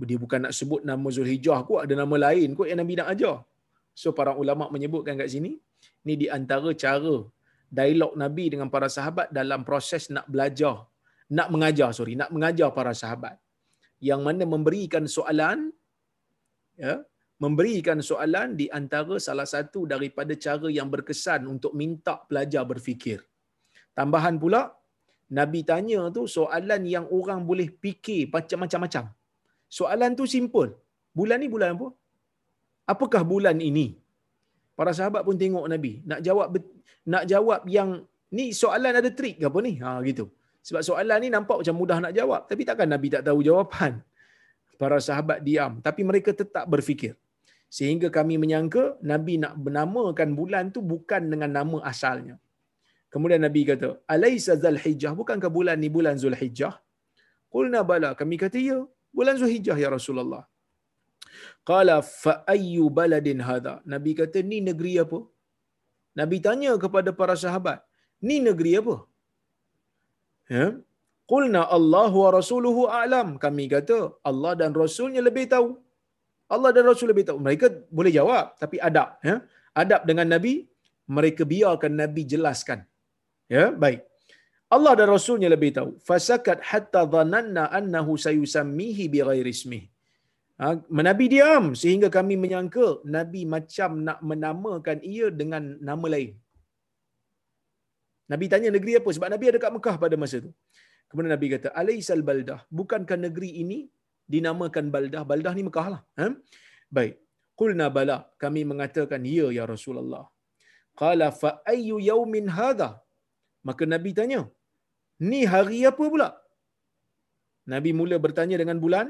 dia 0.07 0.17
bukan 0.23 0.39
nak 0.47 0.53
sebut 0.59 0.81
nama 0.89 1.07
Zulhijjah 1.15 1.59
kot 1.67 1.81
ada 1.85 1.93
nama 2.01 2.15
lain 2.27 2.55
kot 2.57 2.67
yang 2.69 2.79
Nabi 2.81 2.95
nak 2.99 3.09
ajar. 3.13 3.37
So 4.01 4.15
para 4.17 4.31
ulama 4.41 4.65
menyebutkan 4.75 5.19
kat 5.21 5.29
sini 5.33 5.51
ni 6.07 6.13
di 6.21 6.27
antara 6.37 6.71
cara 6.83 7.15
dialog 7.77 8.13
Nabi 8.23 8.45
dengan 8.53 8.67
para 8.73 8.87
sahabat 8.97 9.27
dalam 9.39 9.61
proses 9.67 10.09
nak 10.15 10.25
belajar, 10.33 10.75
nak 11.37 11.47
mengajar, 11.53 11.89
sorry, 11.97 12.13
nak 12.21 12.31
mengajar 12.35 12.69
para 12.77 12.93
sahabat. 13.01 13.35
Yang 14.09 14.21
mana 14.27 14.43
memberikan 14.53 15.05
soalan, 15.05 15.69
ya, 16.79 17.03
memberikan 17.43 17.99
soalan 18.09 18.57
di 18.59 18.65
antara 18.79 19.15
salah 19.27 19.47
satu 19.53 19.85
daripada 19.93 20.33
cara 20.45 20.67
yang 20.77 20.89
berkesan 20.93 21.45
untuk 21.53 21.75
minta 21.81 22.15
pelajar 22.29 22.63
berfikir. 22.71 23.19
Tambahan 23.93 24.39
pula, 24.41 24.61
Nabi 25.29 25.61
tanya 25.61 26.09
tu 26.09 26.25
soalan 26.25 26.81
yang 26.89 27.05
orang 27.17 27.45
boleh 27.45 27.69
fikir 27.83 28.31
macam-macam. 28.33 29.13
Soalan 29.77 30.17
tu 30.19 30.25
simple. 30.35 30.71
Bulan 31.17 31.39
ni 31.43 31.47
bulan 31.53 31.77
apa? 31.77 31.87
Apakah 32.93 33.21
bulan 33.31 33.57
ini? 33.69 33.87
Para 34.77 34.91
sahabat 34.97 35.21
pun 35.27 35.37
tengok 35.43 35.65
Nabi. 35.73 35.91
Nak 36.09 36.19
jawab 36.27 36.47
nak 37.13 37.23
jawab 37.31 37.61
yang 37.77 37.89
ni 38.37 38.45
soalan 38.61 38.93
ada 38.99 39.09
trik 39.19 39.37
ke 39.41 39.45
apa 39.51 39.59
ni? 39.67 39.73
Ha 39.83 40.01
gitu. 40.09 40.25
Sebab 40.67 40.81
soalan 40.87 41.17
ni 41.23 41.29
nampak 41.35 41.57
macam 41.61 41.75
mudah 41.81 41.97
nak 42.03 42.13
jawab, 42.17 42.41
tapi 42.49 42.61
takkan 42.69 42.89
Nabi 42.93 43.07
tak 43.15 43.23
tahu 43.27 43.39
jawapan. 43.47 43.91
Para 44.81 44.97
sahabat 45.07 45.39
diam, 45.47 45.71
tapi 45.85 46.01
mereka 46.09 46.31
tetap 46.41 46.65
berfikir. 46.73 47.13
Sehingga 47.77 48.07
kami 48.17 48.35
menyangka 48.41 48.83
Nabi 49.11 49.33
nak 49.43 49.53
menamakan 49.65 50.29
bulan 50.39 50.71
tu 50.75 50.79
bukan 50.91 51.21
dengan 51.31 51.51
nama 51.57 51.77
asalnya. 51.91 52.35
Kemudian 53.13 53.41
Nabi 53.45 53.61
kata, 53.69 53.89
"Alaisa 54.13 54.53
Zulhijjah? 54.63 55.13
Bukankah 55.19 55.51
bulan 55.57 55.77
ni 55.83 55.89
bulan 55.95 56.15
Zulhijjah?" 56.21 56.73
Qulna 57.53 57.81
bala, 57.91 58.09
kami 58.19 58.37
kata 58.43 58.61
ya, 58.61 58.79
bulan 59.17 59.35
Zulhijjah 59.41 59.77
ya 59.83 59.89
Rasulullah. 59.97 60.43
Qala 61.69 61.95
fa 62.23 62.33
ayyu 62.55 62.85
baladin 62.97 63.39
hadha? 63.49 63.73
Nabi 63.93 64.11
kata 64.19 64.41
ni 64.51 64.59
negeri 64.69 64.93
apa? 65.03 65.19
Nabi 66.19 66.37
tanya 66.45 66.71
kepada 66.83 67.11
para 67.19 67.35
sahabat, 67.43 67.79
ni 68.27 68.37
negeri 68.47 68.71
apa? 68.81 68.95
Ya. 70.55 70.67
Qulna 71.31 71.61
Allah 71.77 72.11
wa 72.23 72.29
rasuluhu 72.39 72.81
a'lam. 72.99 73.27
Kami 73.43 73.65
kata 73.73 73.97
Allah 74.29 74.51
dan 74.61 74.71
Rasulnya 74.83 75.21
lebih 75.27 75.45
tahu. 75.53 75.67
Allah 76.53 76.69
dan 76.75 76.83
Rasul 76.89 77.07
lebih 77.13 77.25
tahu. 77.29 77.37
Mereka 77.45 77.65
boleh 77.97 78.11
jawab 78.17 78.57
tapi 78.61 78.77
adab 78.87 79.09
ya. 79.29 79.35
Adab 79.81 80.01
dengan 80.09 80.27
Nabi 80.33 80.53
mereka 81.17 81.45
biarkan 81.53 81.93
Nabi 82.01 82.21
jelaskan. 82.33 82.79
Ya, 83.55 83.65
baik. 83.83 84.08
Allah 84.75 84.93
dan 84.99 85.07
Rasulnya 85.15 85.49
lebih 85.55 85.71
tahu. 85.77 85.91
Fasakat 86.09 86.59
hatta 86.71 87.01
dhananna 87.13 87.63
annahu 87.79 88.13
sayusammihi 88.25 89.05
bighairi 89.13 89.53
ismihi. 89.57 89.87
Ha, 90.61 90.67
Nabi 91.07 91.25
diam 91.33 91.65
sehingga 91.81 92.07
kami 92.15 92.35
menyangka 92.43 92.87
Nabi 93.15 93.41
macam 93.55 93.91
nak 94.07 94.19
menamakan 94.29 94.97
ia 95.13 95.27
dengan 95.41 95.63
nama 95.89 96.07
lain. 96.15 96.31
Nabi 98.31 98.45
tanya 98.51 98.69
negeri 98.75 98.93
apa? 98.99 99.09
Sebab 99.15 99.29
Nabi 99.33 99.45
ada 99.51 99.59
kat 99.63 99.71
Mekah 99.77 99.95
pada 100.03 100.15
masa 100.23 100.35
itu. 100.41 100.51
Kemudian 101.09 101.31
Nabi 101.35 101.47
kata, 101.53 101.67
Alaisal 101.81 102.23
baldah. 102.29 102.59
Bukankah 102.79 103.17
negeri 103.25 103.49
ini 103.63 103.79
dinamakan 104.33 104.85
baldah? 104.95 105.23
Baldah 105.31 105.53
ni 105.57 105.63
Mekah 105.69 105.87
lah. 105.93 106.01
Ha? 106.19 106.27
Baik. 106.97 107.15
Qulna 107.59 107.87
bala. 107.95 108.17
Kami 108.43 108.61
mengatakan, 108.71 109.23
ya 109.37 109.47
ya 109.57 109.63
Rasulullah. 109.73 110.23
Qala 111.01 111.27
fa 111.41 111.51
ayyu 111.73 111.97
yaumin 112.09 112.47
hadha? 112.57 112.89
Maka 113.67 113.83
Nabi 113.93 114.11
tanya, 114.19 114.41
ni 115.29 115.41
hari 115.53 115.79
apa 115.91 116.03
pula? 116.13 116.29
Nabi 117.73 117.91
mula 117.99 118.17
bertanya 118.25 118.57
dengan 118.61 118.77
bulan, 118.83 119.07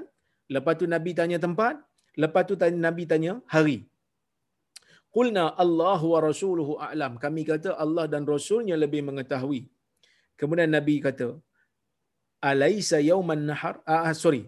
Lepas 0.56 0.76
tu 0.82 0.86
Nabi 0.96 1.12
tanya 1.20 1.38
tempat, 1.46 1.76
lepas 2.24 2.44
tu 2.50 2.56
Nabi 2.88 3.04
tanya 3.12 3.34
hari. 3.54 3.78
Qulna 5.16 5.44
Allah 5.64 6.02
wa 6.14 6.20
rasuluhu 6.30 6.74
a'lam. 6.86 7.14
Kami 7.24 7.42
kata 7.52 7.70
Allah 7.84 8.06
dan 8.14 8.24
Rasulnya 8.34 8.76
lebih 8.84 9.02
mengetahui. 9.10 9.62
Kemudian 10.40 10.70
Nabi 10.78 10.96
kata, 11.06 11.30
Alaysa 12.50 12.98
yawman 13.12 13.46
nahar? 13.50 13.76
Ah, 13.94 14.02
ah, 14.10 14.14
sorry. 14.24 14.44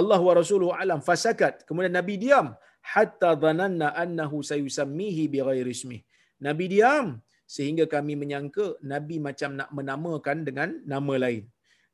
Allah 0.00 0.20
wa 0.28 0.32
rasuluhu 0.40 0.72
a'lam. 0.80 1.00
Fasakat. 1.08 1.64
Kemudian 1.68 1.94
Nabi 1.98 2.14
diam. 2.24 2.48
Hatta 2.92 3.30
dhananna 3.42 3.88
annahu 4.02 4.40
sayusammihi 4.50 5.24
bighairi 5.34 5.72
ismih. 5.76 6.00
Nabi 6.46 6.66
diam. 6.72 7.06
Sehingga 7.54 7.84
kami 7.94 8.14
menyangka 8.22 8.66
Nabi 8.92 9.16
macam 9.26 9.50
nak 9.60 9.70
menamakan 9.78 10.38
dengan 10.48 10.70
nama 10.92 11.14
lain. 11.24 11.44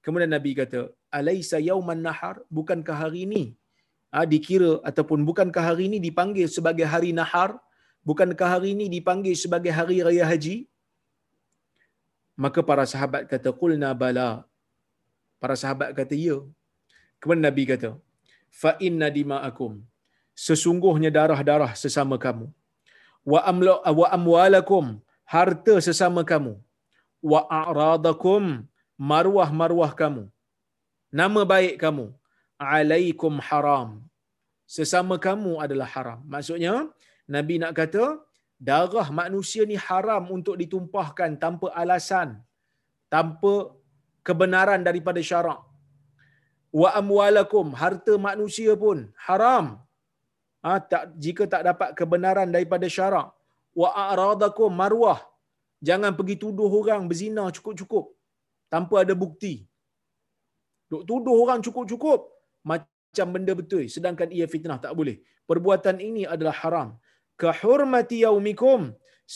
Kemudian 0.04 0.32
Nabi 0.36 0.52
kata, 0.60 0.80
Alaysa 1.18 1.58
yauman 1.68 2.02
nahar? 2.06 2.36
Bukankah 2.56 2.96
hari 3.02 3.20
ini 3.26 3.44
ha, 4.14 4.26
dikira 4.32 4.72
ataupun 4.88 5.20
bukankah 5.28 5.64
hari 5.68 5.84
ini 5.90 5.98
dipanggil 6.06 6.48
sebagai 6.56 6.86
hari 6.94 7.10
nahar? 7.20 7.50
Bukankah 8.08 8.48
hari 8.54 8.70
ini 8.76 8.86
dipanggil 8.96 9.34
sebagai 9.44 9.72
hari 9.78 9.96
raya 10.06 10.24
haji? 10.30 10.56
Maka 12.44 12.60
para 12.70 12.84
sahabat 12.92 13.22
kata, 13.32 13.50
Qulna 13.60 13.90
bala. 14.02 14.28
Para 15.42 15.54
sahabat 15.62 15.90
kata, 15.98 16.14
ya. 16.26 16.38
Kemudian 17.20 17.44
Nabi 17.48 17.64
kata, 17.72 17.90
Fa 18.62 18.72
inna 18.86 19.08
dima'akum. 19.18 19.72
Sesungguhnya 20.46 21.10
darah-darah 21.18 21.72
sesama 21.82 22.16
kamu. 22.24 22.46
Wa, 23.32 23.40
amla, 23.50 23.74
wa 24.00 24.06
amwalakum. 24.16 24.86
Harta 25.24 25.74
sesama 25.86 26.22
kamu. 26.32 26.54
Wa 27.24 27.40
a'radakum 27.48 28.68
marwah-marwah 29.10 29.92
kamu, 30.00 30.24
nama 31.20 31.40
baik 31.52 31.74
kamu, 31.82 32.06
alaikum 32.58 33.42
haram. 33.48 33.88
Sesama 34.74 35.14
kamu 35.26 35.52
adalah 35.64 35.88
haram. 35.94 36.20
Maksudnya, 36.34 36.74
Nabi 37.34 37.54
nak 37.62 37.72
kata, 37.78 38.04
darah 38.68 39.08
manusia 39.20 39.62
ni 39.70 39.76
haram 39.86 40.24
untuk 40.36 40.56
ditumpahkan 40.62 41.36
tanpa 41.44 41.68
alasan, 41.82 42.28
tanpa 43.14 43.54
kebenaran 44.26 44.82
daripada 44.88 45.20
syarak. 45.30 45.60
Wa 46.80 46.90
amwalakum, 47.00 47.66
harta 47.82 48.14
manusia 48.28 48.72
pun 48.84 48.98
haram. 49.26 49.66
Ha, 50.64 50.80
tak, 50.92 51.12
jika 51.24 51.44
tak 51.54 51.62
dapat 51.68 51.90
kebenaran 51.98 52.48
daripada 52.54 52.88
syarak. 52.96 53.28
Wa 53.80 53.88
a'radakum 54.04 54.70
marwah. 54.82 55.20
Jangan 55.88 56.12
pergi 56.18 56.34
tuduh 56.42 56.70
orang 56.80 57.04
berzina 57.10 57.44
cukup-cukup 57.56 58.04
tanpa 58.72 59.04
ada 59.04 59.14
bukti. 59.22 59.54
Duk 60.90 61.02
tuduh 61.08 61.36
orang 61.42 61.60
cukup-cukup 61.66 62.20
macam 62.70 63.26
benda 63.34 63.52
betul 63.60 63.84
sedangkan 63.94 64.28
ia 64.36 64.46
fitnah 64.52 64.78
tak 64.84 64.92
boleh. 64.98 65.16
Perbuatan 65.50 65.96
ini 66.08 66.22
adalah 66.34 66.56
haram. 66.62 66.88
Kahurmati 67.42 68.24
yaumikum 68.24 68.80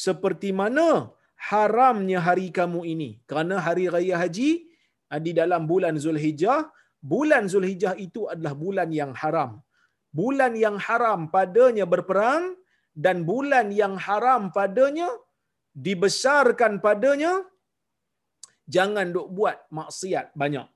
seperti 0.04 0.50
mana 0.60 1.12
haramnya 1.50 2.18
hari 2.26 2.48
kamu 2.58 2.80
ini. 2.92 3.10
Kerana 3.28 3.62
hari 3.66 3.86
raya 3.94 4.16
haji 4.22 4.50
ah, 5.12 5.20
di 5.26 5.32
dalam 5.40 5.62
bulan 5.70 5.94
Zulhijjah, 6.04 6.66
bulan 7.12 7.46
Zulhijjah 7.52 7.94
itu 8.06 8.26
adalah 8.32 8.54
bulan 8.64 8.90
yang 8.90 9.12
haram. 9.22 9.62
Bulan 10.18 10.52
yang 10.64 10.76
haram 10.86 11.30
padanya 11.30 11.84
berperang 11.86 12.57
dan 13.04 13.16
bulan 13.30 13.66
yang 13.80 13.94
haram 14.06 14.42
padanya 14.56 15.08
dibesarkan 15.86 16.72
padanya 16.86 17.32
jangan 18.76 19.06
duk 19.16 19.28
buat 19.38 19.58
maksiat 19.78 20.26
banyak. 20.42 20.66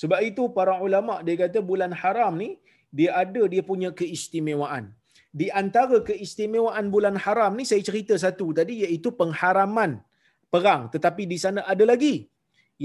Sebab 0.00 0.20
itu 0.28 0.42
para 0.56 0.74
ulama 0.86 1.14
dia 1.26 1.36
kata 1.42 1.60
bulan 1.70 1.92
haram 2.02 2.34
ni 2.42 2.50
dia 2.98 3.10
ada 3.22 3.42
dia 3.52 3.62
punya 3.70 3.90
keistimewaan. 4.00 4.84
Di 5.40 5.46
antara 5.60 5.98
keistimewaan 6.08 6.86
bulan 6.94 7.16
haram 7.24 7.52
ni 7.58 7.64
saya 7.70 7.82
cerita 7.88 8.14
satu 8.24 8.46
tadi 8.58 8.74
iaitu 8.84 9.10
pengharaman 9.20 9.92
perang 10.52 10.82
tetapi 10.94 11.22
di 11.32 11.38
sana 11.44 11.60
ada 11.72 11.84
lagi 11.92 12.14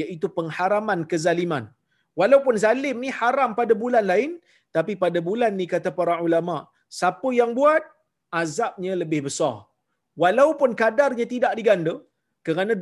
iaitu 0.01 0.30
pengharaman 0.38 1.01
kezaliman. 1.11 1.65
Walaupun 2.19 2.55
zalim 2.63 2.97
ni 3.03 3.09
haram 3.19 3.51
pada 3.59 3.73
bulan 3.84 4.05
lain 4.11 4.32
tapi 4.77 4.93
pada 5.03 5.19
bulan 5.30 5.53
ni 5.59 5.65
kata 5.73 5.89
para 5.99 6.15
ulama 6.25 6.57
siapa 6.97 7.30
yang 7.39 7.51
buat 7.59 7.84
azabnya 8.41 8.93
lebih 9.01 9.21
besar. 9.27 9.55
Walaupun 10.23 10.71
kadarnya 10.82 11.25
tidak 11.34 11.53
diganda, 11.59 11.93
kerana 12.45 12.73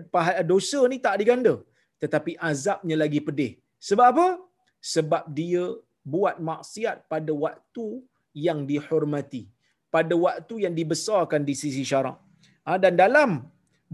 dosa 0.51 0.81
ni 0.91 0.97
tak 1.07 1.17
diganda 1.21 1.55
tetapi 2.01 2.31
azabnya 2.49 2.95
lagi 3.03 3.19
pedih. 3.27 3.51
Sebab 3.87 4.07
apa? 4.13 4.27
Sebab 4.93 5.23
dia 5.39 5.63
buat 6.05 6.35
maksiat 6.49 7.09
pada 7.11 7.33
waktu 7.45 7.85
yang 8.45 8.59
dihormati 8.69 9.43
pada 9.95 10.15
waktu 10.25 10.55
yang 10.65 10.73
dibesarkan 10.79 11.41
di 11.49 11.53
sisi 11.61 11.83
syarak 11.91 12.17
ha, 12.67 12.77
dan 12.83 12.93
dalam 13.03 13.29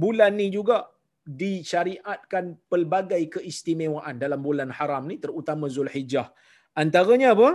bulan 0.03 0.33
ni 0.39 0.47
juga 0.57 0.77
disyariatkan 1.23 2.45
pelbagai 2.71 3.21
keistimewaan 3.35 4.15
dalam 4.23 4.39
bulan 4.47 4.69
haram 4.77 5.03
ni 5.07 5.15
terutama 5.23 5.71
Zulhijjah. 5.75 6.27
Antaranya 6.75 7.31
apa? 7.35 7.49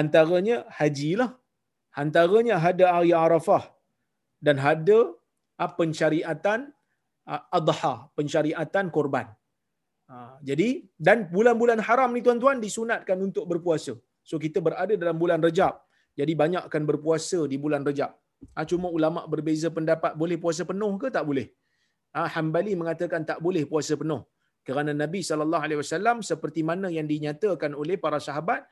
Antaranya 0.00 0.56
haji 0.78 1.10
lah 1.20 1.30
antaranya 2.02 2.56
ada 2.70 2.86
hari 2.96 3.12
Arafah 3.24 3.64
dan 4.46 4.56
ada 4.60 4.98
ha, 5.58 5.66
pensyariatan 5.80 6.60
adha, 7.58 7.94
pensyariatan 8.18 8.86
korban. 8.96 9.26
Ha, 10.08 10.40
jadi 10.48 10.68
dan 10.96 11.28
bulan-bulan 11.34 11.80
haram 11.88 12.10
ni 12.16 12.20
tuan-tuan 12.26 12.58
disunatkan 12.64 13.18
untuk 13.28 13.44
berpuasa. 13.50 13.94
So 14.24 14.36
kita 14.44 14.58
berada 14.64 14.94
dalam 15.02 15.16
bulan 15.22 15.40
Rejab. 15.44 15.74
Jadi 16.18 16.32
banyakkan 16.42 16.82
berpuasa 16.90 17.40
di 17.52 17.56
bulan 17.64 17.84
Rejab. 17.88 18.12
Cuma 18.70 18.88
ulama 18.88 19.20
berbeza 19.32 19.68
pendapat 19.68 20.12
boleh 20.22 20.36
puasa 20.42 20.62
penuh 20.70 20.92
ke 21.02 21.08
tak 21.16 21.24
boleh. 21.30 21.46
Ha, 22.16 22.26
Hambali 22.34 22.72
mengatakan 22.80 23.22
tak 23.30 23.38
boleh 23.44 23.62
puasa 23.68 23.94
penuh. 24.00 24.22
Kerana 24.66 24.92
Nabi 24.92 25.20
wasallam 25.80 26.20
seperti 26.30 26.60
mana 26.70 26.88
yang 26.92 27.08
dinyatakan 27.08 27.72
oleh 27.72 27.96
para 28.04 28.18
sahabat, 28.20 28.68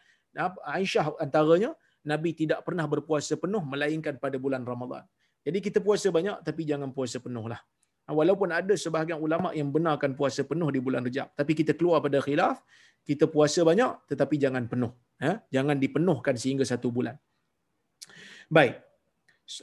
Aisyah 0.76 1.16
antaranya, 1.24 1.72
Nabi 2.10 2.30
tidak 2.40 2.62
pernah 2.66 2.86
berpuasa 2.92 3.34
penuh 3.34 3.62
melainkan 3.72 4.14
pada 4.24 4.38
bulan 4.44 4.62
Ramadan. 4.62 5.02
Jadi 5.46 5.58
kita 5.66 5.78
puasa 5.86 6.08
banyak 6.16 6.36
tapi 6.46 6.62
jangan 6.70 6.90
puasa 6.96 7.18
penuhlah. 7.26 7.60
Ha, 8.06 8.14
walaupun 8.14 8.50
ada 8.54 8.74
sebahagian 8.78 9.18
ulama 9.26 9.50
yang 9.58 9.68
benarkan 9.74 10.14
puasa 10.18 10.46
penuh 10.50 10.70
di 10.74 10.78
bulan 10.86 11.02
Rejab, 11.06 11.28
tapi 11.38 11.52
kita 11.58 11.74
keluar 11.78 11.98
pada 11.98 12.18
khilaf, 12.26 12.62
kita 13.02 13.26
puasa 13.34 13.66
banyak 13.66 13.90
tetapi 14.10 14.34
jangan 14.44 14.64
penuh. 14.70 14.92
Ha? 15.22 15.42
Jangan 15.50 15.76
dipenuhkan 15.82 16.34
sehingga 16.42 16.62
satu 16.72 16.90
bulan. 16.96 17.18
Baik. 18.46 18.78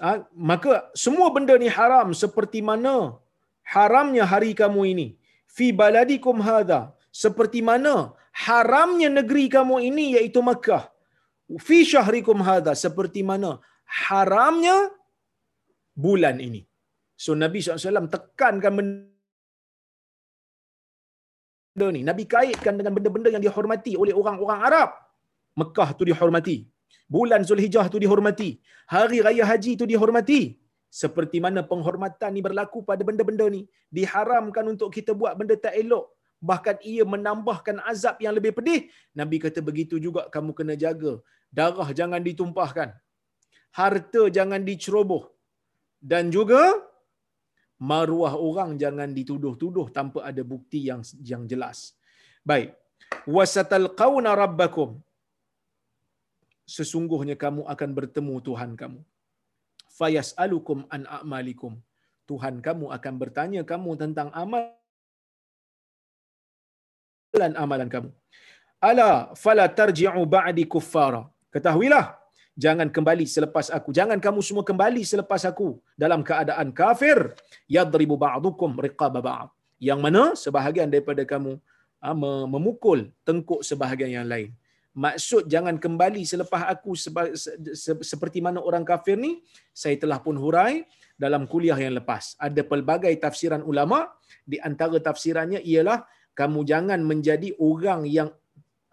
Ha, 0.03 0.27
maka 0.51 0.91
semua 0.95 1.27
benda 1.35 1.55
ni 1.63 1.67
haram 1.67 2.11
seperti 2.23 2.59
mana 2.59 2.95
haramnya 3.73 4.23
hari 4.27 4.51
kamu 4.61 4.81
ini. 4.91 5.07
Fi 5.47 5.71
baladikum 5.71 6.39
hadha. 6.43 6.81
Seperti 7.23 7.59
mana 7.69 7.95
haramnya 8.45 9.09
negeri 9.19 9.45
kamu 9.55 9.75
ini 9.89 10.05
iaitu 10.19 10.39
Makkah. 10.49 10.92
Fi 11.67 11.77
syahrikum 11.93 12.39
hadha. 12.49 12.73
Seperti 12.83 13.21
mana 13.31 13.59
haramnya 13.85 14.75
bulan 15.93 16.37
ini. 16.47 16.61
So 17.23 17.31
Nabi 17.43 17.59
SAW 17.61 18.09
tekankan 18.15 18.73
benda 18.79 19.07
ni. 21.95 22.01
Nabi 22.09 22.23
kaitkan 22.25 22.75
dengan 22.79 22.93
benda-benda 22.97 23.29
yang 23.35 23.43
dihormati 23.45 23.93
oleh 24.03 24.13
orang-orang 24.21 24.59
Arab. 24.69 24.89
Mekah 25.59 25.89
tu 25.97 26.03
dihormati. 26.09 26.57
Bulan 27.15 27.41
Zulhijjah 27.45 27.85
tu 27.93 27.97
dihormati. 28.03 28.49
Hari 28.89 29.21
Raya 29.25 29.45
Haji 29.45 29.71
tu 29.81 29.85
dihormati. 29.85 30.41
Seperti 31.01 31.37
mana 31.45 31.61
penghormatan 31.65 32.31
ni 32.37 32.41
berlaku 32.45 32.85
pada 32.89 33.01
benda-benda 33.07 33.45
ni. 33.49 33.61
Diharamkan 33.89 34.65
untuk 34.73 34.89
kita 34.93 35.11
buat 35.17 35.33
benda 35.39 35.55
tak 35.57 35.73
elok. 35.81 36.05
Bahkan 36.49 36.77
ia 36.91 37.03
menambahkan 37.13 37.77
azab 37.91 38.15
yang 38.23 38.33
lebih 38.37 38.51
pedih. 38.57 38.81
Nabi 39.19 39.37
kata 39.43 39.59
begitu 39.69 39.95
juga 40.05 40.21
kamu 40.33 40.51
kena 40.57 40.75
jaga. 40.83 41.13
Darah 41.57 41.89
jangan 41.99 42.21
ditumpahkan. 42.27 42.89
Harta 43.79 44.23
jangan 44.37 44.61
diceroboh. 44.69 45.23
Dan 46.11 46.33
juga 46.35 46.61
maruah 47.91 48.35
orang 48.49 48.75
jangan 48.83 49.09
dituduh-tuduh 49.17 49.87
tanpa 49.97 50.19
ada 50.29 50.43
bukti 50.53 50.79
yang 50.89 51.01
yang 51.31 51.43
jelas. 51.51 51.95
Baik. 52.51 52.75
Wasatalqauna 53.35 54.31
rabbakum. 54.43 54.89
Sesungguhnya 56.75 57.35
kamu 57.43 57.63
akan 57.73 57.89
bertemu 57.97 58.35
Tuhan 58.47 58.71
kamu. 58.81 58.99
Fayasalukum 59.97 60.87
an 60.95 61.01
a'malikum. 61.17 61.73
Tuhan 62.29 62.55
kamu 62.67 62.85
akan 62.97 63.13
bertanya 63.21 63.61
kamu 63.71 63.91
tentang 64.03 64.29
amalan 67.33 67.53
amalan 67.57 67.89
kamu. 67.89 68.09
Ala 68.77 69.09
fala 69.43 69.65
tarji'u 69.65 70.21
ba'di 70.35 70.69
kuffara. 70.69 71.25
Ketahuilah, 71.49 72.13
jangan 72.53 72.87
kembali 72.93 73.25
selepas 73.25 73.73
aku. 73.73 73.89
Jangan 73.89 74.21
kamu 74.21 74.39
semua 74.45 74.61
kembali 74.61 75.01
selepas 75.01 75.41
aku 75.49 75.81
dalam 75.97 76.21
keadaan 76.21 76.69
kafir. 76.69 77.33
Yadribu 77.65 78.15
ba'dukum 78.21 78.77
riqaba 78.77 79.17
ba'd. 79.17 79.49
Yang 79.81 79.99
mana 80.05 80.23
sebahagian 80.37 80.87
daripada 80.93 81.25
kamu 81.25 81.57
ha, 81.99 82.13
memukul 82.53 83.09
tengkuk 83.25 83.65
sebahagian 83.65 84.13
yang 84.21 84.27
lain. 84.29 84.53
Maksud 84.93 85.49
jangan 85.49 85.81
kembali 85.81 86.21
selepas 86.21 86.69
aku 86.69 86.93
seperti 88.05 88.45
mana 88.45 88.61
orang 88.61 88.85
kafir 88.85 89.17
ni 89.17 89.41
saya 89.73 89.97
telah 89.97 90.21
pun 90.21 90.37
hurai 90.37 90.85
dalam 91.17 91.49
kuliah 91.49 91.73
yang 91.73 91.97
lepas. 91.97 92.37
Ada 92.37 92.61
pelbagai 92.61 93.09
tafsiran 93.17 93.65
ulama 93.65 94.05
di 94.45 94.61
antara 94.61 94.93
tafsirannya 95.01 95.65
ialah 95.65 96.05
kamu 96.33 96.65
jangan 96.65 96.99
menjadi 97.05 97.53
orang 97.61 98.09
yang 98.09 98.29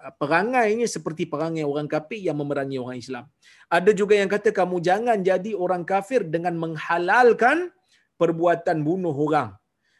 Ah, 0.00 0.12
perangainya 0.16 0.88
seperti 0.88 1.28
perangai 1.28 1.60
orang 1.60 1.84
kafir 1.84 2.24
yang 2.24 2.40
memerangi 2.40 2.80
orang 2.80 2.96
Islam. 2.96 3.24
Ada 3.68 3.92
juga 3.92 4.16
yang 4.16 4.32
kata 4.32 4.48
kamu 4.48 4.80
jangan 4.80 5.20
jadi 5.20 5.52
orang 5.52 5.84
kafir 5.84 6.24
dengan 6.24 6.56
menghalalkan 6.56 7.68
perbuatan 8.16 8.80
bunuh 8.80 9.12
orang. 9.12 9.52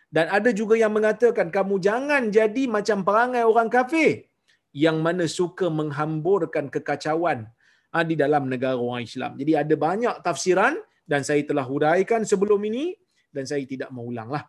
Dan 0.08 0.32
ada 0.32 0.50
juga 0.56 0.80
yang 0.80 0.96
mengatakan 0.96 1.52
kamu 1.52 1.84
jangan 1.84 2.32
jadi 2.32 2.62
macam 2.64 3.04
perangai 3.04 3.44
orang 3.44 3.68
kafir 3.68 4.24
yang 4.72 5.04
mana 5.04 5.28
suka 5.28 5.68
menghamburkan 5.68 6.72
kekacauan 6.72 7.44
ah, 7.92 8.04
di 8.10 8.16
dalam 8.16 8.48
negara 8.48 8.80
orang 8.80 9.04
Islam. 9.04 9.36
Jadi 9.36 9.52
ada 9.52 9.74
banyak 9.76 10.16
tafsiran 10.24 10.80
dan 11.04 11.28
saya 11.28 11.44
telah 11.44 11.68
huraikan 11.68 12.24
sebelum 12.24 12.64
ini 12.72 12.96
dan 13.28 13.44
saya 13.44 13.68
tidak 13.68 13.92
mengulanglah. 13.92 14.48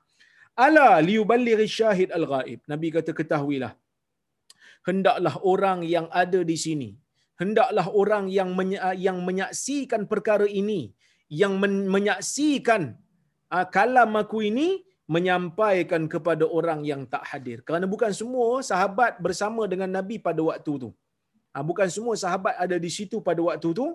Ala 0.56 0.99
liyuballighi 0.99 1.68
syahid 1.80 2.10
al-ghaib. 2.12 2.60
Nabi 2.68 2.88
kata 2.95 3.12
ketahuilah 3.20 3.74
hendaklah 4.88 5.36
orang 5.52 5.80
yang 5.95 6.08
ada 6.22 6.39
di 6.52 6.58
sini 6.64 6.89
hendaklah 7.41 7.86
orang 8.02 8.26
yang 8.38 8.49
yang 9.08 9.18
menyaksikan 9.28 10.02
perkara 10.12 10.47
ini 10.62 10.82
yang 11.41 11.54
menyaksikan 11.95 12.82
uh, 13.54 13.66
kalam 13.76 14.12
aku 14.22 14.39
ini 14.52 14.68
menyampaikan 15.12 16.04
kepada 16.14 16.45
orang 16.58 16.82
yang 16.88 17.02
tak 17.14 17.24
hadir. 17.30 17.58
Kerana 17.68 17.86
bukan 17.93 18.12
semua 18.20 18.64
sahabat 18.70 19.20
bersama 19.26 19.64
dengan 19.72 19.89
nabi 19.97 20.16
pada 20.28 20.39
waktu 20.49 20.74
tu. 20.84 20.89
Uh, 21.56 21.64
bukan 21.70 21.88
semua 21.95 22.16
sahabat 22.24 22.56
ada 22.66 22.76
di 22.86 22.91
situ 22.97 23.20
pada 23.28 23.41
waktu 23.47 23.70
tu. 23.80 23.88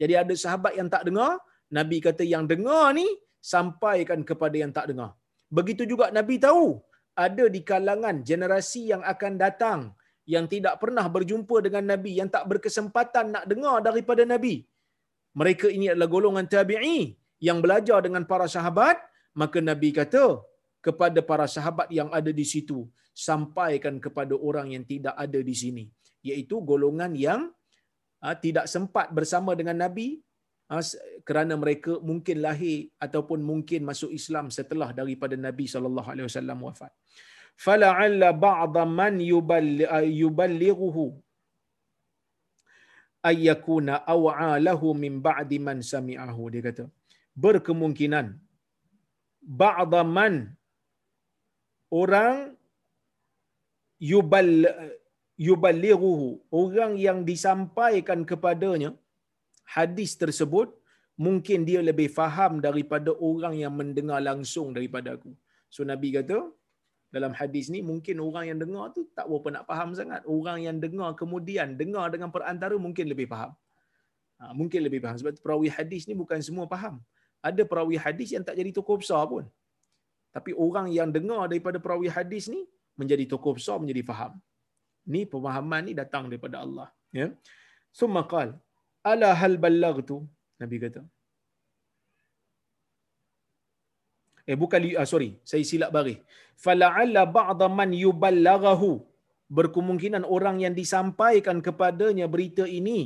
Jadi 0.00 0.14
ada 0.22 0.34
sahabat 0.44 0.74
yang 0.78 0.90
tak 0.94 1.04
dengar 1.08 1.32
nabi 1.78 1.98
kata 2.06 2.22
yang 2.34 2.44
dengar 2.52 2.84
ni 2.98 3.06
sampaikan 3.54 4.20
kepada 4.30 4.56
yang 4.62 4.72
tak 4.78 4.86
dengar 4.90 5.10
begitu 5.58 5.82
juga 5.92 6.06
nabi 6.18 6.36
tahu 6.46 6.78
ada 7.26 7.44
di 7.54 7.60
kalangan 7.70 8.16
generasi 8.28 8.82
yang 8.92 9.02
akan 9.12 9.32
datang 9.44 9.80
yang 10.34 10.46
tidak 10.52 10.74
pernah 10.82 11.04
berjumpa 11.14 11.56
dengan 11.66 11.84
Nabi, 11.92 12.12
yang 12.20 12.28
tak 12.34 12.44
berkesempatan 12.50 13.26
nak 13.34 13.44
dengar 13.50 13.76
daripada 13.86 14.22
Nabi. 14.32 14.54
Mereka 15.40 15.66
ini 15.76 15.86
adalah 15.92 16.10
golongan 16.14 16.46
tabi'i 16.54 17.18
yang 17.48 17.58
belajar 17.64 17.98
dengan 18.06 18.22
para 18.30 18.46
sahabat, 18.54 18.96
maka 19.40 19.58
Nabi 19.70 19.90
kata 20.00 20.38
kepada 20.86 21.18
para 21.30 21.46
sahabat 21.56 21.88
yang 21.98 22.10
ada 22.18 22.30
di 22.40 22.46
situ, 22.52 22.78
sampaikan 23.28 23.98
kepada 24.04 24.34
orang 24.48 24.68
yang 24.74 24.84
tidak 24.92 25.14
ada 25.24 25.40
di 25.50 25.54
sini. 25.62 25.84
Iaitu 26.28 26.62
golongan 26.70 27.12
yang 27.26 27.50
ha, 28.22 28.36
tidak 28.44 28.66
sempat 28.74 29.08
bersama 29.18 29.58
dengan 29.58 29.76
Nabi 29.84 30.08
kerana 31.28 31.54
mereka 31.62 31.92
mungkin 32.08 32.36
lahir 32.46 32.78
ataupun 33.06 33.40
mungkin 33.50 33.80
masuk 33.90 34.10
Islam 34.18 34.46
setelah 34.58 34.88
daripada 35.00 35.34
Nabi 35.46 35.64
SAW 35.66 36.64
wafat. 36.66 36.92
Fala'alla 37.64 38.28
ba'dha 38.46 38.82
man 39.00 39.14
yuballighuhu 40.20 41.04
ayyakuna 43.30 43.94
aw'a 44.14 44.52
lahu 44.68 44.94
min 45.02 45.14
ba'di 45.28 45.58
man 45.68 45.78
sami'ahu. 45.92 46.42
Dia 46.54 46.62
kata 46.68 46.84
berkemungkinan 47.44 48.26
ba'dha 49.64 50.02
man 50.18 50.34
orang 52.00 52.36
yubal 54.12 54.50
yuballighuhu 55.48 56.28
orang 56.62 56.92
yang 57.06 57.18
disampaikan 57.30 58.20
kepadanya 58.30 58.90
hadis 59.76 60.12
tersebut 60.22 60.68
mungkin 61.26 61.68
dia 61.68 61.80
lebih 61.90 62.08
faham 62.18 62.52
daripada 62.66 63.10
orang 63.30 63.54
yang 63.62 63.74
mendengar 63.80 64.20
langsung 64.30 64.68
daripada 64.76 65.08
aku 65.16 65.32
so 65.74 65.86
nabi 65.92 66.10
kata 66.16 66.38
dalam 67.16 67.32
hadis 67.38 67.66
ni 67.74 67.80
mungkin 67.90 68.16
orang 68.26 68.44
yang 68.50 68.58
dengar 68.62 68.84
tu 68.96 69.02
tak 69.18 69.26
berapa 69.30 69.48
nak 69.54 69.64
faham 69.70 69.88
sangat. 69.98 70.22
Orang 70.34 70.58
yang 70.66 70.76
dengar 70.84 71.10
kemudian 71.20 71.74
dengar 71.80 72.06
dengan 72.14 72.30
perantara 72.34 72.76
mungkin 72.86 73.06
lebih 73.12 73.26
faham. 73.32 73.52
Ha, 74.38 74.54
mungkin 74.54 74.80
lebih 74.86 75.00
faham. 75.04 75.16
Sebab 75.20 75.42
perawi 75.44 75.68
hadis 75.76 76.06
ni 76.08 76.14
bukan 76.22 76.38
semua 76.48 76.70
faham. 76.70 77.02
Ada 77.48 77.62
perawi 77.70 77.98
hadis 78.04 78.30
yang 78.34 78.46
tak 78.46 78.54
jadi 78.60 78.70
tokoh 78.78 78.96
besar 79.02 79.22
pun. 79.32 79.44
Tapi 80.30 80.54
orang 80.54 80.86
yang 80.94 81.10
dengar 81.10 81.50
daripada 81.50 81.82
perawi 81.82 82.06
hadis 82.16 82.46
ni 82.46 82.62
menjadi 82.94 83.26
tokoh 83.26 83.58
besar, 83.58 83.76
menjadi 83.82 84.02
faham. 84.06 84.32
Ni 85.12 85.26
pemahaman 85.26 85.90
ni 85.90 85.92
datang 85.98 86.30
daripada 86.30 86.62
Allah. 86.62 86.88
Ya. 87.10 87.34
Summa 87.90 88.22
qal, 88.32 88.54
ala 89.12 89.28
hal 89.40 89.54
ballagtu? 89.64 90.16
Nabi 90.62 90.76
kata, 90.84 91.02
eh 94.50 94.56
bukan 94.62 94.80
uh, 95.00 95.08
sorry. 95.12 95.30
Saya 95.50 95.64
silap 95.70 95.90
baris. 95.96 96.18
Fala'alla 96.64 97.22
ba'dha 97.38 97.68
man 97.80 97.90
yuballaghahu. 98.04 98.90
Berkemungkinan 99.58 100.24
orang 100.36 100.56
yang 100.64 100.74
disampaikan 100.80 101.58
kepadanya 101.66 102.26
berita 102.34 102.64
ini 102.78 102.98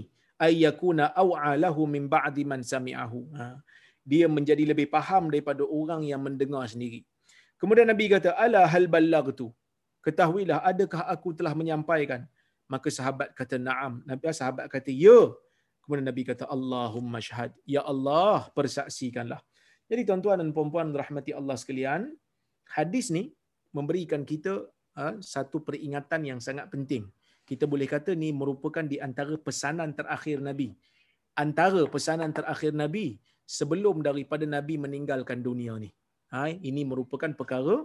ayyakuna 0.46 1.04
aw'alahu 1.22 1.82
min 1.94 2.04
ba'di 2.16 2.44
man 2.52 2.60
sami'ahu. 2.72 3.20
Ha. 3.40 3.46
dia 4.12 4.26
menjadi 4.36 4.64
lebih 4.68 4.86
faham 4.94 5.32
daripada 5.32 5.64
orang 5.64 6.00
yang 6.04 6.20
mendengar 6.20 6.64
sendiri. 6.72 7.00
Kemudian 7.60 7.88
nabi 7.88 8.06
kata 8.12 8.36
ala 8.44 8.68
hal 8.72 8.84
ballagtu 8.94 9.48
ketahuilah 10.04 10.60
adakah 10.70 11.02
aku 11.14 11.32
telah 11.32 11.56
menyampaikan? 11.56 12.28
Maka 12.68 12.88
sahabat 12.92 13.32
kata 13.38 13.56
na'am. 13.56 14.04
Nabi 14.08 14.28
sahabat 14.40 14.68
kata 14.68 14.92
ya 14.92 15.32
kemudian 15.84 16.08
nabi 16.10 16.22
kata 16.26 16.44
allahumma 16.48 17.20
syahad 17.20 17.52
ya 17.68 17.84
allah 17.84 18.48
persaksikanlah 18.56 19.40
jadi 19.90 20.02
tuan-tuan 20.08 20.40
dan 20.40 20.50
puan-puan 20.56 20.88
rahmati 20.96 21.32
Allah 21.36 21.56
sekalian, 21.60 22.08
hadis 22.76 23.12
ni 23.16 23.24
memberikan 23.76 24.24
kita 24.30 24.52
uh, 24.96 25.14
satu 25.20 25.60
peringatan 25.66 26.20
yang 26.30 26.40
sangat 26.46 26.72
penting. 26.72 27.04
Kita 27.44 27.68
boleh 27.72 27.84
kata 27.84 28.16
ni 28.16 28.32
merupakan 28.32 28.84
di 28.92 28.96
antara 29.06 29.36
pesanan 29.36 29.92
terakhir 29.92 30.40
Nabi. 30.40 30.72
Antara 31.36 31.82
pesanan 31.94 32.32
terakhir 32.32 32.72
Nabi 32.72 33.20
sebelum 33.44 34.00
daripada 34.00 34.48
Nabi 34.48 34.80
meninggalkan 34.80 35.44
dunia 35.44 35.76
ni. 35.76 35.92
Ha, 36.32 36.48
ini 36.48 36.82
merupakan 36.88 37.30
perkara 37.40 37.76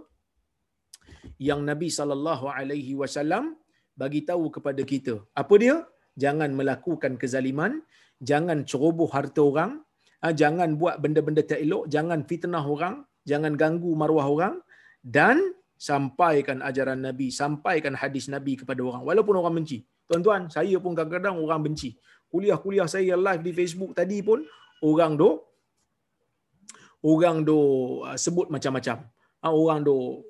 yang 1.36 1.60
Nabi 1.70 1.92
sallallahu 1.92 2.48
alaihi 2.48 2.96
wasallam 2.96 3.44
bagi 3.92 4.24
tahu 4.24 4.48
kepada 4.56 4.82
kita. 4.92 5.20
Apa 5.36 5.54
dia? 5.60 5.76
Jangan 6.20 6.52
melakukan 6.52 7.16
kezaliman, 7.16 7.80
jangan 8.20 8.68
ceroboh 8.68 9.08
harta 9.08 9.40
orang, 9.40 9.80
ha, 10.20 10.36
jangan 10.36 10.76
buat 10.76 11.00
benda-benda 11.00 11.40
tak 11.40 11.64
elok, 11.64 11.88
jangan 11.88 12.28
fitnah 12.28 12.62
orang, 12.62 13.02
jangan 13.24 13.56
ganggu 13.56 13.90
maruah 13.96 14.28
orang 14.28 14.54
dan 15.00 15.40
sampaikan 15.80 16.60
ajaran 16.60 17.00
Nabi, 17.00 17.32
sampaikan 17.32 17.96
hadis 17.96 18.28
Nabi 18.28 18.60
kepada 18.60 18.84
orang 18.84 19.00
walaupun 19.00 19.34
orang 19.40 19.64
benci. 19.64 19.80
Tuan-tuan, 20.04 20.52
saya 20.52 20.76
pun 20.76 20.92
kadang-kadang 20.92 21.40
orang 21.40 21.72
benci. 21.72 21.96
Kuliah-kuliah 22.28 22.84
saya 22.84 23.16
live 23.16 23.42
di 23.42 23.52
Facebook 23.56 23.96
tadi 23.96 24.20
pun 24.20 24.44
orang 24.84 25.16
do 25.16 25.40
orang 27.00 27.42
do 27.48 27.58
uh, 28.04 28.16
sebut 28.20 28.52
macam-macam. 28.52 29.08
Uh, 29.40 29.54
orang 29.56 29.80
do 29.80 30.20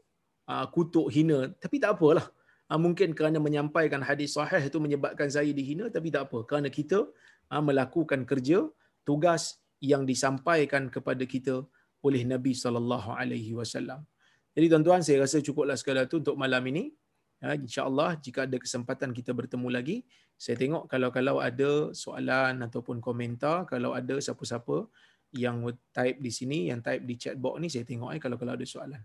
uh, 0.46 0.66
kutuk 0.70 1.10
hina 1.10 1.50
tapi 1.58 1.82
tak 1.82 1.98
apalah. 1.98 2.30
Uh, 2.70 2.78
mungkin 2.78 3.10
kerana 3.18 3.42
menyampaikan 3.42 3.98
hadis 3.98 4.38
sahih 4.38 4.62
itu 4.70 4.78
menyebabkan 4.78 5.26
saya 5.26 5.50
dihina 5.50 5.90
tapi 5.90 6.08
tak 6.14 6.30
apa 6.30 6.38
kerana 6.46 6.68
kita 6.70 7.02
uh, 7.50 7.62
melakukan 7.68 8.22
kerja 8.30 8.62
tugas 9.02 9.58
yang 9.82 10.06
disampaikan 10.06 10.86
kepada 10.86 11.24
kita 11.26 11.66
oleh 12.06 12.22
Nabi 12.32 12.52
sallallahu 12.54 13.10
alaihi 13.20 13.52
wasallam. 13.58 14.06
Jadi 14.54 14.66
tuan-tuan 14.70 15.00
saya 15.06 15.24
rasa 15.24 15.42
cukuplah 15.42 15.74
sekadar 15.74 16.06
itu 16.06 16.22
untuk 16.22 16.36
malam 16.38 16.62
ini. 16.70 16.94
Ya, 17.40 17.56
InsyaAllah 17.56 18.20
jika 18.20 18.44
ada 18.44 18.60
kesempatan 18.60 19.16
kita 19.16 19.32
bertemu 19.32 19.68
lagi, 19.72 19.96
saya 20.36 20.60
tengok 20.60 20.84
kalau-kalau 20.92 21.40
ada 21.40 21.88
soalan 21.96 22.60
ataupun 22.68 23.00
komentar, 23.00 23.64
kalau 23.64 23.96
ada 23.96 24.20
siapa-siapa 24.20 24.88
yang 25.32 25.64
type 25.96 26.18
di 26.20 26.28
sini, 26.28 26.58
yang 26.68 26.84
type 26.84 27.02
di 27.08 27.16
chat 27.16 27.40
box 27.40 27.56
ni, 27.62 27.68
saya 27.72 27.88
tengok 27.88 28.12
eh, 28.12 28.20
kalau-kalau 28.20 28.52
ada 28.58 28.66
soalan. 28.68 29.00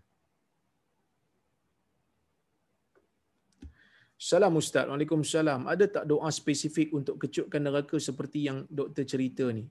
Salam 4.16 4.56
Ustaz. 4.56 4.88
Waalaikumsalam. 4.88 5.68
Ada 5.68 5.84
tak 6.00 6.04
doa 6.08 6.28
spesifik 6.32 6.92
untuk 6.96 7.20
kecutkan 7.20 7.60
neraka 7.60 8.00
seperti 8.00 8.48
yang 8.48 8.64
doktor 8.68 9.04
cerita 9.04 9.44
ni? 9.52 9.68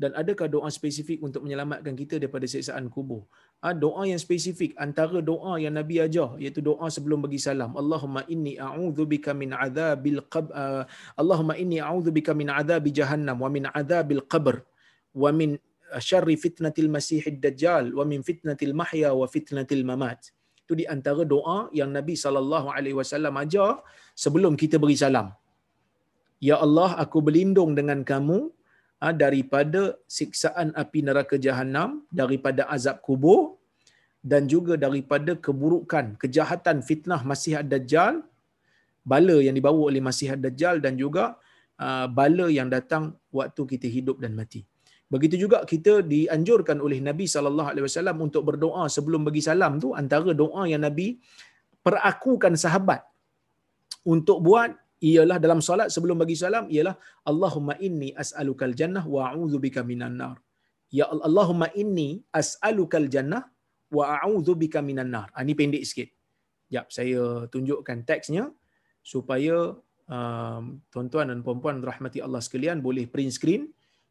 dan 0.00 0.16
adakah 0.16 0.48
doa 0.48 0.68
spesifik 0.72 1.20
untuk 1.20 1.44
menyelamatkan 1.44 1.92
kita 1.92 2.16
daripada 2.16 2.48
siksaan 2.48 2.88
kubur? 2.88 3.28
Ha, 3.60 3.76
doa 3.76 4.08
yang 4.08 4.16
spesifik 4.16 4.72
antara 4.80 5.20
doa 5.20 5.60
yang 5.60 5.76
Nabi 5.76 6.00
ajar 6.00 6.40
iaitu 6.40 6.64
doa 6.64 6.88
sebelum 6.88 7.20
bagi 7.20 7.36
salam. 7.36 7.76
Allahumma 7.76 8.24
inni 8.34 8.56
a'udzubika 8.56 9.36
min 9.36 9.52
adzabil 9.52 10.24
qab 10.32 10.48
uh, 10.56 10.88
Allahumma 11.20 11.54
inni 11.60 11.84
a'udzubika 11.84 12.32
min 12.32 12.48
adzabi 12.48 12.96
jahannam 12.96 13.44
wa 13.44 13.52
min 13.52 13.68
adzabil 13.68 14.24
qabr 14.24 14.64
wa 15.12 15.28
min 15.36 15.60
syarri 16.00 16.40
fitnatil 16.40 16.88
masiihid 16.88 17.36
dajjal 17.44 17.92
wa 17.92 18.04
min 18.08 18.24
fitnatil 18.24 18.72
mahya 18.72 19.12
wa 19.12 19.28
fitnatil 19.28 19.84
mamat. 19.84 20.32
Itu 20.70 20.78
di 20.78 20.86
antara 20.94 21.26
doa 21.34 21.58
yang 21.78 21.90
Nabi 21.98 22.14
sallallahu 22.22 22.70
alaihi 22.70 22.94
wasallam 22.98 23.34
ajar 23.42 23.82
sebelum 24.24 24.54
kita 24.62 24.78
beri 24.78 24.94
salam. 25.02 25.34
Ya 26.48 26.56
Allah, 26.64 26.90
aku 27.02 27.18
berlindung 27.26 27.74
dengan 27.78 28.06
kamu 28.10 28.38
Ha, 29.02 29.16
daripada 29.20 29.82
siksaan 30.16 30.68
api 30.82 31.00
neraka 31.08 31.36
jahanam, 31.44 31.90
daripada 32.20 32.62
azab 32.74 32.96
kubur 33.06 33.56
dan 34.30 34.44
juga 34.52 34.76
daripada 34.84 35.32
keburukan, 35.46 36.20
kejahatan 36.22 36.84
fitnah 36.88 37.24
Masih 37.30 37.54
Ad-Dajjal, 37.60 38.20
bala 39.12 39.36
yang 39.46 39.56
dibawa 39.58 39.80
oleh 39.88 40.04
Masih 40.08 40.28
Ad-Dajjal 40.36 40.84
dan 40.84 41.00
juga 41.00 41.24
uh, 41.80 42.06
bala 42.18 42.52
yang 42.52 42.68
datang 42.68 43.16
waktu 43.32 43.62
kita 43.72 43.88
hidup 43.88 44.20
dan 44.20 44.36
mati. 44.36 44.68
Begitu 45.14 45.36
juga 45.44 45.58
kita 45.72 45.92
dianjurkan 46.12 46.78
oleh 46.86 46.98
Nabi 47.08 47.26
sallallahu 47.34 47.68
alaihi 47.72 47.84
wasallam 47.86 48.16
untuk 48.26 48.42
berdoa 48.48 48.84
sebelum 48.96 49.26
bagi 49.28 49.42
salam 49.48 49.82
tu 49.82 49.88
antara 50.00 50.30
doa 50.42 50.62
yang 50.72 50.82
Nabi 50.86 51.18
perakukan 51.86 52.54
sahabat 52.64 53.02
untuk 54.12 54.38
buat 54.46 54.70
ialah 55.10 55.38
dalam 55.44 55.60
solat 55.68 55.88
sebelum 55.94 56.16
bagi 56.22 56.36
salam 56.42 56.64
ialah 56.74 56.94
Allahumma 57.30 57.74
inni 57.86 58.12
as'alukal 58.22 58.76
jannah 58.80 59.04
wa 59.14 59.20
a'udzubika 59.32 59.82
minan 59.90 60.14
nar. 60.20 60.36
Ya 60.98 61.06
Allahumma 61.28 61.68
inni 61.82 62.08
as'alukal 62.40 63.08
jannah 63.14 63.42
wa 63.96 64.04
a'udzubika 64.14 64.78
minan 64.88 65.10
nar. 65.14 65.28
Ah 65.34 65.42
ini 65.42 65.58
pendek 65.60 65.84
sikit. 65.90 66.08
Jap 66.70 66.86
saya 66.94 67.50
tunjukkan 67.50 68.06
teksnya 68.06 68.44
supaya 69.02 69.74
um, 70.06 70.62
tuan-tuan 70.92 71.34
dan 71.34 71.38
puan-puan 71.42 71.82
rahmati 71.90 72.22
Allah 72.22 72.38
sekalian 72.46 72.78
boleh 72.78 73.10
print 73.10 73.34
screen 73.34 73.62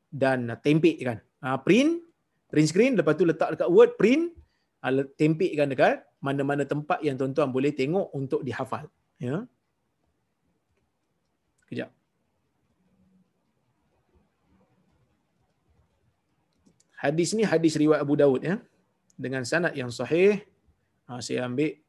dan 0.09 0.49
tempekkan. 0.59 1.21
Ah 1.39 1.57
print 1.61 2.03
print 2.49 2.67
screen 2.69 2.93
lepas 2.97 3.13
tu 3.15 3.23
letak 3.23 3.55
dekat 3.55 3.69
word 3.69 3.93
print 3.95 4.33
ah, 4.81 4.91
tempekkan 5.15 5.69
dekat 5.69 6.03
mana-mana 6.19 6.67
tempat 6.67 6.99
yang 6.99 7.15
tuan-tuan 7.15 7.49
boleh 7.49 7.71
tengok 7.71 8.11
untuk 8.11 8.43
dihafal. 8.43 8.91
Ya. 9.21 9.47
Kejap. 11.71 11.89
Hadis 16.99 17.31
ni 17.31 17.47
hadis 17.47 17.79
riwayat 17.79 18.03
Abu 18.03 18.19
Daud 18.19 18.43
ya. 18.43 18.59
Dengan 19.15 19.47
sanad 19.47 19.71
yang 19.71 19.87
sahih. 19.87 20.43
Ha, 21.07 21.23
saya 21.23 21.47
ambil 21.47 21.79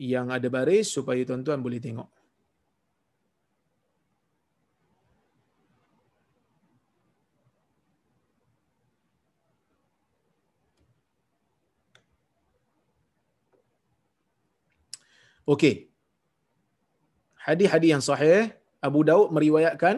yang 0.00 0.30
ada 0.32 0.46
baris 0.48 0.88
supaya 0.88 1.20
tuan-tuan 1.26 1.60
boleh 1.60 1.82
tengok. 1.82 2.08
Okey. 15.54 15.74
Hadis-hadis 17.46 17.90
yang 17.94 18.04
sahih 18.04 18.52
Abu 18.88 19.00
Daud 19.08 19.32
meriwayatkan 19.36 19.96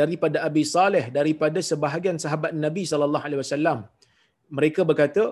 daripada 0.00 0.44
Abi 0.48 0.62
Saleh 0.74 1.04
daripada 1.18 1.58
sebahagian 1.70 2.16
sahabat 2.24 2.52
Nabi 2.64 2.84
sallallahu 2.90 3.26
alaihi 3.28 3.40
wasallam. 3.42 3.78
Mereka 4.58 4.80
berkata 4.90 5.22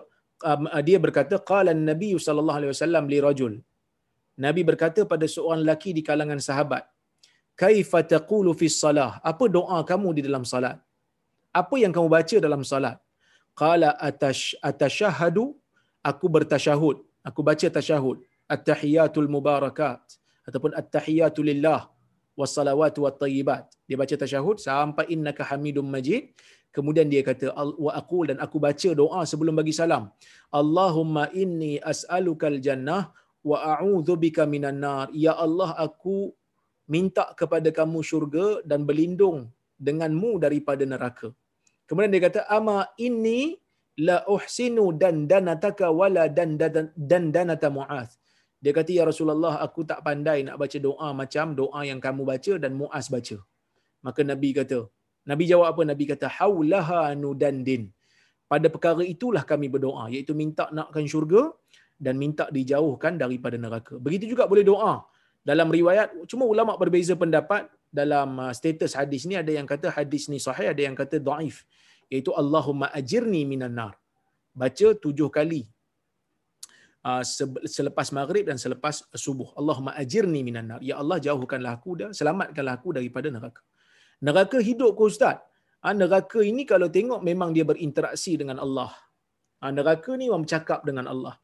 um, 0.51 0.68
dia 0.88 0.99
berkata 1.05 1.36
qala 1.51 1.72
Nabi 1.90 2.11
sallallahu 2.26 2.59
alaihi 2.61 2.72
wasallam 2.74 3.05
li 3.12 3.18
rajul. 3.26 3.55
Nabi 4.44 4.62
berkata 4.70 5.01
pada 5.12 5.26
seorang 5.34 5.61
lelaki 5.64 5.90
di 5.97 6.03
kalangan 6.09 6.40
sahabat, 6.49 6.84
"Kaifa 7.62 8.01
taqulu 8.14 8.53
fi 8.61 8.68
salah? 8.68 9.11
Apa 9.30 9.49
doa 9.57 9.78
kamu 9.90 10.09
di 10.18 10.22
dalam 10.28 10.44
salat? 10.53 10.76
Apa 11.61 11.76
yang 11.82 11.92
kamu 11.97 12.09
baca 12.16 12.36
dalam 12.47 12.64
salat?" 12.72 12.97
Qala 13.61 13.90
atash 14.09 14.42
atashahadu 14.68 15.44
aku 16.11 16.26
bertasyahud. 16.34 16.97
Aku 17.28 17.40
baca 17.49 17.66
tasyahud. 17.76 18.20
At-tahiyatul 18.55 19.28
mubarakat 19.34 20.01
ataupun 20.47 20.72
at-tahiyatu 20.80 21.42
lillah 21.51 21.80
wassalawatu 22.40 23.05
wattayyibat. 23.07 23.64
Dia 23.88 23.97
baca 24.03 24.14
tasyahud 24.22 24.57
sampai 24.68 25.05
innaka 25.14 25.42
hamidum 25.51 25.86
majid. 25.97 26.30
Kemudian 26.76 27.09
dia 27.12 27.22
kata 27.28 27.57
wa 27.57 27.92
aqul 28.01 28.24
dan 28.30 28.38
aku 28.44 28.57
baca 28.66 28.90
doa 29.01 29.20
sebelum 29.30 29.55
bagi 29.61 29.74
salam. 29.80 30.12
Allahumma 30.61 31.24
inni 31.42 31.72
as'alukal 31.92 32.59
jannah 32.66 33.03
wa 33.51 33.57
a'udzu 33.74 34.14
bika 34.24 34.44
minan 34.55 34.78
nar. 34.84 35.07
Ya 35.26 35.32
Allah 35.47 35.70
aku 35.86 36.16
minta 36.94 37.24
kepada 37.40 37.68
kamu 37.78 37.99
syurga 38.11 38.47
dan 38.70 38.84
berlindung 38.88 39.38
denganmu 39.86 40.32
daripada 40.44 40.84
neraka. 40.92 41.28
Kemudian 41.88 42.12
dia 42.14 42.22
kata 42.28 42.40
ama 42.59 42.76
inni 43.07 43.40
la 44.07 44.16
uhsinu 44.36 44.84
dan 45.03 45.24
danataka 45.30 45.88
wala 46.01 46.24
dan 46.28 46.61
dan 47.11 47.24
danata 47.36 47.68
mu'az. 47.78 48.20
Dia 48.64 48.72
kata, 48.78 48.90
Ya 48.98 49.04
Rasulullah, 49.11 49.54
aku 49.66 49.80
tak 49.90 50.00
pandai 50.07 50.38
nak 50.46 50.57
baca 50.62 50.78
doa 50.86 51.09
macam 51.20 51.46
doa 51.61 51.80
yang 51.90 52.00
kamu 52.07 52.22
baca 52.32 52.52
dan 52.62 52.72
Mu'az 52.80 53.07
baca. 53.14 53.36
Maka 54.07 54.20
Nabi 54.30 54.50
kata, 54.59 54.78
Nabi 55.30 55.44
jawab 55.50 55.66
apa? 55.72 55.82
Nabi 55.92 56.04
kata, 56.12 56.26
Hawlaha 56.38 57.02
nudandin. 57.22 57.84
Pada 58.52 58.66
perkara 58.74 59.02
itulah 59.14 59.42
kami 59.42 59.66
berdoa, 59.74 60.04
iaitu 60.14 60.32
minta 60.42 60.64
nakkan 60.78 61.04
syurga 61.12 61.42
dan 62.04 62.14
minta 62.22 62.44
dijauhkan 62.57 63.18
daripada 63.22 63.57
neraka. 63.64 63.94
Begitu 64.07 64.24
juga 64.32 64.44
boleh 64.52 64.64
doa. 64.72 64.94
Dalam 65.42 65.68
riwayat, 65.70 66.09
cuma 66.30 66.44
ulama 66.52 66.72
berbeza 66.78 67.14
pendapat 67.18 67.66
dalam 67.90 68.38
uh, 68.38 68.52
status 68.59 68.94
hadis 68.98 69.22
ni, 69.30 69.34
ada 69.42 69.50
yang 69.59 69.66
kata 69.72 69.90
hadis 69.98 70.26
ni 70.32 70.38
sahih, 70.46 70.68
ada 70.74 70.82
yang 70.86 70.96
kata 71.00 71.16
daif. 71.18 71.66
Iaitu 72.11 72.30
Allahumma 72.40 72.86
ajirni 72.98 73.42
minan 73.52 73.74
nar. 73.78 73.94
Baca 74.54 74.88
tujuh 75.04 75.28
kali 75.28 75.66
selepas 77.76 78.09
maghrib 78.18 78.44
dan 78.50 78.59
selepas 78.59 79.07
subuh. 79.24 79.48
Allahumma 79.61 79.92
ajirni 80.02 80.40
minan 80.48 80.66
nar. 80.70 80.80
Ya 80.82 80.94
Allah 81.02 81.18
jauhkanlah 81.26 81.72
aku 81.78 81.90
dah, 82.00 82.11
selamatkanlah 82.18 82.74
aku 82.78 82.88
daripada 82.98 83.28
neraka. 83.30 83.62
Neraka 84.26 84.59
hidup 84.68 84.92
ke 84.98 85.02
ustaz? 85.12 85.38
Ha, 85.84 85.94
neraka 85.94 86.40
ini 86.42 86.62
kalau 86.72 86.88
tengok 86.96 87.20
memang 87.22 87.54
dia 87.57 87.62
berinteraksi 87.62 88.34
dengan 88.40 88.59
Allah. 88.64 88.90
Ha, 89.62 89.70
neraka 89.70 90.18
ni 90.18 90.26
orang 90.30 90.42
bercakap 90.46 90.82
dengan 90.88 91.07
Allah. 91.12 91.34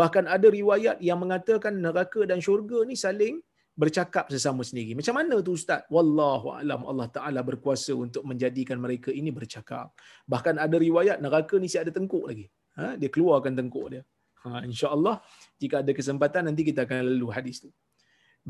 Bahkan 0.00 0.24
ada 0.30 0.46
riwayat 0.46 1.02
yang 1.02 1.18
mengatakan 1.18 1.74
neraka 1.86 2.22
dan 2.30 2.38
syurga 2.38 2.86
ni 2.86 2.94
saling 2.94 3.42
bercakap 3.74 4.30
sesama 4.34 4.62
sendiri. 4.62 4.94
Macam 4.98 5.14
mana 5.18 5.38
tu 5.42 5.54
ustaz? 5.58 5.82
Wallahu 5.90 6.54
alam 6.54 6.82
Allah 6.90 7.08
Taala 7.16 7.40
berkuasa 7.46 7.94
untuk 7.94 8.22
menjadikan 8.22 8.78
mereka 8.78 9.10
ini 9.10 9.30
bercakap. 9.34 9.90
Bahkan 10.26 10.62
ada 10.62 10.76
riwayat 10.86 11.18
neraka 11.24 11.58
ni 11.62 11.66
si 11.72 11.78
ada 11.82 11.90
tengkuk 11.90 12.26
lagi. 12.30 12.46
Ha? 12.78 12.94
dia 12.94 13.10
keluarkan 13.10 13.58
tengkuk 13.58 13.86
dia. 13.90 14.02
Ha, 14.44 14.62
insya-Allah 14.70 15.14
jika 15.62 15.82
ada 15.82 15.92
kesempatan 15.98 16.42
nanti 16.48 16.62
kita 16.68 16.86
akan 16.86 16.98
lalu 17.10 17.28
hadis 17.36 17.56
tu. 17.64 17.70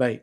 Baik. 0.01 0.21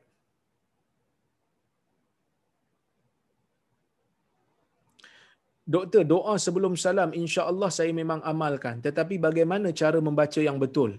Doktor, 5.74 6.04
doa 6.06 6.34
sebelum 6.46 6.74
salam 6.78 7.10
insya-Allah 7.22 7.70
saya 7.78 7.90
memang 8.00 8.20
amalkan. 8.32 8.76
Tetapi 8.86 9.16
bagaimana 9.18 9.74
cara 9.80 9.98
membaca 10.08 10.38
yang 10.48 10.58
betul? 10.64 10.92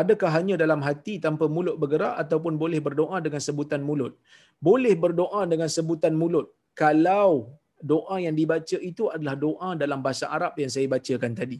Adakah 0.00 0.30
hanya 0.36 0.54
dalam 0.62 0.80
hati 0.86 1.14
tanpa 1.26 1.46
mulut 1.46 1.78
bergerak 1.82 2.14
ataupun 2.22 2.58
boleh 2.62 2.80
berdoa 2.86 3.22
dengan 3.26 3.38
sebutan 3.38 3.82
mulut? 3.88 4.18
Boleh 4.68 4.94
berdoa 5.04 5.46
dengan 5.52 5.70
sebutan 5.76 6.18
mulut 6.18 6.50
kalau 6.74 7.54
doa 7.78 8.16
yang 8.24 8.34
dibaca 8.40 8.78
itu 8.90 9.06
adalah 9.14 9.38
doa 9.46 9.70
dalam 9.82 10.02
bahasa 10.02 10.26
Arab 10.36 10.58
yang 10.58 10.70
saya 10.74 10.90
bacakan 10.90 11.32
tadi. 11.38 11.58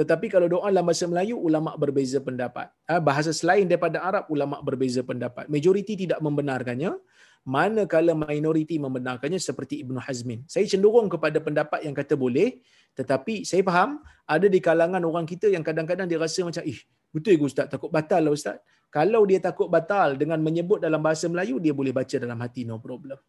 Tetapi 0.00 0.32
kalau 0.32 0.48
doa 0.48 0.72
dalam 0.72 0.88
bahasa 0.88 1.04
Melayu, 1.04 1.36
ulama 1.36 1.76
berbeza 1.76 2.16
pendapat. 2.24 2.72
Ha, 2.88 2.96
bahasa 3.04 3.36
selain 3.36 3.68
daripada 3.68 4.00
Arab, 4.00 4.32
ulama 4.32 4.56
berbeza 4.64 5.04
pendapat. 5.04 5.44
Majoriti 5.52 5.92
tidak 5.92 6.24
membenarkannya. 6.24 6.96
Manakala 7.44 8.16
minoriti 8.16 8.80
membenarkannya 8.80 9.36
seperti 9.36 9.84
Ibn 9.84 10.00
Hazmin. 10.00 10.48
Saya 10.48 10.64
cenderung 10.64 11.12
kepada 11.12 11.36
pendapat 11.44 11.84
yang 11.84 11.92
kata 11.92 12.16
boleh. 12.16 12.64
Tetapi 12.96 13.44
saya 13.44 13.60
faham, 13.60 14.00
ada 14.24 14.48
di 14.48 14.56
kalangan 14.56 15.04
orang 15.04 15.28
kita 15.28 15.52
yang 15.52 15.60
kadang-kadang 15.60 16.08
dia 16.08 16.16
rasa 16.16 16.48
macam, 16.48 16.64
ih, 16.64 16.80
betul 17.12 17.36
ke 17.36 17.44
Ustaz? 17.44 17.68
Takut 17.68 17.92
batal 17.92 18.24
lah 18.24 18.32
Ustaz. 18.32 18.56
Kalau 18.88 19.28
dia 19.28 19.36
takut 19.36 19.68
batal 19.68 20.16
dengan 20.16 20.40
menyebut 20.40 20.80
dalam 20.80 21.04
bahasa 21.04 21.28
Melayu, 21.28 21.60
dia 21.60 21.76
boleh 21.76 21.92
baca 21.92 22.16
dalam 22.16 22.40
hati, 22.40 22.64
no 22.64 22.80
problem. 22.80 23.20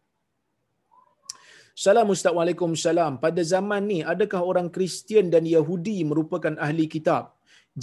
Salam 1.72 2.12
Assalamualaikum 2.12 2.76
salam. 2.76 3.16
Pada 3.16 3.40
zaman 3.40 3.80
ni, 3.88 3.98
adakah 4.12 4.44
orang 4.44 4.68
Kristian 4.68 5.32
dan 5.32 5.48
Yahudi 5.48 6.04
merupakan 6.04 6.52
ahli 6.60 6.84
kitab? 6.84 7.32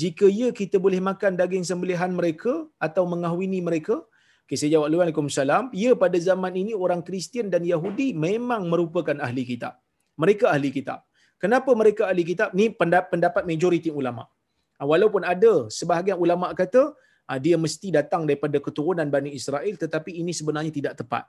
Jika 0.01 0.29
ya, 0.29 0.53
kita 0.53 0.77
boleh 0.77 1.01
makan 1.01 1.33
daging 1.33 1.65
sembelihan 1.65 2.13
mereka 2.13 2.69
atau 2.77 3.09
mengahwini 3.09 3.65
mereka? 3.65 4.05
Okay, 4.45 4.61
saya 4.61 4.77
jawab 4.77 4.93
dulu. 4.93 5.01
Waalaikumsalam. 5.01 5.73
Ya, 5.73 5.97
pada 5.97 6.21
zaman 6.21 6.53
ini 6.61 6.77
orang 6.77 7.01
Kristian 7.01 7.49
dan 7.49 7.65
Yahudi 7.65 8.13
memang 8.13 8.69
merupakan 8.69 9.17
ahli 9.25 9.41
kitab. 9.41 9.81
Mereka 10.21 10.45
ahli 10.53 10.69
kitab. 10.69 11.01
Kenapa 11.41 11.73
mereka 11.73 12.05
ahli 12.13 12.21
kitab? 12.29 12.53
Ni 12.53 12.69
pendapat 12.69 13.41
majoriti 13.49 13.89
ulama. 13.89 14.29
Ah, 14.77 14.85
walaupun 14.85 15.25
ada 15.25 15.65
sebahagian 15.73 16.21
ulama 16.21 16.53
kata 16.53 16.93
ah, 17.25 17.39
dia 17.41 17.57
mesti 17.57 17.89
datang 17.89 18.29
daripada 18.29 18.61
keturunan 18.61 19.09
Bani 19.09 19.33
Israel 19.33 19.73
tetapi 19.81 20.13
ini 20.21 20.31
sebenarnya 20.31 20.71
tidak 20.77 20.93
tepat 21.01 21.25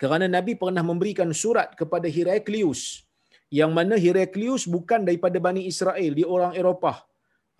kerana 0.00 0.26
Nabi 0.36 0.56
pernah 0.56 0.80
memberikan 0.90 1.28
surat 1.42 1.76
kepada 1.80 2.08
Heraklius 2.08 3.04
yang 3.52 3.70
mana 3.76 3.94
Heraklius 4.04 4.64
bukan 4.64 5.04
daripada 5.04 5.36
Bani 5.46 5.66
Israel, 5.68 6.12
dia 6.18 6.28
orang 6.36 6.52
Eropah. 6.56 6.98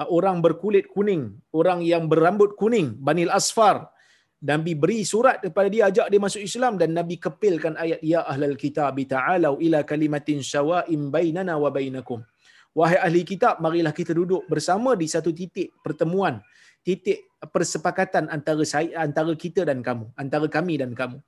Ah, 0.01 0.09
orang 0.09 0.41
berkulit 0.41 0.89
kuning, 0.89 1.37
orang 1.53 1.85
yang 1.85 2.09
berambut 2.09 2.57
kuning, 2.57 2.97
Bani 2.97 3.29
Asfar. 3.29 3.93
Nabi 4.41 4.73
beri 4.73 5.05
surat 5.05 5.37
kepada 5.45 5.69
dia, 5.69 5.93
ajak 5.93 6.07
dia 6.09 6.17
masuk 6.17 6.41
Islam 6.41 6.81
dan 6.81 6.97
Nabi 6.97 7.21
kepilkan 7.21 7.77
ayat 7.77 8.01
Ya 8.01 8.25
Ahlal 8.25 8.57
Kitab, 8.57 8.97
ta'alau 8.97 9.61
ila 9.61 9.85
kalimatin 9.85 10.41
syawa'im 10.41 11.13
bainana 11.13 11.61
wa 11.61 11.69
bainakum. 11.69 12.25
Wahai 12.71 13.03
ahli 13.03 13.27
kitab, 13.27 13.59
marilah 13.59 13.91
kita 13.91 14.15
duduk 14.15 14.47
bersama 14.47 14.95
di 14.95 15.11
satu 15.11 15.35
titik 15.35 15.75
pertemuan, 15.83 16.39
titik 16.87 17.30
persepakatan 17.55 18.29
antara 18.37 18.65
saya 18.73 18.93
antara 19.07 19.33
kita 19.45 19.65
dan 19.69 19.79
kamu, 19.89 20.07
antara 20.23 20.47
kami 20.57 20.75
dan 20.83 20.93
kamu. 21.01 21.19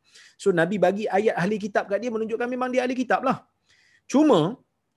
So 0.43 0.53
Nabi 0.61 0.77
bagi 0.85 1.05
ayat 1.19 1.37
ahli 1.43 1.57
kitab 1.65 1.89
kat 1.91 2.01
dia 2.05 2.13
menunjukkan 2.13 2.49
memang 2.55 2.69
dia 2.75 2.83
ahli 2.85 2.97
kitab 3.03 3.25
lah. 3.29 3.39
Cuma 4.13 4.41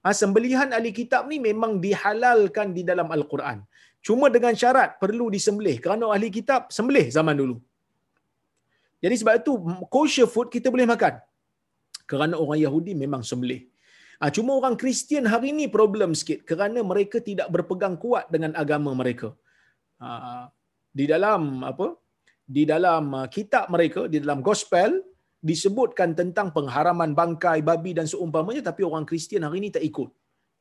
ha, 0.03 0.11
sembelihan 0.21 0.69
ahli 0.77 0.91
kitab 0.99 1.23
ni 1.31 1.37
memang 1.49 1.79
dihalalkan 1.85 2.75
di 2.77 2.83
dalam 2.89 3.07
Al-Quran. 3.17 3.63
Cuma 4.07 4.27
dengan 4.35 4.53
syarat 4.61 4.99
perlu 5.03 5.27
disembelih 5.35 5.77
kerana 5.85 6.11
ahli 6.15 6.29
kitab 6.37 6.67
sembelih 6.77 7.05
zaman 7.17 7.37
dulu. 7.41 7.55
Jadi 9.03 9.15
sebab 9.21 9.33
itu 9.41 9.53
kosher 9.95 10.27
food 10.33 10.49
kita 10.55 10.67
boleh 10.75 10.87
makan. 10.93 11.15
Kerana 12.11 12.35
orang 12.43 12.59
Yahudi 12.65 12.93
memang 13.03 13.23
sembelih. 13.29 13.61
Ha, 14.19 14.31
cuma 14.35 14.51
orang 14.59 14.75
Kristian 14.81 15.25
hari 15.31 15.47
ini 15.53 15.65
problem 15.77 16.11
sikit 16.19 16.39
kerana 16.49 16.79
mereka 16.91 17.17
tidak 17.29 17.47
berpegang 17.55 17.95
kuat 18.03 18.25
dengan 18.33 18.51
agama 18.63 18.91
mereka. 19.01 19.29
Ha, 19.99 20.07
di 20.95 21.05
dalam 21.11 21.59
apa? 21.71 21.87
Di 22.55 22.63
dalam 22.63 23.03
uh, 23.11 23.27
kitab 23.35 23.67
mereka, 23.67 24.07
di 24.07 24.23
dalam 24.23 24.39
gospel 24.39 25.03
disebutkan 25.49 26.15
tentang 26.19 26.55
pengharaman 26.55 27.11
bangkai 27.19 27.59
babi 27.69 27.91
dan 27.97 28.07
seumpamanya 28.07 28.61
tapi 28.69 28.81
orang 28.87 29.03
Kristian 29.03 29.43
hari 29.45 29.59
ini 29.61 29.69
tak 29.75 29.83
ikut. 29.83 30.09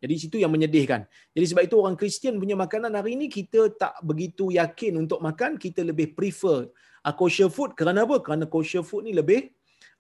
Jadi 0.03 0.15
situ 0.21 0.37
yang 0.43 0.53
menyedihkan. 0.53 1.07
Jadi 1.33 1.47
sebab 1.49 1.63
itu 1.65 1.77
orang 1.81 1.97
Kristian 1.97 2.37
punya 2.43 2.59
makanan 2.59 2.93
hari 2.99 3.17
ini 3.17 3.27
kita 3.31 3.73
tak 3.83 3.95
begitu 4.05 4.53
yakin 4.53 5.01
untuk 5.01 5.23
makan, 5.25 5.57
kita 5.57 5.81
lebih 5.87 6.13
prefer 6.19 6.69
uh, 7.07 7.15
kosher 7.15 7.49
food 7.49 7.73
kerana 7.79 8.05
apa? 8.05 8.19
Kerana 8.21 8.45
kosher 8.51 8.85
food 8.85 9.09
ni 9.09 9.15
lebih 9.17 9.49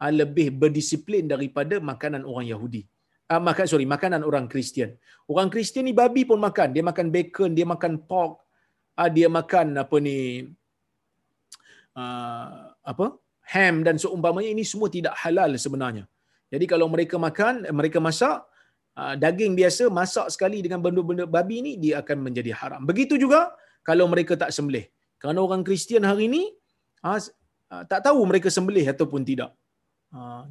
uh, 0.02 0.12
lebih 0.12 0.52
berdisiplin 0.52 1.24
daripada 1.24 1.80
makanan 1.80 2.26
orang 2.28 2.44
Yahudi. 2.50 2.84
Uh, 3.32 3.40
makan 3.40 3.64
sorry, 3.64 3.88
makanan 3.88 4.20
orang 4.20 4.44
Kristian. 4.52 5.00
Orang 5.24 5.48
Kristian 5.48 5.88
ni 5.88 5.96
babi 5.96 6.28
pun 6.28 6.36
makan, 6.36 6.76
dia 6.76 6.84
makan 6.84 7.08
bacon, 7.08 7.56
dia 7.56 7.64
makan 7.64 8.04
pork, 8.04 8.43
uh, 9.00 9.10
dia 9.16 9.28
makan 9.38 9.66
apa 9.84 9.96
ni 10.06 10.18
uh, 11.98 12.48
apa? 12.92 13.06
ham 13.52 13.84
dan 13.86 13.96
seumpamanya 14.02 14.50
ini 14.56 14.64
semua 14.64 14.88
tidak 14.96 15.14
halal 15.22 15.52
sebenarnya. 15.64 16.04
Jadi 16.52 16.64
kalau 16.72 16.86
mereka 16.94 17.16
makan, 17.26 17.54
mereka 17.78 17.98
masak 18.06 18.36
ah, 19.00 19.14
daging 19.24 19.52
biasa 19.58 19.90
masak 20.00 20.26
sekali 20.34 20.58
dengan 20.64 20.80
benda-benda 20.84 21.24
babi 21.36 21.56
ini 21.62 21.72
dia 21.84 21.94
akan 22.02 22.18
menjadi 22.26 22.52
haram. 22.60 22.82
Begitu 22.90 23.14
juga 23.24 23.40
kalau 23.88 24.06
mereka 24.12 24.34
tak 24.42 24.50
sembelih. 24.56 24.86
Kerana 25.20 25.40
orang 25.46 25.62
Kristian 25.66 26.04
hari 26.10 26.30
ini 26.30 26.42
ah, 27.04 27.20
ah, 27.72 27.82
tak 27.90 28.00
tahu 28.06 28.20
mereka 28.30 28.48
sembelih 28.56 28.86
ataupun 28.94 29.22
tidak. 29.30 29.52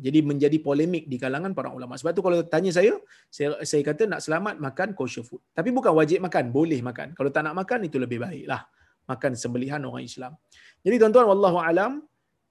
Jadi 0.03 0.20
menjadi 0.20 0.57
polemik 0.59 1.07
di 1.07 1.16
kalangan 1.16 1.55
para 1.55 1.72
ulama. 1.72 1.95
Sebab 1.95 2.11
tu 2.11 2.20
kalau 2.20 2.43
tanya 2.43 2.76
saya, 2.76 2.99
saya, 3.32 3.59
saya 3.64 3.80
kata 3.80 4.11
nak 4.11 4.20
selamat 4.20 4.59
makan 4.59 4.91
kosher 4.91 5.24
food. 5.24 5.39
Tapi 5.55 5.72
bukan 5.72 5.95
wajib 5.95 6.20
makan, 6.20 6.51
boleh 6.51 6.84
makan. 6.84 7.16
Kalau 7.16 7.32
tak 7.32 7.47
nak 7.47 7.55
makan 7.55 7.88
itu 7.88 7.95
lebih 7.95 8.20
baiklah. 8.20 8.68
Makan 9.07 9.32
sembelihan 9.36 9.80
orang 9.88 10.03
Islam. 10.03 10.36
Jadi 10.84 10.95
tuan-tuan, 10.99 11.28
wallahu 11.32 11.59
alam, 11.59 12.03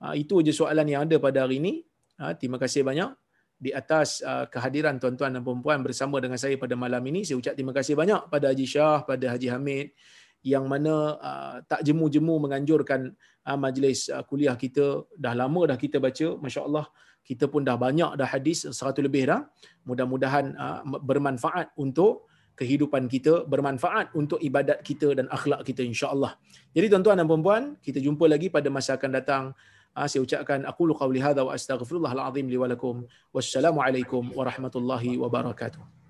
Ha, 0.03 0.19
itu 0.19 0.43
je 0.43 0.51
soalan 0.51 0.83
yang 0.83 1.07
ada 1.07 1.15
pada 1.23 1.47
hari 1.47 1.63
ini. 1.63 1.79
Ha, 2.19 2.35
terima 2.35 2.59
kasih 2.59 2.83
banyak 2.83 3.15
di 3.63 3.71
atas 3.71 4.19
kehadiran 4.51 4.99
tuan-tuan 4.99 5.31
dan 5.31 5.47
puan 5.47 5.79
bersama 5.87 6.19
dengan 6.19 6.35
saya 6.35 6.59
pada 6.59 6.75
malam 6.75 6.99
ini. 7.07 7.23
Saya 7.23 7.39
ucap 7.39 7.55
terima 7.55 7.71
kasih 7.71 7.95
banyak 7.95 8.27
pada 8.27 8.51
Haji 8.51 8.67
Shah, 8.67 9.07
pada 9.07 9.31
Haji 9.31 9.47
Hamid 9.55 9.95
yang 10.43 10.67
mana 10.67 11.17
uh, 11.19 11.55
tak 11.71 11.87
jemu-jemu 11.87 12.35
menganjurkan 12.43 13.15
uh, 13.47 13.59
majlis 13.59 14.11
uh, 14.11 14.23
kuliah 14.27 14.59
kita. 14.59 15.07
Dah 15.15 15.35
lama 15.39 15.71
dah 15.71 15.79
kita 15.79 16.03
baca, 16.03 16.37
masya-Allah 16.39 16.87
kita 17.23 17.47
pun 17.47 17.63
dah 17.63 17.79
banyak 17.79 18.19
dah 18.19 18.27
hadis 18.27 18.67
100 18.67 19.07
lebih 19.07 19.31
dah. 19.31 19.47
Mudah-mudahan 19.87 20.55
uh, 20.59 20.83
bermanfaat 21.03 21.71
untuk 21.79 22.27
kehidupan 22.59 23.09
kita, 23.09 23.49
bermanfaat 23.49 24.13
untuk 24.13 24.37
ibadat 24.43 24.85
kita 24.85 25.17
dan 25.17 25.27
akhlak 25.33 25.65
kita 25.65 25.81
insya-Allah. 25.87 26.37
Jadi 26.77 26.87
tuan-tuan 26.93 27.17
dan 27.17 27.27
puan 27.27 27.63
kita 27.81 27.99
jumpa 28.03 28.29
lagi 28.29 28.53
pada 28.53 28.69
masa 28.69 28.99
akan 29.01 29.11
datang. 29.15 29.45
Ah, 29.93 30.09
saya 30.09 30.25
ucapkan 30.25 30.65
aku 30.65 30.89
lu 30.89 30.97
qawli 30.97 31.21
hadha 31.21 31.45
wa 31.45 31.53
astaghfirullahal 31.53 32.33
azim 32.33 32.49
li 32.49 32.57
wa 32.57 32.65
lakum 32.65 33.05
wassalamu 33.29 33.85
alaikum 33.85 34.25
warahmatullahi 34.33 35.21
wabarakatuh 35.21 36.02